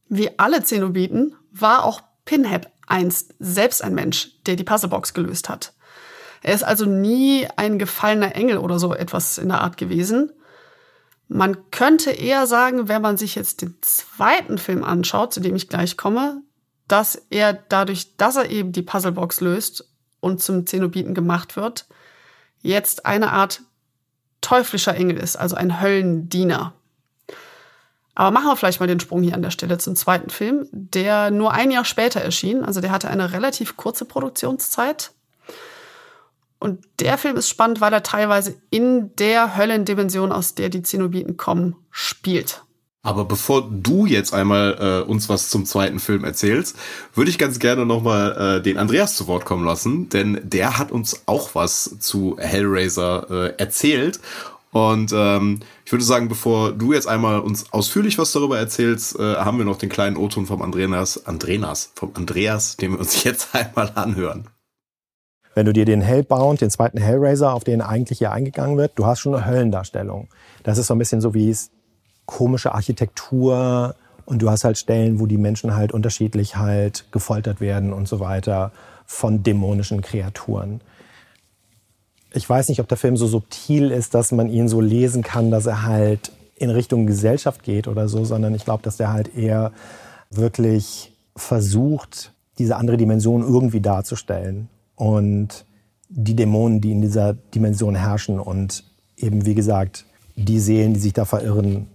wie 0.08 0.38
alle 0.38 0.62
Zenobiten 0.62 1.34
war 1.50 1.84
auch 1.84 2.00
Pinhead 2.24 2.68
einst 2.86 3.34
selbst 3.38 3.82
ein 3.82 3.94
Mensch, 3.94 4.42
der 4.46 4.56
die 4.56 4.64
Puzzlebox 4.64 5.14
gelöst 5.14 5.48
hat. 5.48 5.72
Er 6.42 6.54
ist 6.54 6.64
also 6.64 6.84
nie 6.84 7.46
ein 7.56 7.78
gefallener 7.78 8.34
Engel 8.34 8.58
oder 8.58 8.78
so 8.78 8.94
etwas 8.94 9.38
in 9.38 9.48
der 9.48 9.60
Art 9.60 9.76
gewesen. 9.76 10.32
Man 11.28 11.70
könnte 11.70 12.10
eher 12.10 12.46
sagen, 12.46 12.88
wenn 12.88 13.00
man 13.00 13.16
sich 13.16 13.34
jetzt 13.34 13.62
den 13.62 13.78
zweiten 13.80 14.58
Film 14.58 14.84
anschaut, 14.84 15.32
zu 15.32 15.40
dem 15.40 15.54
ich 15.54 15.68
gleich 15.68 15.96
komme, 15.96 16.42
dass 16.92 17.14
er 17.30 17.54
dadurch, 17.54 18.18
dass 18.18 18.36
er 18.36 18.50
eben 18.50 18.72
die 18.72 18.82
Puzzlebox 18.82 19.40
löst 19.40 19.88
und 20.20 20.42
zum 20.42 20.66
Zenobiten 20.66 21.14
gemacht 21.14 21.56
wird, 21.56 21.86
jetzt 22.60 23.06
eine 23.06 23.32
Art 23.32 23.62
teuflischer 24.42 24.94
Engel 24.94 25.16
ist, 25.16 25.36
also 25.36 25.56
ein 25.56 25.80
Höllendiener. 25.80 26.74
Aber 28.14 28.30
machen 28.30 28.48
wir 28.48 28.56
vielleicht 28.56 28.78
mal 28.78 28.86
den 28.86 29.00
Sprung 29.00 29.22
hier 29.22 29.34
an 29.34 29.40
der 29.40 29.50
Stelle 29.50 29.78
zum 29.78 29.96
zweiten 29.96 30.28
Film, 30.28 30.68
der 30.70 31.30
nur 31.30 31.52
ein 31.52 31.70
Jahr 31.70 31.86
später 31.86 32.20
erschien. 32.20 32.62
Also 32.62 32.82
der 32.82 32.90
hatte 32.90 33.08
eine 33.08 33.32
relativ 33.32 33.78
kurze 33.78 34.04
Produktionszeit. 34.04 35.12
Und 36.58 36.84
der 37.00 37.16
Film 37.16 37.36
ist 37.36 37.48
spannend, 37.48 37.80
weil 37.80 37.94
er 37.94 38.02
teilweise 38.02 38.60
in 38.68 39.16
der 39.16 39.56
Höllendimension, 39.56 40.30
aus 40.30 40.54
der 40.54 40.68
die 40.68 40.82
Zenobiten 40.82 41.38
kommen, 41.38 41.74
spielt. 41.90 42.62
Aber 43.04 43.24
bevor 43.24 43.68
du 43.68 44.06
jetzt 44.06 44.32
einmal 44.32 45.02
äh, 45.04 45.10
uns 45.10 45.28
was 45.28 45.50
zum 45.50 45.66
zweiten 45.66 45.98
Film 45.98 46.22
erzählst, 46.22 46.76
würde 47.14 47.30
ich 47.30 47.38
ganz 47.38 47.58
gerne 47.58 47.84
nochmal 47.84 48.58
äh, 48.58 48.62
den 48.62 48.78
Andreas 48.78 49.16
zu 49.16 49.26
Wort 49.26 49.44
kommen 49.44 49.64
lassen, 49.64 50.08
denn 50.08 50.40
der 50.44 50.78
hat 50.78 50.92
uns 50.92 51.22
auch 51.26 51.56
was 51.56 51.98
zu 51.98 52.36
Hellraiser 52.38 53.26
äh, 53.28 53.54
erzählt. 53.58 54.20
Und 54.70 55.12
ähm, 55.12 55.60
ich 55.84 55.92
würde 55.92 56.04
sagen, 56.04 56.28
bevor 56.28 56.72
du 56.72 56.92
jetzt 56.92 57.08
einmal 57.08 57.40
uns 57.40 57.72
ausführlich 57.72 58.18
was 58.18 58.32
darüber 58.32 58.58
erzählst, 58.58 59.18
äh, 59.18 59.34
haben 59.34 59.58
wir 59.58 59.64
noch 59.64 59.76
den 59.76 59.90
kleinen 59.90 60.16
O-Ton 60.16 60.46
vom 60.46 60.62
Andreas, 60.62 61.26
Andreas, 61.26 61.90
vom 61.96 62.12
Andreas, 62.14 62.76
den 62.76 62.92
wir 62.92 63.00
uns 63.00 63.24
jetzt 63.24 63.52
einmal 63.52 63.90
anhören. 63.96 64.46
Wenn 65.54 65.66
du 65.66 65.72
dir 65.72 65.84
den 65.84 66.00
Hellbound, 66.00 66.60
den 66.60 66.70
zweiten 66.70 66.98
Hellraiser, 66.98 67.52
auf 67.52 67.64
den 67.64 67.82
eigentlich 67.82 68.18
hier 68.18 68.32
eingegangen 68.32 68.78
wird, 68.78 68.92
du 68.94 69.04
hast 69.04 69.18
schon 69.18 69.34
eine 69.34 69.44
Höllendarstellung. 69.44 70.28
Das 70.62 70.78
ist 70.78 70.86
so 70.86 70.94
ein 70.94 70.98
bisschen 70.98 71.20
so 71.20 71.34
wie 71.34 71.50
es 71.50 71.70
komische 72.26 72.74
Architektur 72.74 73.94
und 74.24 74.40
du 74.40 74.50
hast 74.50 74.64
halt 74.64 74.78
Stellen, 74.78 75.20
wo 75.20 75.26
die 75.26 75.38
Menschen 75.38 75.74
halt 75.74 75.92
unterschiedlich 75.92 76.56
halt 76.56 77.06
gefoltert 77.12 77.60
werden 77.60 77.92
und 77.92 78.08
so 78.08 78.20
weiter 78.20 78.72
von 79.06 79.42
dämonischen 79.42 80.00
Kreaturen. 80.00 80.80
Ich 82.32 82.48
weiß 82.48 82.68
nicht, 82.68 82.80
ob 82.80 82.88
der 82.88 82.96
Film 82.96 83.16
so 83.16 83.26
subtil 83.26 83.90
ist, 83.90 84.14
dass 84.14 84.32
man 84.32 84.48
ihn 84.48 84.68
so 84.68 84.80
lesen 84.80 85.22
kann, 85.22 85.50
dass 85.50 85.66
er 85.66 85.82
halt 85.82 86.32
in 86.56 86.70
Richtung 86.70 87.06
Gesellschaft 87.06 87.62
geht 87.62 87.88
oder 87.88 88.08
so, 88.08 88.24
sondern 88.24 88.54
ich 88.54 88.64
glaube, 88.64 88.82
dass 88.82 88.96
der 88.96 89.12
halt 89.12 89.36
eher 89.36 89.72
wirklich 90.30 91.12
versucht, 91.36 92.32
diese 92.58 92.76
andere 92.76 92.96
Dimension 92.96 93.42
irgendwie 93.42 93.80
darzustellen 93.80 94.68
und 94.94 95.64
die 96.08 96.36
Dämonen, 96.36 96.80
die 96.80 96.92
in 96.92 97.00
dieser 97.00 97.34
Dimension 97.34 97.94
herrschen 97.94 98.38
und 98.38 98.84
eben, 99.16 99.46
wie 99.46 99.54
gesagt, 99.54 100.04
die 100.36 100.60
Seelen, 100.60 100.94
die 100.94 101.00
sich 101.00 101.12
da 101.12 101.24
verirren, 101.24 101.86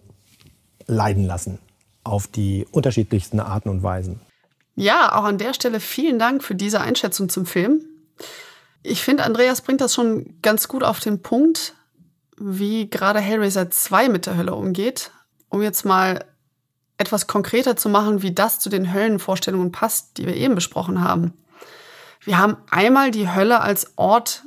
leiden 0.88 1.26
lassen 1.26 1.60
auf 2.04 2.28
die 2.28 2.66
unterschiedlichsten 2.72 3.40
Arten 3.40 3.70
und 3.70 3.84
Weisen. 3.84 4.22
Ja, 4.76 5.14
auch 5.14 5.24
an 5.24 5.38
der 5.38 5.54
Stelle 5.54 5.80
vielen 5.80 6.20
Dank 6.20 6.44
für 6.44 6.56
diese 6.56 6.82
Einschätzung 6.82 7.30
zum 7.30 7.46
Film. 7.46 7.82
Ich 8.84 9.04
finde, 9.04 9.24
Andreas 9.24 9.62
bringt 9.62 9.82
das 9.82 9.94
schon 9.94 10.40
ganz 10.42 10.68
gut 10.68 10.84
auf 10.84 11.00
den 11.00 11.22
Punkt, 11.22 11.74
wie 12.38 12.90
gerade 12.90 13.20
Hellraiser 13.20 13.70
2 13.70 14.10
mit 14.10 14.26
der 14.26 14.38
Hölle 14.38 14.56
umgeht. 14.56 15.12
Um 15.50 15.62
jetzt 15.62 15.86
mal 15.86 16.24
etwas 16.98 17.28
konkreter 17.28 17.76
zu 17.76 17.90
machen, 17.90 18.22
wie 18.22 18.34
das 18.34 18.60
zu 18.60 18.70
den 18.70 18.94
Höllenvorstellungen 18.94 19.72
passt, 19.72 20.18
die 20.18 20.26
wir 20.26 20.36
eben 20.36 20.56
besprochen 20.56 21.02
haben. 21.02 21.34
Wir 22.22 22.38
haben 22.38 22.58
einmal 22.70 23.12
die 23.12 23.30
Hölle 23.30 23.62
als 23.62 23.94
Ort, 23.98 24.44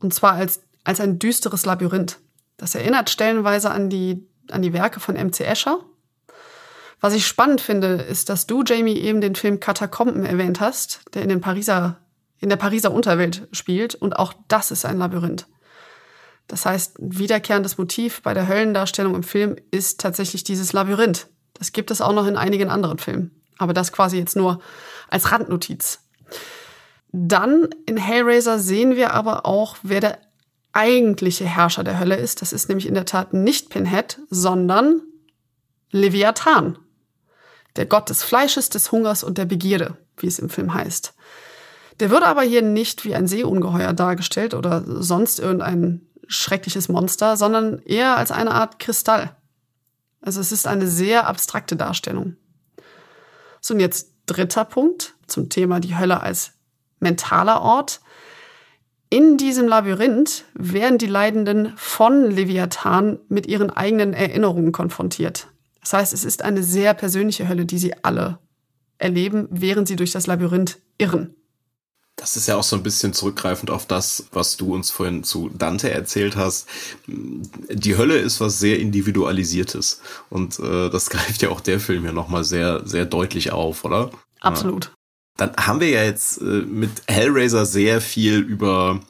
und 0.00 0.14
zwar 0.14 0.32
als, 0.32 0.62
als 0.84 1.00
ein 1.00 1.18
düsteres 1.18 1.66
Labyrinth. 1.66 2.18
Das 2.56 2.74
erinnert 2.74 3.10
stellenweise 3.10 3.70
an 3.70 3.90
die 3.90 4.26
an 4.52 4.62
die 4.62 4.72
Werke 4.72 5.00
von 5.00 5.14
MC 5.14 5.40
Escher. 5.40 5.80
Was 7.00 7.14
ich 7.14 7.26
spannend 7.26 7.60
finde, 7.60 7.94
ist, 7.94 8.28
dass 8.28 8.46
du, 8.46 8.64
Jamie, 8.64 8.98
eben 8.98 9.20
den 9.20 9.36
Film 9.36 9.60
Katakomben 9.60 10.24
erwähnt 10.24 10.60
hast, 10.60 11.00
der 11.14 11.22
in, 11.22 11.28
den 11.28 11.40
Pariser, 11.40 12.00
in 12.40 12.48
der 12.48 12.56
Pariser 12.56 12.92
Unterwelt 12.92 13.46
spielt. 13.52 13.94
Und 13.94 14.16
auch 14.16 14.34
das 14.48 14.70
ist 14.70 14.84
ein 14.84 14.98
Labyrinth. 14.98 15.46
Das 16.48 16.66
heißt, 16.66 16.98
ein 16.98 17.18
wiederkehrendes 17.18 17.78
Motiv 17.78 18.22
bei 18.22 18.34
der 18.34 18.48
Höllendarstellung 18.48 19.14
im 19.14 19.22
Film 19.22 19.56
ist 19.70 20.00
tatsächlich 20.00 20.44
dieses 20.44 20.72
Labyrinth. 20.72 21.28
Das 21.54 21.72
gibt 21.72 21.90
es 21.90 22.00
auch 22.00 22.12
noch 22.12 22.26
in 22.26 22.36
einigen 22.36 22.70
anderen 22.70 22.98
Filmen. 22.98 23.30
Aber 23.58 23.74
das 23.74 23.92
quasi 23.92 24.18
jetzt 24.18 24.36
nur 24.36 24.60
als 25.08 25.30
Randnotiz. 25.30 26.00
Dann 27.12 27.68
in 27.86 27.96
Hellraiser 27.96 28.58
sehen 28.58 28.96
wir 28.96 29.12
aber 29.12 29.46
auch, 29.46 29.76
wer 29.82 30.00
der 30.00 30.18
eigentliche 30.78 31.44
Herrscher 31.44 31.82
der 31.82 31.98
Hölle 31.98 32.16
ist. 32.16 32.40
Das 32.40 32.52
ist 32.52 32.68
nämlich 32.68 32.86
in 32.86 32.94
der 32.94 33.04
Tat 33.04 33.34
nicht 33.34 33.68
Pinhead, 33.68 34.20
sondern 34.30 35.02
Leviathan. 35.90 36.78
Der 37.74 37.86
Gott 37.86 38.08
des 38.08 38.22
Fleisches, 38.22 38.70
des 38.70 38.92
Hungers 38.92 39.24
und 39.24 39.38
der 39.38 39.44
Begierde, 39.44 39.96
wie 40.18 40.28
es 40.28 40.38
im 40.38 40.48
Film 40.48 40.72
heißt. 40.72 41.14
Der 41.98 42.10
wird 42.10 42.22
aber 42.22 42.42
hier 42.42 42.62
nicht 42.62 43.04
wie 43.04 43.16
ein 43.16 43.26
Seeungeheuer 43.26 43.92
dargestellt 43.92 44.54
oder 44.54 44.84
sonst 45.02 45.40
irgendein 45.40 46.02
schreckliches 46.28 46.88
Monster, 46.88 47.36
sondern 47.36 47.80
eher 47.80 48.16
als 48.16 48.30
eine 48.30 48.52
Art 48.52 48.78
Kristall. 48.78 49.34
Also 50.20 50.40
es 50.40 50.52
ist 50.52 50.68
eine 50.68 50.86
sehr 50.86 51.26
abstrakte 51.26 51.74
Darstellung. 51.74 52.36
So, 53.60 53.74
und 53.74 53.80
jetzt 53.80 54.12
dritter 54.26 54.64
Punkt 54.64 55.14
zum 55.26 55.48
Thema 55.48 55.80
die 55.80 55.96
Hölle 55.98 56.20
als 56.20 56.52
mentaler 57.00 57.62
Ort. 57.62 58.00
In 59.10 59.38
diesem 59.38 59.66
Labyrinth 59.66 60.44
werden 60.52 60.98
die 60.98 61.06
Leidenden 61.06 61.72
von 61.76 62.30
Leviathan 62.30 63.18
mit 63.28 63.46
ihren 63.46 63.70
eigenen 63.70 64.12
Erinnerungen 64.12 64.70
konfrontiert. 64.72 65.48
Das 65.80 65.94
heißt, 65.94 66.12
es 66.12 66.24
ist 66.24 66.42
eine 66.42 66.62
sehr 66.62 66.92
persönliche 66.92 67.48
Hölle, 67.48 67.64
die 67.64 67.78
sie 67.78 67.94
alle 68.04 68.38
erleben, 68.98 69.48
während 69.50 69.88
sie 69.88 69.96
durch 69.96 70.12
das 70.12 70.26
Labyrinth 70.26 70.78
irren. 70.98 71.34
Das 72.16 72.36
ist 72.36 72.48
ja 72.48 72.56
auch 72.56 72.64
so 72.64 72.74
ein 72.76 72.82
bisschen 72.82 73.14
zurückgreifend 73.14 73.70
auf 73.70 73.86
das, 73.86 74.26
was 74.32 74.56
du 74.56 74.74
uns 74.74 74.90
vorhin 74.90 75.22
zu 75.22 75.48
Dante 75.50 75.90
erzählt 75.90 76.36
hast. 76.36 76.66
Die 77.06 77.96
Hölle 77.96 78.18
ist 78.18 78.40
was 78.40 78.58
sehr 78.58 78.80
individualisiertes 78.80 80.02
und 80.28 80.58
äh, 80.58 80.90
das 80.90 81.08
greift 81.10 81.40
ja 81.40 81.48
auch 81.48 81.60
der 81.60 81.80
Film 81.80 82.04
ja 82.04 82.12
nochmal 82.12 82.44
sehr, 82.44 82.86
sehr 82.86 83.06
deutlich 83.06 83.52
auf, 83.52 83.84
oder? 83.84 84.10
Absolut 84.40 84.92
dann 85.38 85.52
haben 85.56 85.80
wir 85.80 85.88
ja 85.88 86.04
jetzt 86.04 86.42
äh, 86.42 86.44
mit 86.44 86.90
Hellraiser 87.06 87.64
sehr 87.64 88.02
viel 88.02 88.40
über 88.40 89.00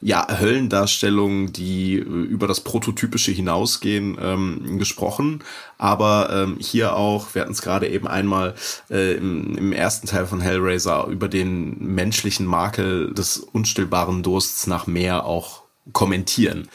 ja, 0.00 0.26
Höllendarstellungen, 0.40 1.52
die 1.52 1.94
äh, 1.94 2.00
über 2.00 2.48
das 2.48 2.60
Prototypische 2.60 3.30
hinausgehen, 3.30 4.18
ähm, 4.20 4.78
gesprochen. 4.78 5.44
Aber 5.78 6.30
ähm, 6.32 6.56
hier 6.58 6.96
auch, 6.96 7.34
wir 7.34 7.42
hatten 7.42 7.52
es 7.52 7.62
gerade 7.62 7.88
eben 7.88 8.08
einmal 8.08 8.54
äh, 8.90 9.14
im, 9.14 9.56
im 9.56 9.72
ersten 9.72 10.08
Teil 10.08 10.26
von 10.26 10.40
Hellraiser 10.40 11.06
über 11.06 11.28
den 11.28 11.78
menschlichen 11.78 12.46
Makel 12.46 13.14
des 13.14 13.36
unstillbaren 13.38 14.22
Dursts 14.22 14.66
nach 14.66 14.88
mehr 14.88 15.24
auch 15.24 15.62
kommentieren. 15.92 16.68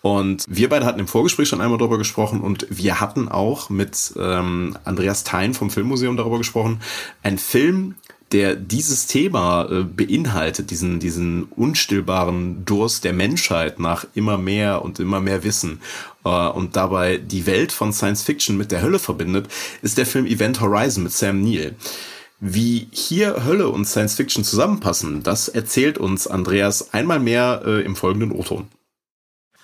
Und 0.00 0.44
wir 0.48 0.68
beide 0.68 0.84
hatten 0.84 0.98
im 0.98 1.06
Vorgespräch 1.06 1.48
schon 1.48 1.60
einmal 1.60 1.78
darüber 1.78 1.98
gesprochen 1.98 2.40
und 2.40 2.66
wir 2.68 3.00
hatten 3.00 3.28
auch 3.28 3.70
mit 3.70 4.12
ähm, 4.18 4.76
Andreas 4.82 5.22
Thein 5.22 5.54
vom 5.54 5.70
Filmmuseum 5.70 6.16
darüber 6.16 6.38
gesprochen. 6.38 6.80
Ein 7.22 7.38
Film, 7.38 7.94
der 8.32 8.56
dieses 8.56 9.06
Thema 9.06 9.68
äh, 9.70 9.84
beinhaltet, 9.84 10.70
diesen, 10.70 11.00
diesen 11.00 11.44
unstillbaren 11.44 12.64
Durst 12.64 13.04
der 13.04 13.12
Menschheit 13.12 13.78
nach 13.78 14.06
immer 14.14 14.38
mehr 14.38 14.82
und 14.82 14.98
immer 15.00 15.20
mehr 15.20 15.44
Wissen 15.44 15.80
äh, 16.24 16.48
und 16.48 16.76
dabei 16.76 17.18
die 17.18 17.46
Welt 17.46 17.72
von 17.72 17.92
Science 17.92 18.22
Fiction 18.22 18.56
mit 18.56 18.72
der 18.72 18.82
Hölle 18.82 18.98
verbindet, 18.98 19.48
ist 19.82 19.98
der 19.98 20.06
Film 20.06 20.26
Event 20.26 20.60
Horizon 20.60 21.04
mit 21.04 21.12
Sam 21.12 21.42
Neill. 21.42 21.74
Wie 22.40 22.88
hier 22.90 23.44
Hölle 23.44 23.68
und 23.68 23.84
Science 23.84 24.14
Fiction 24.14 24.42
zusammenpassen, 24.42 25.22
das 25.22 25.48
erzählt 25.48 25.98
uns 25.98 26.26
Andreas 26.26 26.92
einmal 26.92 27.20
mehr 27.20 27.62
äh, 27.64 27.82
im 27.82 27.94
folgenden 27.94 28.32
O-Ton. 28.32 28.66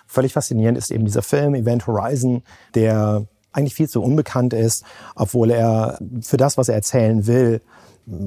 Völlig 0.06 0.32
faszinierend 0.32 0.78
ist 0.78 0.90
eben 0.90 1.04
dieser 1.04 1.22
Film 1.22 1.54
Event 1.54 1.86
Horizon, 1.86 2.42
der 2.74 3.26
eigentlich 3.52 3.74
viel 3.74 3.88
zu 3.88 4.02
unbekannt 4.02 4.52
ist, 4.52 4.84
obwohl 5.14 5.50
er 5.50 5.98
für 6.22 6.36
das, 6.36 6.56
was 6.56 6.68
er 6.68 6.76
erzählen 6.76 7.26
will, 7.26 7.60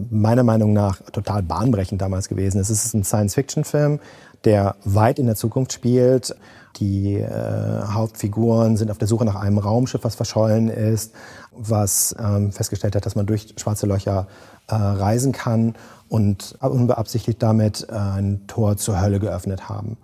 meiner 0.10 0.44
Meinung 0.44 0.74
nach 0.74 1.02
total 1.12 1.42
bahnbrechend 1.42 2.02
damals 2.02 2.30
gewesen. 2.30 2.60
Es 2.60 2.70
ist 2.70 2.94
ein 2.94 3.04
Science-Fiction-Film, 3.04 4.00
der 4.46 4.76
weit 4.84 5.20
in 5.20 5.26
der 5.26 5.36
Zukunft 5.36 5.74
spielt. 5.74 6.36
Die 6.78 7.16
äh, 7.16 7.82
Hauptfiguren 7.92 8.78
sind 8.78 8.92
auf 8.92 8.98
der 8.98 9.08
Suche 9.08 9.26
nach 9.26 9.36
einem 9.36 9.58
Raumschiff, 9.58 10.04
was 10.04 10.16
verschollen 10.16 10.70
ist, 10.70 11.14
was 11.52 12.16
ähm, 12.20 12.52
festgestellt 12.52 12.96
hat, 12.96 13.06
dass 13.06 13.16
man 13.16 13.26
durch 13.26 13.54
schwarze 13.58 13.88
Löcher 13.88 14.28
äh, 14.68 14.76
reisen 14.76 15.32
kann 15.32 15.76
und 16.08 16.56
unbeabsichtigt 16.62 17.42
damit 17.42 17.88
äh, 17.90 17.96
ein 17.96 18.42
Tor 18.48 18.78
zur 18.78 19.02
Hölle 19.02 19.20
geöffnet 19.20 19.68
haben. 19.68 19.98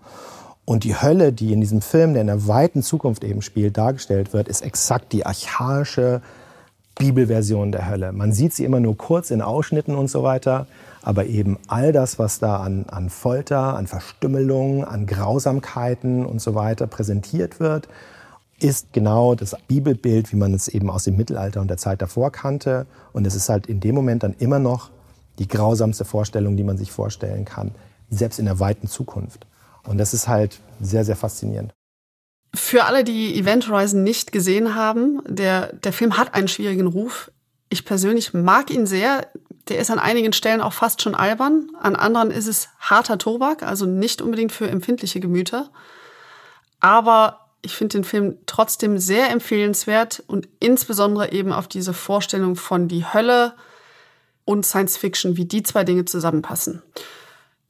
Und 0.66 0.84
die 0.84 1.02
Hölle, 1.02 1.32
die 1.32 1.54
in 1.54 1.62
diesem 1.62 1.82
Film, 1.82 2.14
der 2.14 2.22
in 2.22 2.28
der 2.28 2.48
weiten 2.48 2.84
Zukunft 2.84 3.24
eben 3.24 3.42
spielt, 3.42 3.78
dargestellt 3.78 4.34
wird, 4.34 4.50
ist 4.50 4.62
exakt 4.62 5.14
die 5.14 5.26
archaische 5.26 6.22
Bibelversion 6.98 7.72
der 7.72 7.90
Hölle. 7.90 8.12
Man 8.12 8.32
sieht 8.32 8.54
sie 8.54 8.66
immer 8.66 8.80
nur 8.80 8.98
kurz 8.98 9.32
in 9.32 9.42
Ausschnitten 9.42 9.96
und 9.96 10.10
so 10.10 10.24
weiter, 10.24 10.68
aber 11.02 11.26
eben 11.26 11.58
all 11.68 11.92
das, 11.92 12.20
was 12.20 12.40
da 12.40 12.58
an, 12.58 12.86
an 12.90 13.10
Folter, 13.10 13.76
an 13.76 13.88
Verstümmelung, 13.88 14.84
an 14.84 15.06
Grausamkeiten 15.06 16.26
und 16.26 16.42
so 16.42 16.56
weiter 16.56 16.88
präsentiert 16.88 17.60
wird, 17.60 17.88
ist 18.60 18.92
genau 18.92 19.36
das 19.36 19.56
Bibelbild, 19.68 20.32
wie 20.32 20.38
man 20.38 20.54
es 20.54 20.68
eben 20.68 20.90
aus 20.90 21.04
dem 21.04 21.16
Mittelalter 21.16 21.62
und 21.62 21.70
der 21.70 21.78
Zeit 21.78 22.02
davor 22.02 22.32
kannte. 22.32 22.88
Und 23.14 23.28
es 23.28 23.36
ist 23.36 23.50
halt 23.50 23.68
in 23.68 23.80
dem 23.80 23.94
Moment 23.94 24.24
dann 24.24 24.34
immer 24.40 24.60
noch 24.60 24.90
die 25.38 25.48
grausamste 25.48 26.06
Vorstellung, 26.06 26.58
die 26.58 26.64
man 26.64 26.78
sich 26.78 26.92
vorstellen 26.92 27.46
kann, 27.46 27.72
selbst 28.10 28.40
in 28.40 28.46
der 28.46 28.60
weiten 28.60 28.88
Zukunft. 28.88 29.46
Und 29.86 30.00
das 30.00 30.14
ist 30.14 30.28
halt 30.28 30.60
sehr, 30.82 31.06
sehr 31.06 31.16
faszinierend. 31.16 31.77
Für 32.54 32.86
alle, 32.86 33.04
die 33.04 33.38
Event 33.38 33.70
Horizon 33.70 34.04
nicht 34.04 34.32
gesehen 34.32 34.76
haben, 34.76 35.22
der, 35.28 35.74
der 35.74 35.94
Film 35.94 36.18
hat 36.18 36.34
einen 36.34 36.48
schwierigen 36.48 36.88
Ruf. 36.88 37.32
Ich 37.70 37.86
persönlich 37.86 38.34
mag 38.34 38.72
ihn 38.72 38.86
sehr. 38.86 39.28
Der 39.68 39.80
ist 39.80 39.92
an 39.92 40.00
einigen 40.00 40.34
Stellen 40.34 40.62
auch 40.62 40.74
fast 40.74 41.02
schon 41.02 41.14
albern. 41.14 41.70
An 41.80 41.96
anderen 41.96 42.32
ist 42.32 42.48
es 42.48 42.70
harter 42.80 43.18
Tobak, 43.18 43.64
also 43.64 43.86
nicht 43.86 44.22
unbedingt 44.22 44.52
für 44.52 44.70
empfindliche 44.70 45.20
Gemüter. 45.20 45.70
Aber 46.80 47.48
ich 47.62 47.76
finde 47.76 47.98
den 47.98 48.04
Film 48.04 48.38
trotzdem 48.46 48.98
sehr 48.98 49.30
empfehlenswert 49.30 50.24
und 50.28 50.48
insbesondere 50.60 51.32
eben 51.32 51.52
auf 51.52 51.68
diese 51.68 51.94
Vorstellung 51.94 52.56
von 52.56 52.88
die 52.88 53.06
Hölle 53.06 53.54
und 54.46 54.66
Science 54.66 54.96
Fiction, 54.96 55.36
wie 55.36 55.46
die 55.46 55.64
zwei 55.64 55.84
Dinge 55.84 56.06
zusammenpassen. 56.06 56.82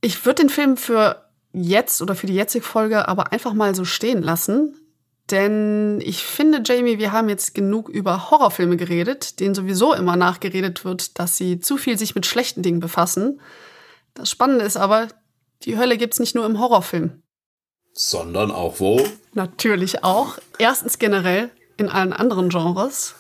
Ich 0.02 0.26
würde 0.26 0.44
den 0.44 0.50
Film 0.50 0.78
für 0.78 1.27
jetzt 1.64 2.02
oder 2.02 2.16
für 2.16 2.28
die 2.28 2.36
jetzige 2.36 2.66
Folge 2.66 3.08
aber 3.08 3.32
einfach 3.32 3.54
mal 3.54 3.76
so 3.76 3.86
stehen 3.86 4.22
lassen. 4.22 4.76
Denn 5.32 6.00
ich 6.02 6.24
finde, 6.24 6.62
Jamie, 6.64 7.00
wir 7.00 7.12
haben 7.12 7.28
jetzt 7.28 7.54
genug 7.54 7.90
über 7.90 8.32
Horrorfilme 8.32 8.78
geredet, 8.78 9.40
denen 9.40 9.56
sowieso 9.56 9.94
immer 9.94 10.16
nachgeredet 10.16 10.86
wird, 10.86 11.20
dass 11.20 11.36
sie 11.36 11.60
zu 11.60 11.78
viel 11.78 11.98
sich 11.98 12.16
mit 12.16 12.26
schlechten 12.26 12.62
Dingen 12.62 12.80
befassen. 12.80 13.42
Das 14.14 14.30
Spannende 14.30 14.64
ist 14.64 14.78
aber, 14.78 15.10
die 15.64 15.78
Hölle 15.78 15.98
gibt's 15.98 16.20
nicht 16.20 16.34
nur 16.34 16.46
im 16.46 16.60
Horrorfilm. 16.60 17.22
Sondern 17.94 18.52
auch 18.52 18.80
wo? 18.80 19.06
Natürlich 19.34 20.04
auch. 20.04 20.38
Erstens 20.60 20.98
generell 20.98 21.50
in 21.76 21.90
allen 21.90 22.14
anderen 22.14 22.50
Genres, 22.50 23.16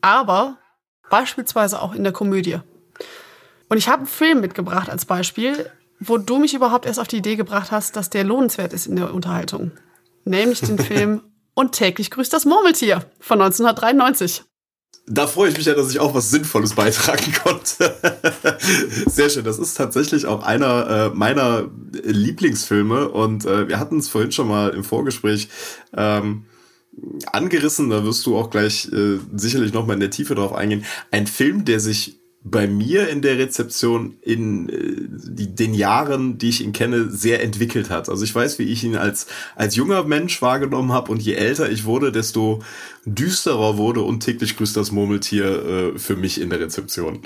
aber 0.00 0.58
beispielsweise 1.08 1.80
auch 1.80 1.94
in 1.94 2.04
der 2.04 2.12
Komödie. 2.12 2.58
Und 3.68 3.76
ich 3.76 3.88
habe 3.88 3.98
einen 3.98 4.06
Film 4.06 4.40
mitgebracht 4.40 4.90
als 4.90 5.04
Beispiel, 5.04 5.70
wo 6.00 6.18
du 6.18 6.38
mich 6.38 6.54
überhaupt 6.54 6.86
erst 6.86 7.00
auf 7.00 7.08
die 7.08 7.18
Idee 7.18 7.36
gebracht 7.36 7.70
hast, 7.70 7.96
dass 7.96 8.10
der 8.10 8.24
lohnenswert 8.24 8.72
ist 8.72 8.86
in 8.86 8.96
der 8.96 9.12
Unterhaltung. 9.12 9.72
Nämlich 10.24 10.60
den 10.60 10.78
Film 10.78 11.22
Und 11.58 11.72
täglich 11.72 12.12
grüßt 12.12 12.32
das 12.32 12.44
Murmeltier 12.44 13.04
von 13.18 13.42
1993. 13.42 14.44
Da 15.08 15.26
freue 15.26 15.50
ich 15.50 15.56
mich 15.56 15.66
ja, 15.66 15.74
dass 15.74 15.90
ich 15.90 15.98
auch 15.98 16.14
was 16.14 16.30
Sinnvolles 16.30 16.74
beitragen 16.74 17.32
konnte. 17.42 17.96
Sehr 19.06 19.28
schön. 19.28 19.42
Das 19.42 19.58
ist 19.58 19.74
tatsächlich 19.76 20.26
auch 20.26 20.44
einer 20.44 20.88
äh, 20.88 21.16
meiner 21.16 21.68
Lieblingsfilme 22.04 23.08
und 23.08 23.44
äh, 23.44 23.66
wir 23.66 23.80
hatten 23.80 23.98
es 23.98 24.08
vorhin 24.08 24.30
schon 24.30 24.46
mal 24.46 24.68
im 24.68 24.84
Vorgespräch 24.84 25.48
ähm, 25.96 26.44
angerissen. 27.32 27.90
Da 27.90 28.04
wirst 28.04 28.24
du 28.24 28.36
auch 28.36 28.50
gleich 28.50 28.88
äh, 28.92 29.18
sicherlich 29.34 29.72
noch 29.72 29.84
mal 29.84 29.94
in 29.94 30.00
der 30.00 30.10
Tiefe 30.10 30.36
drauf 30.36 30.52
eingehen. 30.52 30.84
Ein 31.10 31.26
Film, 31.26 31.64
der 31.64 31.80
sich 31.80 32.20
bei 32.44 32.66
mir 32.66 33.08
in 33.08 33.20
der 33.20 33.38
Rezeption 33.38 34.16
in 34.22 34.68
äh, 34.68 35.46
den 35.46 35.74
Jahren, 35.74 36.38
die 36.38 36.48
ich 36.50 36.62
ihn 36.62 36.72
kenne, 36.72 37.10
sehr 37.10 37.42
entwickelt 37.42 37.90
hat. 37.90 38.08
Also 38.08 38.24
ich 38.24 38.34
weiß, 38.34 38.58
wie 38.58 38.64
ich 38.64 38.84
ihn 38.84 38.96
als, 38.96 39.26
als 39.56 39.74
junger 39.76 40.04
Mensch 40.04 40.40
wahrgenommen 40.40 40.92
habe 40.92 41.10
und 41.10 41.20
je 41.20 41.34
älter 41.34 41.68
ich 41.68 41.84
wurde, 41.84 42.12
desto 42.12 42.62
düsterer 43.04 43.76
wurde 43.76 44.02
und 44.02 44.20
täglich 44.20 44.56
grüßt 44.56 44.76
das 44.76 44.92
Murmeltier 44.92 45.94
äh, 45.94 45.98
für 45.98 46.16
mich 46.16 46.40
in 46.40 46.50
der 46.50 46.60
Rezeption. 46.60 47.22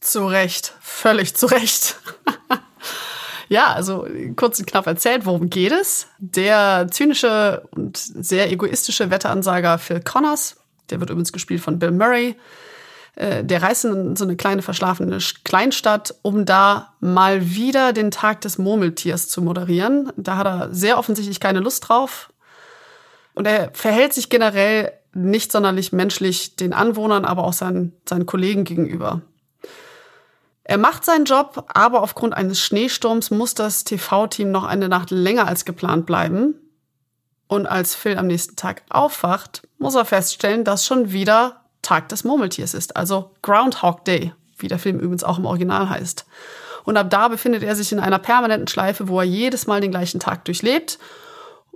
Zu 0.00 0.26
Recht, 0.26 0.74
völlig 0.80 1.34
zu 1.34 1.46
Recht. 1.46 1.96
ja, 3.48 3.72
also 3.74 4.06
kurz 4.34 4.58
und 4.58 4.66
knapp 4.66 4.86
erzählt, 4.86 5.26
worum 5.26 5.50
geht 5.50 5.72
es? 5.72 6.06
Der 6.18 6.86
zynische 6.90 7.68
und 7.70 7.98
sehr 7.98 8.50
egoistische 8.50 9.10
Wetteransager 9.10 9.78
Phil 9.78 10.00
Connors, 10.00 10.56
der 10.90 11.00
wird 11.00 11.10
übrigens 11.10 11.32
gespielt 11.32 11.60
von 11.60 11.78
Bill 11.78 11.90
Murray, 11.90 12.36
äh, 13.16 13.42
der 13.42 13.62
reist 13.62 13.84
in 13.86 14.14
so 14.14 14.24
eine 14.24 14.36
kleine 14.36 14.62
verschlafene 14.62 15.18
Kleinstadt, 15.42 16.14
um 16.22 16.44
da 16.44 16.94
mal 17.00 17.50
wieder 17.50 17.92
den 17.92 18.10
Tag 18.10 18.42
des 18.42 18.58
Murmeltiers 18.58 19.28
zu 19.28 19.42
moderieren. 19.42 20.12
Da 20.16 20.36
hat 20.36 20.46
er 20.46 20.74
sehr 20.74 20.98
offensichtlich 20.98 21.40
keine 21.40 21.60
Lust 21.60 21.88
drauf. 21.88 22.30
Und 23.34 23.46
er 23.46 23.70
verhält 23.72 24.12
sich 24.12 24.28
generell 24.28 24.92
nicht 25.14 25.50
sonderlich 25.50 25.92
menschlich 25.92 26.56
den 26.56 26.74
Anwohnern, 26.74 27.24
aber 27.24 27.44
auch 27.44 27.54
seinen, 27.54 27.94
seinen 28.06 28.26
Kollegen 28.26 28.64
gegenüber. 28.64 29.22
Er 30.64 30.78
macht 30.78 31.04
seinen 31.04 31.24
Job, 31.24 31.64
aber 31.68 32.02
aufgrund 32.02 32.34
eines 32.34 32.60
Schneesturms 32.60 33.30
muss 33.30 33.54
das 33.54 33.84
TV-Team 33.84 34.50
noch 34.50 34.64
eine 34.64 34.88
Nacht 34.88 35.10
länger 35.10 35.46
als 35.46 35.64
geplant 35.64 36.04
bleiben. 36.04 36.54
Und 37.46 37.66
als 37.66 37.94
Phil 37.94 38.18
am 38.18 38.26
nächsten 38.26 38.56
Tag 38.56 38.82
aufwacht, 38.90 39.62
muss 39.78 39.94
er 39.94 40.04
feststellen, 40.04 40.64
dass 40.64 40.84
schon 40.84 41.12
wieder 41.12 41.65
Tag 41.86 42.08
des 42.08 42.24
Murmeltiers 42.24 42.74
ist, 42.74 42.96
also 42.96 43.30
Groundhog 43.42 44.04
Day, 44.04 44.32
wie 44.58 44.68
der 44.68 44.78
Film 44.78 44.98
übrigens 44.98 45.24
auch 45.24 45.38
im 45.38 45.46
Original 45.46 45.88
heißt. 45.88 46.26
Und 46.84 46.96
ab 46.96 47.10
da 47.10 47.28
befindet 47.28 47.62
er 47.62 47.74
sich 47.76 47.92
in 47.92 48.00
einer 48.00 48.18
permanenten 48.18 48.68
Schleife, 48.68 49.08
wo 49.08 49.20
er 49.20 49.24
jedes 49.24 49.66
Mal 49.66 49.80
den 49.80 49.90
gleichen 49.90 50.20
Tag 50.20 50.44
durchlebt. 50.44 50.98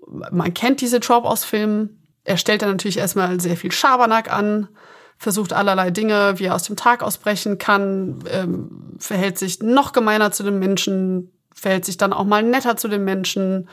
Man 0.06 0.54
kennt 0.54 0.80
diese 0.80 1.00
Trope 1.00 1.28
aus 1.28 1.44
Filmen. 1.44 2.06
Er 2.24 2.36
stellt 2.36 2.62
dann 2.62 2.70
natürlich 2.70 2.98
erstmal 2.98 3.40
sehr 3.40 3.56
viel 3.56 3.72
Schabernack 3.72 4.32
an, 4.32 4.68
versucht 5.16 5.52
allerlei 5.52 5.90
Dinge, 5.90 6.38
wie 6.38 6.44
er 6.44 6.54
aus 6.54 6.62
dem 6.64 6.76
Tag 6.76 7.02
ausbrechen 7.02 7.58
kann, 7.58 8.24
ähm, 8.30 8.96
verhält 8.98 9.38
sich 9.38 9.60
noch 9.60 9.92
gemeiner 9.92 10.32
zu 10.32 10.42
den 10.42 10.58
Menschen, 10.58 11.32
verhält 11.54 11.84
sich 11.84 11.96
dann 11.96 12.12
auch 12.12 12.24
mal 12.24 12.42
netter 12.42 12.76
zu 12.76 12.88
den 12.88 13.04
Menschen. 13.04 13.68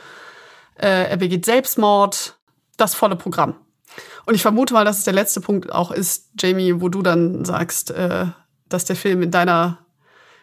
Äh, 0.76 1.10
er 1.10 1.16
begeht 1.16 1.44
Selbstmord. 1.44 2.36
Das 2.76 2.94
volle 2.94 3.16
Programm. 3.16 3.56
Und 4.26 4.34
ich 4.34 4.42
vermute 4.42 4.74
mal, 4.74 4.84
dass 4.84 4.98
es 4.98 5.04
der 5.04 5.14
letzte 5.14 5.40
Punkt 5.40 5.72
auch 5.72 5.90
ist, 5.90 6.28
Jamie, 6.38 6.80
wo 6.80 6.88
du 6.88 7.02
dann 7.02 7.44
sagst, 7.44 7.90
äh, 7.90 8.26
dass 8.68 8.84
der 8.84 8.96
Film 8.96 9.22
in 9.22 9.30
deiner, 9.30 9.78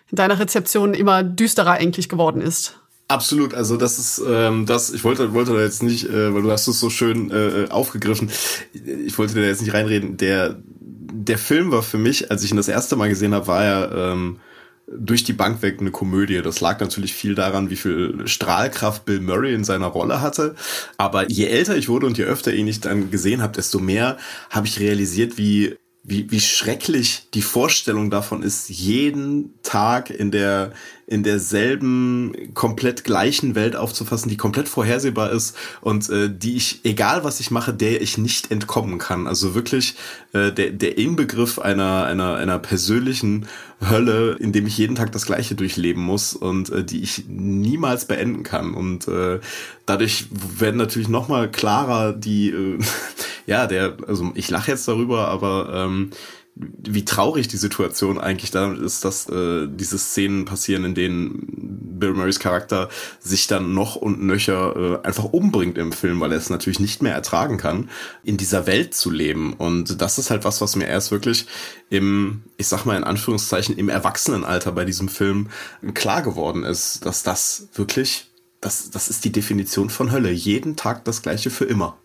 in 0.09 0.15
deiner 0.15 0.39
Rezeption 0.39 0.93
immer 0.93 1.23
düsterer 1.23 1.71
eigentlich 1.71 2.09
geworden 2.09 2.41
ist. 2.41 2.79
Absolut, 3.07 3.53
also 3.53 3.77
das 3.77 3.99
ist 3.99 4.21
ähm, 4.27 4.65
das, 4.65 4.89
ich 4.89 5.03
wollte, 5.03 5.33
wollte 5.33 5.53
da 5.53 5.61
jetzt 5.61 5.83
nicht, 5.83 6.09
äh, 6.09 6.33
weil 6.33 6.41
du 6.41 6.51
hast 6.51 6.67
es 6.67 6.79
so 6.79 6.89
schön 6.89 7.29
äh, 7.29 7.67
aufgegriffen, 7.69 8.31
ich 8.73 9.15
wollte 9.19 9.35
da 9.35 9.41
jetzt 9.41 9.61
nicht 9.61 9.75
reinreden, 9.75 10.17
der, 10.17 10.55
der 10.57 11.37
Film 11.37 11.71
war 11.71 11.83
für 11.83 11.99
mich, 11.99 12.31
als 12.31 12.43
ich 12.43 12.49
ihn 12.49 12.57
das 12.57 12.67
erste 12.67 12.95
Mal 12.95 13.09
gesehen 13.09 13.35
habe, 13.35 13.45
war 13.45 13.63
er 13.63 13.91
ähm, 13.91 14.39
durch 14.87 15.23
die 15.23 15.33
Bank 15.33 15.61
weg 15.61 15.77
eine 15.79 15.91
Komödie. 15.91 16.41
Das 16.41 16.61
lag 16.61 16.79
natürlich 16.79 17.13
viel 17.13 17.35
daran, 17.35 17.69
wie 17.69 17.75
viel 17.75 18.27
Strahlkraft 18.27 19.05
Bill 19.05 19.19
Murray 19.19 19.53
in 19.53 19.63
seiner 19.63 19.87
Rolle 19.87 20.21
hatte. 20.21 20.55
Aber 20.97 21.29
je 21.29 21.45
älter 21.45 21.75
ich 21.75 21.89
wurde 21.89 22.05
und 22.05 22.17
je 22.17 22.25
öfter 22.25 22.53
ihn 22.53 22.67
ich 22.67 22.81
dann 22.81 23.09
gesehen 23.09 23.41
habe, 23.41 23.53
desto 23.53 23.79
mehr 23.79 24.17
habe 24.49 24.67
ich 24.67 24.79
realisiert, 24.79 25.37
wie 25.37 25.75
wie, 26.07 26.29
wie 26.29 26.39
schrecklich 26.39 27.29
die 27.33 27.41
Vorstellung 27.41 28.11
davon 28.11 28.43
ist, 28.43 28.69
jeden 28.69 29.59
Tag 29.63 30.11
in 30.11 30.29
der 30.29 30.71
in 31.07 31.21
derselben 31.21 32.33
komplett 32.55 33.03
gleichen 33.03 33.53
Welt 33.53 33.75
aufzufassen, 33.75 34.29
die 34.29 34.37
komplett 34.37 34.67
vorhersehbar 34.67 35.31
ist 35.31 35.55
und 35.81 36.09
äh, 36.09 36.29
die 36.35 36.55
ich, 36.55 36.79
egal 36.83 37.23
was 37.23 37.39
ich 37.39 37.51
mache, 37.51 37.73
der 37.73 38.01
ich 38.01 38.17
nicht 38.17 38.49
entkommen 38.49 38.97
kann. 38.97 39.27
Also 39.27 39.53
wirklich 39.53 39.95
äh, 40.33 40.51
der, 40.51 40.71
der 40.71 40.97
Inbegriff 40.97 41.59
einer, 41.59 42.05
einer, 42.05 42.35
einer 42.35 42.57
persönlichen 42.57 43.47
Hölle, 43.87 44.33
in 44.39 44.51
dem 44.51 44.65
ich 44.65 44.77
jeden 44.79 44.95
Tag 44.95 45.11
das 45.11 45.27
Gleiche 45.27 45.53
durchleben 45.53 46.01
muss 46.01 46.33
und 46.33 46.71
äh, 46.71 46.83
die 46.83 47.03
ich 47.03 47.25
niemals 47.27 48.05
beenden 48.05 48.41
kann. 48.41 48.73
Und 48.73 49.07
äh, 49.07 49.39
dadurch 49.85 50.25
werden 50.31 50.77
natürlich 50.77 51.09
nochmal 51.09 51.51
klarer 51.51 52.13
die, 52.13 52.49
äh, 52.49 52.79
ja, 53.45 53.67
der, 53.67 53.97
also 54.07 54.31
ich 54.33 54.49
lache 54.49 54.71
jetzt 54.71 54.87
darüber, 54.87 55.27
aber 55.27 55.69
ähm, 55.71 56.09
wie 56.55 57.03
traurig 57.03 57.49
die 57.49 57.57
Situation 57.57 58.17
eigentlich 58.17 58.49
damit 58.49 58.79
ist, 58.79 59.03
dass 59.03 59.27
äh, 59.27 59.67
diese 59.67 59.97
Szenen 59.97 60.45
passieren, 60.45 60.85
in 60.85 60.95
denen 60.95 61.99
Bill 61.99 62.13
Murrays 62.13 62.39
Charakter 62.39 62.87
sich 63.19 63.47
dann 63.47 63.73
noch 63.73 63.97
und 63.97 64.23
nöcher 64.23 64.75
äh, 64.75 65.05
einfach 65.05 65.25
umbringt 65.25 65.77
im 65.77 65.91
Film, 65.91 66.21
weil 66.21 66.31
er 66.31 66.37
es 66.37 66.49
natürlich 66.49 66.79
nicht 66.79 67.01
mehr 67.01 67.13
ertragen 67.13 67.57
kann, 67.57 67.89
in 68.23 68.37
dieser 68.37 68.67
Welt 68.67 68.93
zu 68.93 69.11
leben. 69.11 69.53
Und 69.53 70.01
das 70.01 70.17
ist 70.17 70.29
halt 70.29 70.45
was, 70.45 70.61
was 70.61 70.77
mir 70.77 70.87
erst 70.87 71.11
wirklich 71.11 71.45
im, 71.89 72.43
ich 72.55 72.67
sag 72.67 72.85
mal 72.85 72.95
in 72.95 73.03
Anführungszeichen, 73.03 73.77
im 73.77 73.89
Erwachsenenalter 73.89 74.71
bei 74.71 74.85
diesem 74.85 75.09
Film 75.09 75.49
klar 75.93 76.21
geworden 76.21 76.63
ist, 76.63 77.05
dass 77.05 77.23
das 77.23 77.67
wirklich, 77.73 78.31
das, 78.61 78.91
das 78.91 79.09
ist 79.09 79.25
die 79.25 79.31
Definition 79.31 79.89
von 79.89 80.11
Hölle. 80.11 80.31
Jeden 80.31 80.77
Tag 80.77 81.03
das 81.03 81.21
gleiche 81.21 81.49
für 81.49 81.65
immer. 81.65 81.97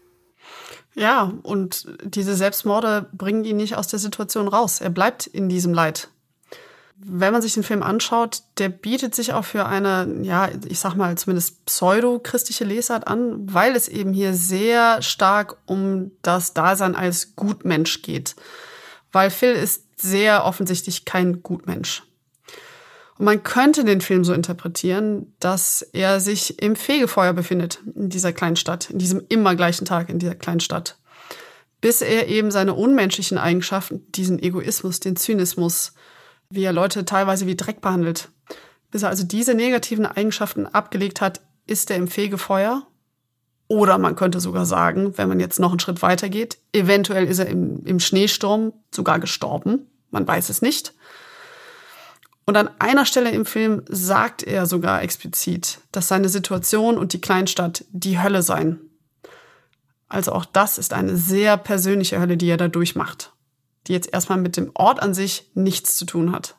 Ja, 0.95 1.33
und 1.43 1.87
diese 2.03 2.35
Selbstmorde 2.35 3.09
bringen 3.13 3.45
ihn 3.45 3.57
nicht 3.57 3.77
aus 3.77 3.87
der 3.87 3.99
Situation 3.99 4.49
raus. 4.49 4.81
Er 4.81 4.91
bleibt 4.91 5.27
in 5.27 5.49
diesem 5.49 5.73
Leid. 5.73 6.09
Wenn 7.03 7.33
man 7.33 7.41
sich 7.41 7.55
den 7.55 7.63
Film 7.63 7.83
anschaut, 7.83 8.43
der 8.59 8.69
bietet 8.69 9.15
sich 9.15 9.33
auch 9.33 9.45
für 9.45 9.65
eine, 9.65 10.19
ja, 10.23 10.51
ich 10.69 10.79
sag 10.79 10.97
mal 10.97 11.17
zumindest 11.17 11.65
pseudo-christliche 11.65 12.65
Lesart 12.65 13.07
an, 13.07 13.55
weil 13.55 13.75
es 13.75 13.89
eben 13.89 14.13
hier 14.13 14.35
sehr 14.35 15.01
stark 15.01 15.57
um 15.65 16.11
das 16.21 16.53
Dasein 16.53 16.95
als 16.95 17.37
Gutmensch 17.37 18.03
geht. 18.03 18.37
Weil 19.13 19.31
Phil 19.31 19.53
ist 19.53 19.85
sehr 19.97 20.45
offensichtlich 20.45 21.07
kein 21.07 21.43
Gutmensch. 21.43 22.03
Man 23.21 23.43
könnte 23.43 23.85
den 23.85 24.01
Film 24.01 24.25
so 24.25 24.33
interpretieren, 24.33 25.35
dass 25.41 25.83
er 25.83 26.21
sich 26.21 26.63
im 26.63 26.75
Fegefeuer 26.75 27.35
befindet, 27.35 27.83
in 27.95 28.09
dieser 28.09 28.33
kleinen 28.33 28.57
Stadt, 28.57 28.89
in 28.89 28.99
diesem 28.99 29.23
immer 29.29 29.55
gleichen 29.55 29.85
Tag, 29.85 30.09
in 30.09 30.19
dieser 30.19 30.35
kleinen 30.35 30.61
Stadt. 30.61 30.97
Bis 31.83 32.01
er 32.01 32.29
eben 32.29 32.51
seine 32.51 32.73
unmenschlichen 32.73 33.37
Eigenschaften, 33.37 34.11
diesen 34.13 34.43
Egoismus, 34.43 35.01
den 35.01 35.17
Zynismus, 35.17 35.93
wie 36.49 36.65
er 36.65 36.73
Leute 36.73 37.05
teilweise 37.05 37.47
wie 37.47 37.57
Dreck 37.57 37.83
behandelt, 37.83 38.31
bis 38.91 39.03
er 39.03 39.11
also 39.11 39.25
diese 39.25 39.53
negativen 39.53 40.07
Eigenschaften 40.07 40.67
abgelegt 40.67 41.21
hat, 41.21 41.43
ist 41.67 41.91
er 41.91 41.99
im 41.99 42.09
Fegefeuer. 42.09 42.87
Oder 43.69 43.99
man 43.99 44.17
könnte 44.17 44.41
sogar 44.41 44.65
sagen, 44.65 45.19
wenn 45.19 45.29
man 45.29 45.41
jetzt 45.41 45.61
noch 45.61 45.73
einen 45.73 45.81
Schritt 45.81 46.01
weiter 46.01 46.31
geht, 46.31 46.57
eventuell 46.73 47.27
ist 47.27 47.39
er 47.39 47.49
im, 47.49 47.85
im 47.85 48.01
Schneesturm 48.01 48.73
sogar 48.91 49.21
gestorben. 49.21 49.91
Man 50.11 50.27
weiß 50.27 50.49
es 50.49 50.63
nicht. 50.63 50.95
Und 52.51 52.57
an 52.57 52.71
einer 52.81 53.07
Stelle 53.07 53.31
im 53.31 53.47
Film 53.47 53.85
sagt 53.89 54.43
er 54.43 54.67
sogar 54.67 55.03
explizit, 55.03 55.79
dass 55.93 56.09
seine 56.09 56.29
Situation 56.29 56.99
und 56.99 57.13
die 57.13 57.21
Kleinstadt 57.21 57.85
die 57.93 58.21
Hölle 58.21 58.43
seien. 58.43 58.81
Also 60.09 60.33
auch 60.33 60.45
das 60.45 60.77
ist 60.77 60.93
eine 60.93 61.17
sehr 61.17 61.57
persönliche 61.57 62.19
Hölle, 62.19 62.37
die 62.37 62.49
er 62.49 62.57
da 62.57 62.67
durchmacht, 62.67 63.33
die 63.87 63.93
jetzt 63.93 64.13
erstmal 64.13 64.39
mit 64.39 64.57
dem 64.57 64.73
Ort 64.75 65.01
an 65.01 65.15
sich 65.15 65.49
nichts 65.55 65.95
zu 65.95 66.07
tun 66.07 66.33
hat. 66.33 66.57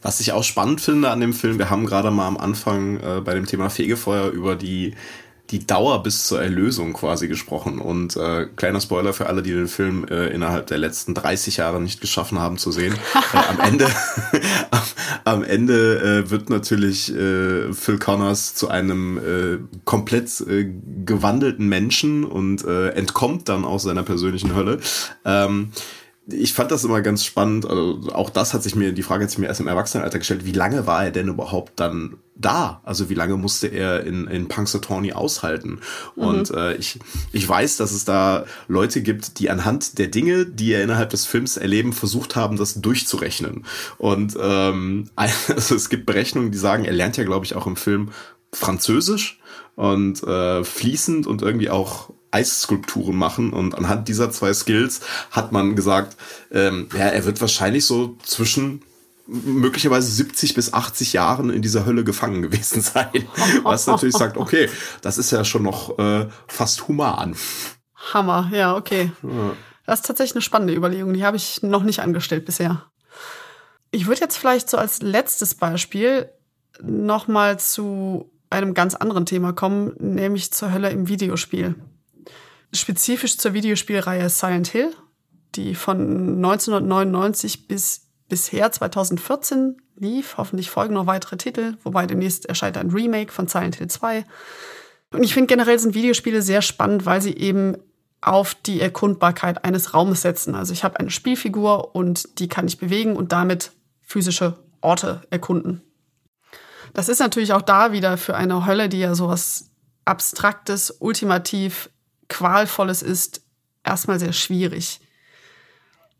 Was 0.00 0.20
ich 0.20 0.32
auch 0.32 0.42
spannend 0.42 0.80
finde 0.80 1.10
an 1.10 1.20
dem 1.20 1.34
Film, 1.34 1.58
wir 1.58 1.68
haben 1.68 1.84
gerade 1.84 2.10
mal 2.10 2.26
am 2.26 2.38
Anfang 2.38 2.96
äh, 2.96 3.20
bei 3.20 3.34
dem 3.34 3.44
Thema 3.44 3.68
Fegefeuer 3.68 4.28
über 4.30 4.56
die 4.56 4.94
die 5.50 5.66
Dauer 5.66 6.02
bis 6.02 6.26
zur 6.26 6.40
Erlösung 6.40 6.94
quasi 6.94 7.28
gesprochen. 7.28 7.78
Und 7.78 8.16
äh, 8.16 8.46
kleiner 8.56 8.80
Spoiler 8.80 9.12
für 9.12 9.26
alle, 9.26 9.42
die 9.42 9.52
den 9.52 9.68
Film 9.68 10.06
äh, 10.08 10.28
innerhalb 10.28 10.66
der 10.68 10.78
letzten 10.78 11.14
30 11.14 11.58
Jahre 11.58 11.80
nicht 11.80 12.00
geschaffen 12.00 12.38
haben 12.38 12.56
zu 12.56 12.72
sehen. 12.72 12.94
äh, 13.32 13.36
am 13.36 13.60
Ende, 13.60 13.86
am, 14.70 14.82
am, 15.24 15.44
Ende 15.44 16.24
äh, 16.24 16.30
wird 16.30 16.48
natürlich 16.48 17.14
äh, 17.14 17.72
Phil 17.72 17.98
Connors 17.98 18.54
zu 18.54 18.68
einem 18.68 19.18
äh, 19.18 19.58
komplett 19.84 20.40
äh, 20.40 20.72
gewandelten 21.04 21.68
Menschen 21.68 22.24
und 22.24 22.64
äh, 22.64 22.90
entkommt 22.90 23.48
dann 23.48 23.64
aus 23.64 23.82
seiner 23.82 24.02
persönlichen 24.02 24.54
Hölle. 24.54 24.80
Ähm, 25.26 25.72
ich 26.26 26.54
fand 26.54 26.70
das 26.70 26.84
immer 26.84 27.02
ganz 27.02 27.24
spannend. 27.24 27.66
Also 27.66 28.00
auch 28.12 28.30
das 28.30 28.54
hat 28.54 28.62
sich 28.62 28.74
mir, 28.74 28.92
die 28.92 29.02
Frage 29.02 29.24
hat 29.24 29.30
sich 29.30 29.38
mir 29.38 29.46
erst 29.46 29.60
im 29.60 29.68
Erwachsenenalter 29.68 30.18
gestellt, 30.18 30.46
wie 30.46 30.52
lange 30.52 30.86
war 30.86 31.04
er 31.04 31.10
denn 31.10 31.28
überhaupt 31.28 31.72
dann 31.76 32.16
da? 32.34 32.80
Also 32.82 33.10
wie 33.10 33.14
lange 33.14 33.36
musste 33.36 33.66
er 33.66 34.04
in, 34.04 34.26
in 34.26 34.48
Punxsutawney 34.48 35.12
aushalten? 35.12 35.80
Mhm. 36.16 36.22
Und 36.22 36.50
äh, 36.50 36.74
ich, 36.76 36.98
ich 37.32 37.46
weiß, 37.46 37.76
dass 37.76 37.92
es 37.92 38.06
da 38.06 38.46
Leute 38.68 39.02
gibt, 39.02 39.38
die 39.38 39.50
anhand 39.50 39.98
der 39.98 40.08
Dinge, 40.08 40.46
die 40.46 40.72
er 40.72 40.82
innerhalb 40.82 41.10
des 41.10 41.26
Films 41.26 41.58
erleben, 41.58 41.92
versucht 41.92 42.36
haben, 42.36 42.56
das 42.56 42.74
durchzurechnen. 42.74 43.66
Und 43.98 44.36
ähm, 44.40 45.10
also 45.16 45.74
es 45.74 45.90
gibt 45.90 46.06
Berechnungen, 46.06 46.50
die 46.50 46.58
sagen, 46.58 46.86
er 46.86 46.94
lernt 46.94 47.18
ja, 47.18 47.24
glaube 47.24 47.44
ich, 47.44 47.54
auch 47.54 47.66
im 47.66 47.76
Film 47.76 48.10
Französisch 48.52 49.40
und 49.76 50.22
äh, 50.22 50.64
fließend 50.64 51.26
und 51.26 51.42
irgendwie 51.42 51.68
auch 51.68 52.13
Eisskulpturen 52.34 53.16
machen. 53.16 53.52
Und 53.52 53.76
anhand 53.76 54.08
dieser 54.08 54.30
zwei 54.30 54.52
Skills 54.52 55.00
hat 55.30 55.52
man 55.52 55.76
gesagt, 55.76 56.16
ähm, 56.50 56.88
ja, 56.92 57.06
er 57.06 57.24
wird 57.24 57.40
wahrscheinlich 57.40 57.86
so 57.86 58.18
zwischen 58.24 58.82
möglicherweise 59.26 60.10
70 60.10 60.54
bis 60.54 60.74
80 60.74 61.14
Jahren 61.14 61.48
in 61.48 61.62
dieser 61.62 61.86
Hölle 61.86 62.04
gefangen 62.04 62.42
gewesen 62.42 62.82
sein. 62.82 63.26
Was 63.62 63.86
natürlich 63.86 64.16
sagt, 64.16 64.36
okay, 64.36 64.68
das 65.00 65.16
ist 65.16 65.30
ja 65.30 65.44
schon 65.44 65.62
noch 65.62 65.98
äh, 65.98 66.28
fast 66.46 66.88
human. 66.88 67.36
Hammer, 68.12 68.50
ja, 68.52 68.76
okay. 68.76 69.12
Ja. 69.22 69.56
Das 69.86 70.00
ist 70.00 70.06
tatsächlich 70.06 70.34
eine 70.34 70.42
spannende 70.42 70.74
Überlegung. 70.74 71.14
Die 71.14 71.24
habe 71.24 71.36
ich 71.36 71.62
noch 71.62 71.84
nicht 71.84 72.00
angestellt 72.00 72.44
bisher. 72.44 72.84
Ich 73.90 74.06
würde 74.06 74.20
jetzt 74.20 74.36
vielleicht 74.36 74.68
so 74.68 74.76
als 74.76 75.00
letztes 75.02 75.54
Beispiel 75.54 76.28
nochmal 76.82 77.58
zu 77.58 78.30
einem 78.50 78.74
ganz 78.74 78.94
anderen 78.94 79.24
Thema 79.24 79.52
kommen, 79.52 79.94
nämlich 79.98 80.52
zur 80.52 80.72
Hölle 80.72 80.90
im 80.90 81.08
Videospiel 81.08 81.76
spezifisch 82.74 83.38
zur 83.38 83.54
Videospielreihe 83.54 84.28
Silent 84.28 84.68
Hill, 84.68 84.92
die 85.54 85.74
von 85.74 86.36
1999 86.36 87.68
bis 87.68 88.08
bisher 88.28 88.70
2014 88.72 89.76
lief. 89.96 90.36
Hoffentlich 90.36 90.70
folgen 90.70 90.94
noch 90.94 91.06
weitere 91.06 91.36
Titel, 91.36 91.76
wobei 91.82 92.06
demnächst 92.06 92.46
erscheint 92.46 92.76
ein 92.76 92.90
Remake 92.90 93.32
von 93.32 93.46
Silent 93.46 93.76
Hill 93.76 93.88
2. 93.88 94.24
Und 95.12 95.22
ich 95.22 95.34
finde 95.34 95.46
generell 95.46 95.78
sind 95.78 95.94
Videospiele 95.94 96.42
sehr 96.42 96.62
spannend, 96.62 97.06
weil 97.06 97.22
sie 97.22 97.36
eben 97.36 97.76
auf 98.20 98.54
die 98.54 98.80
Erkundbarkeit 98.80 99.64
eines 99.64 99.94
Raumes 99.94 100.22
setzen. 100.22 100.54
Also 100.54 100.72
ich 100.72 100.82
habe 100.82 100.98
eine 100.98 101.10
Spielfigur 101.10 101.94
und 101.94 102.40
die 102.40 102.48
kann 102.48 102.66
ich 102.66 102.78
bewegen 102.78 103.16
und 103.16 103.32
damit 103.32 103.72
physische 104.00 104.58
Orte 104.80 105.22
erkunden. 105.30 105.82
Das 106.94 107.08
ist 107.08 107.20
natürlich 107.20 107.52
auch 107.52 107.62
da 107.62 107.92
wieder 107.92 108.16
für 108.16 108.34
eine 108.34 108.66
Hölle, 108.66 108.88
die 108.88 109.00
ja 109.00 109.14
sowas 109.14 109.70
Abstraktes, 110.04 110.96
ultimativ 111.00 111.90
Qualvolles 112.28 113.02
ist, 113.02 113.42
erstmal 113.84 114.18
sehr 114.18 114.32
schwierig. 114.32 115.00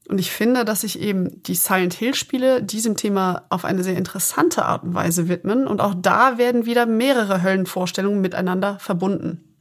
Und 0.09 0.19
ich 0.19 0.31
finde, 0.31 0.65
dass 0.65 0.83
sich 0.83 1.01
eben 1.01 1.43
die 1.45 1.55
Silent 1.55 1.95
Hill-Spiele 1.95 2.63
diesem 2.63 2.97
Thema 2.97 3.47
auf 3.49 3.65
eine 3.65 3.83
sehr 3.83 3.97
interessante 3.97 4.65
Art 4.65 4.83
und 4.83 4.95
Weise 4.95 5.29
widmen. 5.29 5.67
Und 5.67 5.81
auch 5.81 5.95
da 5.97 6.37
werden 6.37 6.67
wieder 6.67 6.85
mehrere 6.85 7.43
Höllenvorstellungen 7.43 8.21
miteinander 8.21 8.79
verbunden. 8.79 9.57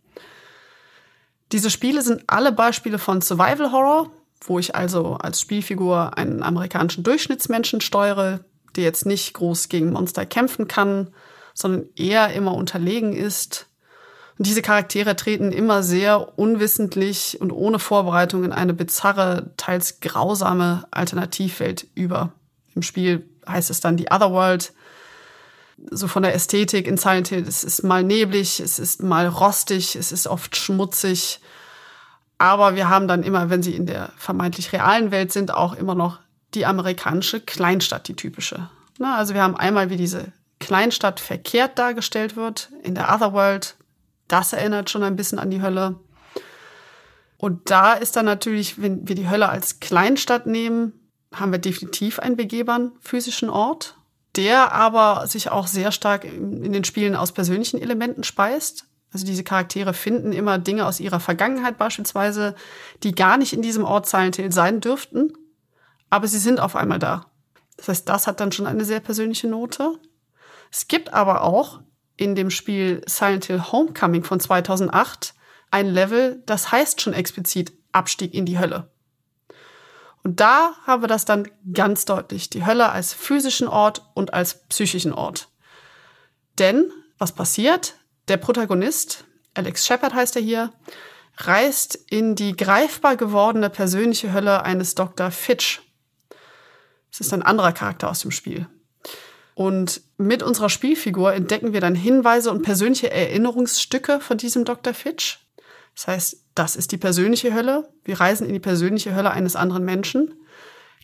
Diese 1.54 1.70
Spiele 1.70 2.02
sind 2.02 2.24
alle 2.28 2.52
Beispiele 2.52 3.00
von 3.00 3.22
Survival 3.22 3.72
Horror, 3.72 4.12
wo 4.46 4.60
ich 4.60 4.76
also 4.76 5.14
als 5.14 5.40
Spielfigur 5.40 6.18
einen 6.18 6.44
amerikanischen 6.44 7.04
Durchschnittsmenschen 7.04 7.80
steuere, 7.80 8.42
der 8.76 8.84
jetzt 8.84 9.06
nicht 9.06 9.34
groß 9.34 9.70
gegen 9.70 9.94
Monster 9.94 10.26
kämpfen 10.26 10.68
kann, 10.68 11.14
sondern 11.54 11.88
eher 11.96 12.34
immer 12.34 12.54
unterlegen 12.56 13.14
ist 13.14 13.68
diese 14.44 14.62
Charaktere 14.62 15.16
treten 15.16 15.52
immer 15.52 15.84
sehr 15.84 16.38
unwissentlich 16.38 17.40
und 17.40 17.52
ohne 17.52 17.80
Vorbereitung 17.80 18.44
in 18.44 18.52
eine 18.52 18.74
bizarre, 18.74 19.52
teils 19.58 20.00
grausame 20.00 20.86
Alternativwelt 20.92 21.88
über. 21.96 22.34
Im 22.76 22.82
Spiel 22.82 23.28
heißt 23.48 23.70
es 23.70 23.80
dann 23.80 23.98
die 23.98 24.12
Otherworld. 24.12 24.74
So 25.92 26.08
von 26.08 26.24
der 26.24 26.34
Ästhetik 26.34 26.88
in 26.88 26.98
Silent 26.98 27.28
Hill, 27.28 27.46
es 27.48 27.64
ist 27.64 27.84
mal 27.84 28.04
neblig, 28.04 28.60
es 28.60 28.80
ist 28.80 29.04
mal 29.04 29.28
rostig, 29.28 29.96
es 29.96 30.12
ist 30.12 30.28
oft 30.28 30.56
schmutzig. 30.56 31.40
Aber 32.38 32.76
wir 32.76 32.90
haben 32.90 33.08
dann 33.08 33.24
immer, 33.24 33.50
wenn 33.50 33.64
sie 33.64 33.76
in 33.76 33.86
der 33.86 34.12
vermeintlich 34.18 34.72
realen 34.74 35.12
Welt 35.12 35.32
sind, 35.32 35.54
auch 35.54 35.74
immer 35.74 35.96
noch 35.96 36.20
die 36.54 36.66
amerikanische 36.66 37.40
Kleinstadt, 37.40 38.08
die 38.08 38.16
typische. 38.16 38.70
Na, 39.00 39.18
also 39.18 39.34
wir 39.34 39.42
haben 39.42 39.56
einmal, 39.56 39.90
wie 39.90 39.98
diese 39.98 40.32
Kleinstadt 40.60 41.20
verkehrt 41.20 41.78
dargestellt 41.78 42.36
wird 42.36 42.70
in 42.84 42.96
der 42.96 43.14
Otherworld, 43.14 43.76
das 44.28 44.54
erinnert 44.54 44.90
schon 44.90 45.04
ein 45.04 45.16
bisschen 45.16 45.40
an 45.40 45.52
die 45.52 45.62
Hölle. 45.62 46.00
Und 47.38 47.70
da 47.70 47.94
ist 47.94 48.16
dann 48.16 48.26
natürlich, 48.26 48.82
wenn 48.82 49.08
wir 49.08 49.16
die 49.16 49.30
Hölle 49.30 49.50
als 49.50 49.80
Kleinstadt 49.80 50.48
nehmen, 50.48 50.94
haben 51.34 51.52
wir 51.52 51.60
definitiv 51.60 52.20
einen 52.20 52.38
begehbaren 52.38 52.94
physischen 53.02 53.50
Ort, 53.50 53.98
der 54.36 54.72
aber 54.72 55.28
sich 55.28 55.50
auch 55.52 55.68
sehr 55.68 55.92
stark 55.92 56.24
in 56.24 56.72
den 56.72 56.84
Spielen 56.84 57.16
aus 57.16 57.32
persönlichen 57.32 57.82
Elementen 57.82 58.24
speist. 58.24 58.86
Also 59.12 59.26
diese 59.26 59.44
Charaktere 59.44 59.94
finden 59.94 60.32
immer 60.32 60.58
Dinge 60.58 60.86
aus 60.86 61.00
ihrer 61.00 61.20
Vergangenheit 61.20 61.78
beispielsweise, 61.78 62.56
die 63.04 63.14
gar 63.14 63.38
nicht 63.38 63.54
in 63.54 63.62
diesem 63.62 63.84
Ort 63.84 64.08
Silent 64.08 64.54
sein 64.54 64.80
dürften, 64.80 65.34
aber 66.10 66.28
sie 66.28 66.40
sind 66.40 66.60
auf 66.60 66.76
einmal 66.76 67.00
da. 67.00 67.26
Das 67.78 67.90
heißt, 67.90 68.10
das 68.10 68.28
hat 68.28 68.40
dann 68.40 68.52
schon 68.52 68.68
eine 68.68 68.86
sehr 68.86 69.00
persönliche 69.00 69.48
Note. 69.48 70.00
Es 70.72 70.88
gibt 70.88 71.14
aber 71.14 71.44
auch 71.44 71.82
in 72.18 72.36
dem 72.36 72.50
Spiel 72.50 73.02
Silent 73.08 73.46
Hill 73.46 73.72
Homecoming 73.72 74.24
von 74.24 74.40
2008 74.40 75.34
ein 75.72 75.88
Level, 75.88 76.44
das 76.46 76.72
heißt 76.72 77.02
schon 77.02 77.14
explizit 77.14 77.74
Abstieg 77.92 78.34
in 78.34 78.46
die 78.46 78.60
Hölle. 78.60 78.92
Und 80.24 80.40
da 80.40 80.74
haben 80.86 81.04
wir 81.04 81.08
das 81.08 81.26
dann 81.26 81.50
ganz 81.74 82.06
deutlich, 82.06 82.50
die 82.50 82.66
Hölle 82.66 82.90
als 82.90 83.14
physischen 83.14 83.68
Ort 83.68 84.04
und 84.14 84.34
als 84.34 84.66
psychischen 84.68 85.14
Ort. 85.14 85.50
Denn 86.60 86.92
was 87.18 87.34
passiert? 87.34 87.96
Der 88.28 88.38
Protagonist, 88.38 89.26
Alex 89.54 89.86
Shepard 89.86 90.14
heißt 90.14 90.36
er 90.38 90.42
hier, 90.42 90.74
reist 91.38 91.96
in 92.10 92.36
die 92.36 92.56
greifbar 92.56 93.18
gewordene 93.18 93.70
persönliche 93.70 94.32
Hölle 94.32 94.64
eines 94.64 94.96
Dr. 94.96 95.32
Fitch. 95.32 95.82
Das 97.12 97.20
ist 97.20 97.34
ein 97.34 97.44
anderer 97.44 97.74
Charakter 97.74 98.10
aus 98.10 98.22
dem 98.22 98.32
Spiel. 98.32 98.68
Und 99.56 100.02
mit 100.18 100.42
unserer 100.42 100.70
Spielfigur 100.70 101.34
entdecken 101.34 101.74
wir 101.74 101.82
dann 101.82 101.96
Hinweise 101.96 102.52
und 102.52 102.64
persönliche 102.64 103.12
Erinnerungsstücke 103.12 104.20
von 104.20 104.38
diesem 104.38 104.66
Dr. 104.66 104.94
Fitch. 104.94 105.40
Das 105.96 106.08
heißt, 106.08 106.38
das 106.56 106.76
ist 106.76 106.92
die 106.92 106.98
persönliche 106.98 107.54
Hölle. 107.54 107.90
Wir 108.04 108.20
reisen 108.20 108.48
in 108.48 108.54
die 108.54 108.60
persönliche 108.60 109.16
Hölle 109.16 109.32
eines 109.32 109.56
anderen 109.56 109.86
Menschen. 109.86 110.34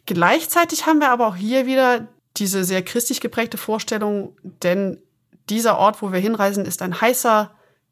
Gleichzeitig 0.05 0.87
haben 0.87 0.99
wir 0.99 1.11
aber 1.11 1.27
auch 1.27 1.35
hier 1.35 1.67
wieder 1.67 2.07
diese 2.37 2.63
sehr 2.63 2.81
christlich 2.81 3.21
geprägte 3.21 3.57
Vorstellung, 3.57 4.35
denn 4.43 4.99
dieser 5.49 5.77
Ort, 5.77 6.01
wo 6.01 6.11
wir 6.11 6.19
hinreisen, 6.19 6.65
ist 6.65 6.81
ein 6.81 6.99
heißer 6.99 7.51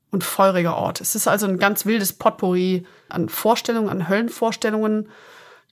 und 0.10 0.24
feuriger 0.24 0.78
Ort. 0.78 1.02
Es 1.02 1.16
ist 1.16 1.28
also 1.28 1.48
ein 1.48 1.60
ganz 1.60 1.86
wildes 1.86 2.14
Potpourri 2.14 2.86
an 3.10 3.30
Vorstellungen, 3.30 3.90
an 3.90 4.10
Höllenvorstellungen, 4.10 5.10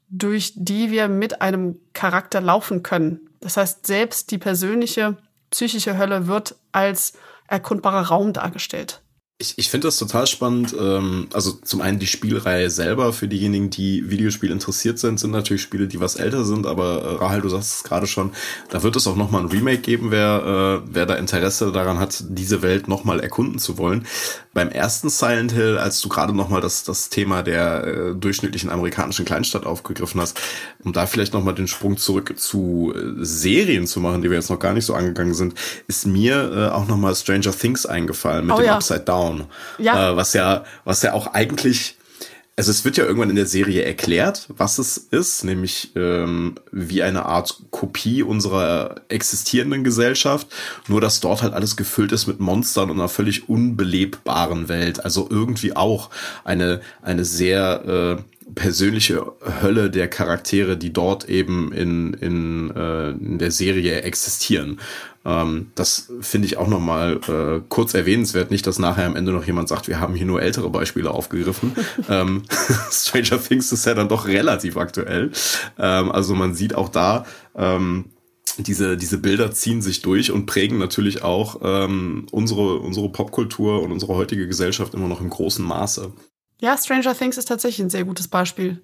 durch 0.09 0.53
die 0.55 0.91
wir 0.91 1.07
mit 1.07 1.41
einem 1.41 1.79
Charakter 1.93 2.41
laufen 2.41 2.83
können 2.83 3.24
Das 3.45 3.57
heißt, 3.57 3.85
selbst 3.85 4.31
die 4.31 4.39
persönliche 4.39 5.17
psychische 5.51 5.99
Hölle 5.99 6.25
wird 6.25 6.55
als 6.71 7.13
erkundbarer 7.47 8.07
Raum 8.07 8.33
dargestellt. 8.33 9.03
Ich, 9.38 9.55
ich 9.57 9.69
finde 9.69 9.89
das 9.89 9.99
total 9.99 10.27
spannend. 10.27 10.73
Ähm, 10.79 11.27
also 11.33 11.51
zum 11.51 11.81
einen 11.81 11.99
die 11.99 12.07
Spielreihe 12.07 12.69
selber 12.69 13.11
für 13.11 13.27
diejenigen, 13.27 13.69
die 13.69 14.09
Videospiel 14.09 14.49
interessiert 14.49 14.97
sind, 14.97 15.19
sind 15.19 15.31
natürlich 15.31 15.61
Spiele, 15.61 15.89
die 15.89 15.99
was 15.99 16.15
älter 16.15 16.45
sind. 16.45 16.65
Aber 16.65 17.01
äh, 17.03 17.15
Rahel, 17.15 17.41
du 17.41 17.49
sagst 17.49 17.73
es 17.75 17.83
gerade 17.83 18.07
schon, 18.07 18.31
da 18.69 18.81
wird 18.81 18.95
es 18.95 19.07
auch 19.07 19.17
noch 19.17 19.31
mal 19.31 19.39
ein 19.39 19.49
Remake 19.49 19.79
geben, 19.79 20.09
wer 20.09 20.83
äh, 20.86 20.89
wer 20.89 21.05
da 21.05 21.15
Interesse 21.15 21.73
daran 21.73 21.99
hat, 21.99 22.23
diese 22.29 22.61
Welt 22.61 22.88
noch 22.88 23.03
mal 23.03 23.19
erkunden 23.19 23.59
zu 23.59 23.77
wollen. 23.77 24.07
Beim 24.53 24.69
ersten 24.69 25.09
Silent 25.09 25.51
Hill, 25.51 25.77
als 25.77 25.99
du 25.99 26.07
gerade 26.07 26.31
noch 26.33 26.47
mal 26.47 26.61
das 26.61 26.86
das 26.86 27.09
Thema 27.09 27.43
der 27.43 27.83
äh, 27.88 28.15
durchschnittlichen 28.15 28.69
amerikanischen 28.69 29.25
Kleinstadt 29.25 29.65
aufgegriffen 29.65 30.21
hast, 30.21 30.39
um 30.81 30.93
da 30.93 31.07
vielleicht 31.07 31.33
noch 31.33 31.43
mal 31.43 31.51
den 31.51 31.67
Sprung 31.67 31.97
zurück 31.97 32.36
zu 32.39 32.93
äh, 32.95 33.25
Serien 33.25 33.86
zu 33.86 33.99
machen, 33.99 34.21
die 34.21 34.29
wir 34.29 34.38
jetzt 34.38 34.49
noch 34.49 34.59
gar 34.59 34.71
nicht 34.71 34.86
so 34.86 34.93
angegangen 34.93 35.33
sind, 35.33 35.55
ist 35.89 36.07
mir 36.07 36.53
äh, 36.53 36.73
auch 36.73 36.88
noch 36.88 36.95
mal 36.95 37.13
Stranger 37.13 37.51
Things 37.51 37.86
eingefallen 37.86 38.45
mit 38.45 38.55
Oh 38.55 38.59
dem 38.59 38.67
ja. 38.67 38.75
Upside 38.75 39.01
Down. 39.01 39.24
Ja. 39.78 40.11
Äh, 40.11 40.15
was 40.15 40.34
ja, 40.34 40.63
was 40.84 41.01
ja 41.01 41.13
auch 41.13 41.28
eigentlich, 41.34 41.97
also 42.55 42.71
es 42.71 42.86
wird 42.86 42.97
ja 42.97 43.05
irgendwann 43.05 43.30
in 43.30 43.36
der 43.36 43.45
Serie 43.45 43.84
erklärt, 43.84 44.47
was 44.49 44.78
es 44.78 44.97
ist, 44.97 45.43
nämlich 45.43 45.91
ähm, 45.95 46.55
wie 46.71 47.03
eine 47.03 47.26
Art 47.26 47.63
Kopie 47.71 48.23
unserer 48.23 49.01
existierenden 49.09 49.84
Gesellschaft, 49.84 50.47
nur 50.88 51.01
dass 51.01 51.19
dort 51.19 51.41
halt 51.43 51.53
alles 51.53 51.76
gefüllt 51.76 52.11
ist 52.11 52.28
mit 52.28 52.39
Monstern 52.39 52.89
und 52.89 52.99
einer 52.99 53.09
völlig 53.09 53.49
unbelebbaren 53.49 54.69
Welt. 54.69 55.03
Also 55.03 55.28
irgendwie 55.30 55.76
auch 55.76 56.09
eine, 56.43 56.82
eine 57.01 57.26
sehr 57.26 58.17
äh, 58.19 58.34
persönliche 58.53 59.33
Hölle 59.61 59.89
der 59.89 60.07
Charaktere, 60.07 60.77
die 60.77 60.93
dort 60.93 61.27
eben 61.27 61.71
in, 61.71 62.13
in, 62.13 62.71
äh, 62.75 63.09
in 63.11 63.39
der 63.39 63.51
Serie 63.51 64.01
existieren. 64.01 64.79
Ähm, 65.25 65.71
das 65.73 66.11
finde 66.21 66.45
ich 66.45 66.57
auch 66.57 66.67
nochmal 66.67 67.19
äh, 67.27 67.61
kurz 67.67 67.95
erwähnenswert. 67.95 68.51
Nicht, 68.51 68.67
dass 68.67 68.77
nachher 68.77 69.07
am 69.07 69.15
Ende 69.15 69.31
noch 69.31 69.45
jemand 69.45 69.67
sagt, 69.67 69.87
wir 69.87 69.99
haben 69.99 70.13
hier 70.13 70.27
nur 70.27 70.41
ältere 70.41 70.69
Beispiele 70.69 71.09
aufgegriffen. 71.09 71.73
ähm, 72.09 72.43
Stranger 72.91 73.41
Things 73.41 73.71
ist 73.71 73.85
ja 73.85 73.95
dann 73.95 74.09
doch 74.09 74.27
relativ 74.27 74.77
aktuell. 74.77 75.31
Ähm, 75.79 76.11
also 76.11 76.35
man 76.35 76.53
sieht 76.53 76.75
auch 76.75 76.89
da, 76.89 77.25
ähm, 77.55 78.05
diese, 78.57 78.95
diese 78.95 79.17
Bilder 79.17 79.51
ziehen 79.51 79.81
sich 79.81 80.01
durch 80.01 80.31
und 80.31 80.45
prägen 80.45 80.77
natürlich 80.77 81.23
auch 81.23 81.59
ähm, 81.63 82.27
unsere, 82.31 82.79
unsere 82.79 83.09
Popkultur 83.09 83.81
und 83.81 83.91
unsere 83.91 84.15
heutige 84.15 84.47
Gesellschaft 84.47 84.93
immer 84.93 85.07
noch 85.07 85.19
im 85.19 85.29
großen 85.29 85.65
Maße. 85.65 86.13
Ja, 86.59 86.77
Stranger 86.77 87.15
Things 87.15 87.37
ist 87.37 87.47
tatsächlich 87.47 87.85
ein 87.85 87.89
sehr 87.89 88.05
gutes 88.05 88.27
Beispiel. 88.27 88.83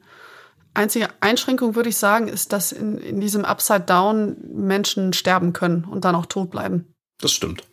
Einzige 0.74 1.10
Einschränkung 1.20 1.76
würde 1.76 1.90
ich 1.90 1.98
sagen, 1.98 2.28
ist, 2.28 2.54
dass 2.54 2.72
in, 2.72 2.98
in 2.98 3.20
diesem 3.20 3.44
Upside 3.44 3.82
Down 3.82 4.38
Menschen 4.54 5.14
sterben 5.14 5.52
können 5.54 5.84
und 5.84 6.06
dann 6.06 6.16
auch 6.16 6.26
tot 6.26 6.50
bleiben. 6.50 6.94
Das 7.22 7.32
stimmt. 7.32 7.64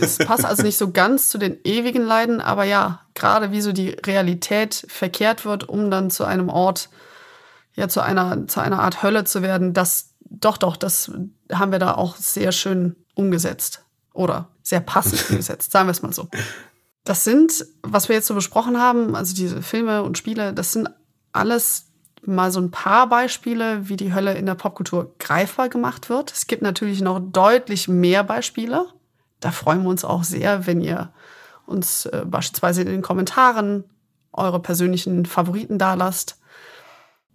Es 0.00 0.18
passt 0.18 0.44
also 0.44 0.62
nicht 0.64 0.76
so 0.76 0.90
ganz 0.90 1.28
zu 1.28 1.38
den 1.38 1.58
ewigen 1.62 2.02
Leiden, 2.02 2.40
aber 2.40 2.64
ja, 2.64 3.02
gerade 3.14 3.52
wie 3.52 3.60
so 3.60 3.72
die 3.72 3.90
Realität 3.90 4.84
verkehrt 4.88 5.44
wird, 5.44 5.68
um 5.68 5.90
dann 5.90 6.10
zu 6.10 6.24
einem 6.24 6.48
Ort, 6.48 6.88
ja, 7.74 7.88
zu 7.88 8.00
einer, 8.00 8.48
zu 8.48 8.60
einer 8.60 8.80
Art 8.80 9.02
Hölle 9.02 9.24
zu 9.24 9.42
werden, 9.42 9.72
das, 9.72 10.14
doch, 10.20 10.56
doch, 10.56 10.76
das 10.76 11.12
haben 11.52 11.70
wir 11.70 11.78
da 11.78 11.94
auch 11.94 12.16
sehr 12.16 12.50
schön 12.50 12.96
umgesetzt. 13.14 13.84
Oder 14.14 14.48
sehr 14.62 14.80
passend 14.80 15.24
umgesetzt, 15.30 15.70
sagen 15.70 15.86
wir 15.86 15.92
es 15.92 16.02
mal 16.02 16.12
so. 16.12 16.28
Das 17.04 17.24
sind, 17.24 17.66
was 17.82 18.08
wir 18.08 18.16
jetzt 18.16 18.28
so 18.28 18.34
besprochen 18.34 18.78
haben, 18.78 19.16
also 19.16 19.34
diese 19.34 19.62
Filme 19.62 20.02
und 20.02 20.18
Spiele, 20.18 20.52
das 20.52 20.72
sind 20.72 20.88
alles 21.32 21.86
mal 22.24 22.52
so 22.52 22.60
ein 22.60 22.70
paar 22.70 23.08
Beispiele, 23.08 23.88
wie 23.88 23.96
die 23.96 24.14
Hölle 24.14 24.34
in 24.34 24.46
der 24.46 24.54
Popkultur 24.54 25.14
greifbar 25.18 25.68
gemacht 25.68 26.08
wird. 26.08 26.32
Es 26.32 26.46
gibt 26.46 26.62
natürlich 26.62 27.00
noch 27.00 27.20
deutlich 27.20 27.88
mehr 27.88 28.22
Beispiele. 28.22 28.86
Da 29.40 29.50
freuen 29.50 29.82
wir 29.82 29.90
uns 29.90 30.04
auch 30.04 30.22
sehr, 30.22 30.66
wenn 30.66 30.80
ihr 30.80 31.12
uns 31.66 32.06
äh, 32.06 32.24
beispielsweise 32.24 32.82
in 32.82 32.88
den 32.88 33.02
Kommentaren 33.02 33.84
eure 34.32 34.60
persönlichen 34.60 35.26
Favoriten 35.26 35.78
dalasst. 35.78 36.38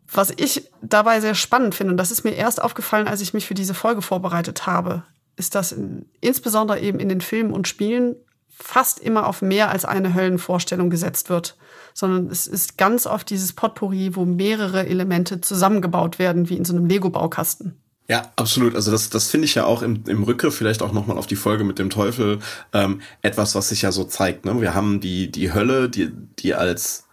Was 0.09 0.31
ich 0.37 0.71
dabei 0.81 1.19
sehr 1.19 1.35
spannend 1.35 1.75
finde, 1.75 1.91
und 1.91 1.97
das 1.97 2.11
ist 2.11 2.23
mir 2.23 2.31
erst 2.31 2.61
aufgefallen, 2.61 3.09
als 3.09 3.19
ich 3.19 3.33
mich 3.33 3.45
für 3.45 3.53
diese 3.53 3.73
Folge 3.73 4.01
vorbereitet 4.01 4.65
habe, 4.65 5.03
ist, 5.35 5.53
dass 5.53 5.73
in, 5.73 6.09
insbesondere 6.21 6.79
eben 6.79 6.99
in 6.99 7.09
den 7.09 7.21
Filmen 7.21 7.51
und 7.51 7.67
Spielen 7.67 8.15
fast 8.59 8.99
immer 8.99 9.27
auf 9.27 9.41
mehr 9.41 9.69
als 9.69 9.85
eine 9.85 10.13
Höllenvorstellung 10.13 10.89
gesetzt 10.89 11.29
wird, 11.29 11.57
sondern 11.93 12.27
es 12.27 12.47
ist 12.47 12.77
ganz 12.77 13.05
oft 13.05 13.29
dieses 13.29 13.53
Potpourri, 13.53 14.15
wo 14.15 14.25
mehrere 14.25 14.87
Elemente 14.87 15.41
zusammengebaut 15.41 16.19
werden, 16.19 16.49
wie 16.49 16.57
in 16.57 16.65
so 16.65 16.73
einem 16.75 16.87
Lego-Baukasten. 16.87 17.77
Ja, 18.09 18.31
absolut. 18.37 18.73
Also 18.75 18.91
das, 18.91 19.09
das 19.09 19.29
finde 19.29 19.45
ich 19.45 19.55
ja 19.55 19.65
auch 19.65 19.81
im, 19.81 20.03
im 20.07 20.23
Rückgriff 20.23 20.55
vielleicht 20.55 20.81
auch 20.81 20.93
nochmal 20.93 21.17
auf 21.17 21.27
die 21.27 21.35
Folge 21.35 21.65
mit 21.65 21.77
dem 21.77 21.89
Teufel 21.89 22.39
ähm, 22.73 23.01
etwas, 23.21 23.53
was 23.53 23.69
sich 23.69 23.81
ja 23.81 23.91
so 23.91 24.05
zeigt. 24.05 24.45
Ne? 24.45 24.61
Wir 24.61 24.73
haben 24.73 25.01
die, 25.01 25.29
die 25.29 25.53
Hölle, 25.53 25.89
die, 25.89 26.11
die 26.39 26.55
als 26.55 27.06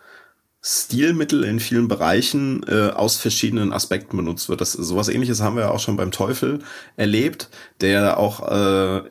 Stilmittel 0.66 1.44
in 1.44 1.60
vielen 1.60 1.88
Bereichen 1.88 2.64
äh, 2.66 2.88
aus 2.88 3.16
verschiedenen 3.16 3.70
Aspekten 3.70 4.16
benutzt 4.16 4.48
wird. 4.48 4.62
Das 4.62 4.72
sowas 4.72 5.10
ähnliches 5.10 5.42
haben 5.42 5.56
wir 5.56 5.64
ja 5.64 5.70
auch 5.70 5.78
schon 5.78 5.98
beim 5.98 6.10
Teufel 6.10 6.60
erlebt, 6.96 7.50
der 7.82 8.16
auch 8.16 8.50
äh, 8.50 9.02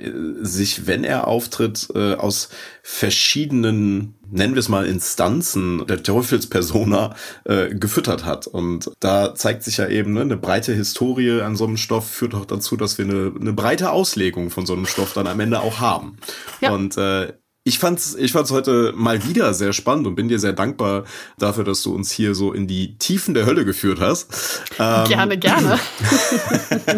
sich, 0.41 0.87
wenn 0.87 1.03
er 1.03 1.27
auftritt, 1.27 1.89
äh, 1.93 2.15
aus 2.15 2.49
verschiedenen, 2.81 4.15
nennen 4.31 4.55
wir 4.55 4.61
es 4.61 4.67
mal, 4.67 4.87
Instanzen 4.87 5.85
der 5.85 6.01
Teufelspersona 6.01 7.13
äh, 7.45 7.75
gefüttert 7.75 8.25
hat. 8.25 8.47
Und 8.47 8.91
da 8.99 9.35
zeigt 9.35 9.61
sich 9.61 9.77
ja 9.77 9.87
eben, 9.87 10.13
ne, 10.13 10.21
eine 10.21 10.37
breite 10.37 10.73
Historie 10.73 11.41
an 11.41 11.55
so 11.55 11.65
einem 11.65 11.77
Stoff 11.77 12.09
führt 12.09 12.33
auch 12.33 12.45
dazu, 12.45 12.77
dass 12.77 12.97
wir 12.97 13.05
eine, 13.05 13.31
eine 13.39 13.53
breite 13.53 13.91
Auslegung 13.91 14.49
von 14.49 14.65
so 14.65 14.73
einem 14.73 14.87
Stoff 14.87 15.13
dann 15.13 15.27
am 15.27 15.39
Ende 15.39 15.59
auch 15.59 15.79
haben. 15.79 16.17
Ja. 16.61 16.71
Und 16.71 16.97
äh, 16.97 17.33
ich 17.65 17.79
fand's, 17.79 18.15
ich 18.15 18.33
fand's 18.33 18.51
heute 18.51 18.91
mal 18.93 19.25
wieder 19.25 19.53
sehr 19.53 19.71
spannend 19.71 20.05
und 20.05 20.15
bin 20.15 20.27
dir 20.27 20.37
sehr 20.37 20.51
dankbar 20.51 21.05
dafür, 21.37 21.63
dass 21.63 21.81
du 21.81 21.95
uns 21.95 22.11
hier 22.11 22.35
so 22.35 22.51
in 22.51 22.67
die 22.67 22.97
Tiefen 22.97 23.33
der 23.33 23.45
Hölle 23.45 23.63
geführt 23.63 24.01
hast. 24.01 24.61
Ähm, 24.79 25.07
Gerne, 25.07 25.37
gerne. 25.37 25.79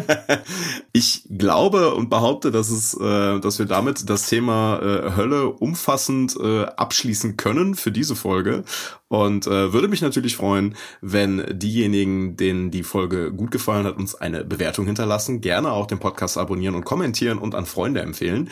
ich 0.92 1.24
glaube 1.30 1.94
und 1.94 2.10
behaupte, 2.10 2.50
dass 2.50 2.72
es, 2.72 2.96
äh, 2.96 3.40
dass 3.40 3.60
wir 3.60 3.68
damit 3.68 4.10
das 4.10 4.28
Thema 4.28 4.80
äh, 4.82 5.16
Hölle 5.16 5.50
umfassend 5.50 6.36
äh, 6.42 6.64
abschließen 6.64 7.38
können 7.38 7.76
für 7.76 7.92
diese 7.92 8.16
Folge. 8.16 8.64
Und 9.08 9.46
äh, 9.46 9.72
würde 9.72 9.88
mich 9.88 10.02
natürlich 10.02 10.36
freuen, 10.36 10.76
wenn 11.00 11.46
diejenigen, 11.60 12.38
denen 12.38 12.72
die 12.72 12.82
Folge 12.82 13.32
gut 13.32 13.52
gefallen 13.52 13.86
hat, 13.86 13.98
uns 13.98 14.16
eine 14.16 14.44
Bewertung 14.44 14.88
hinterlassen. 14.88 15.42
Gerne 15.42 15.72
auch 15.72 15.86
den 15.86 16.00
Podcast 16.00 16.40
abonnieren 16.40 16.74
und 16.74 16.86
kommentieren 16.86 17.38
und 17.38 17.54
an 17.54 17.68
Freunde 17.68 18.02
empfehlen. 18.02 18.50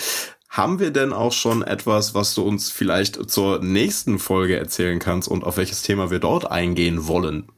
Haben 0.53 0.79
wir 0.79 0.91
denn 0.91 1.13
auch 1.13 1.31
schon 1.31 1.63
etwas, 1.63 2.13
was 2.13 2.35
du 2.35 2.43
uns 2.43 2.69
vielleicht 2.69 3.27
zur 3.27 3.63
nächsten 3.63 4.19
Folge 4.19 4.55
erzählen 4.55 4.99
kannst 4.99 5.27
und 5.27 5.43
auf 5.43 5.57
welches 5.57 5.81
Thema 5.81 6.11
wir 6.11 6.19
dort 6.19 6.51
eingehen 6.51 7.07
wollen? 7.07 7.49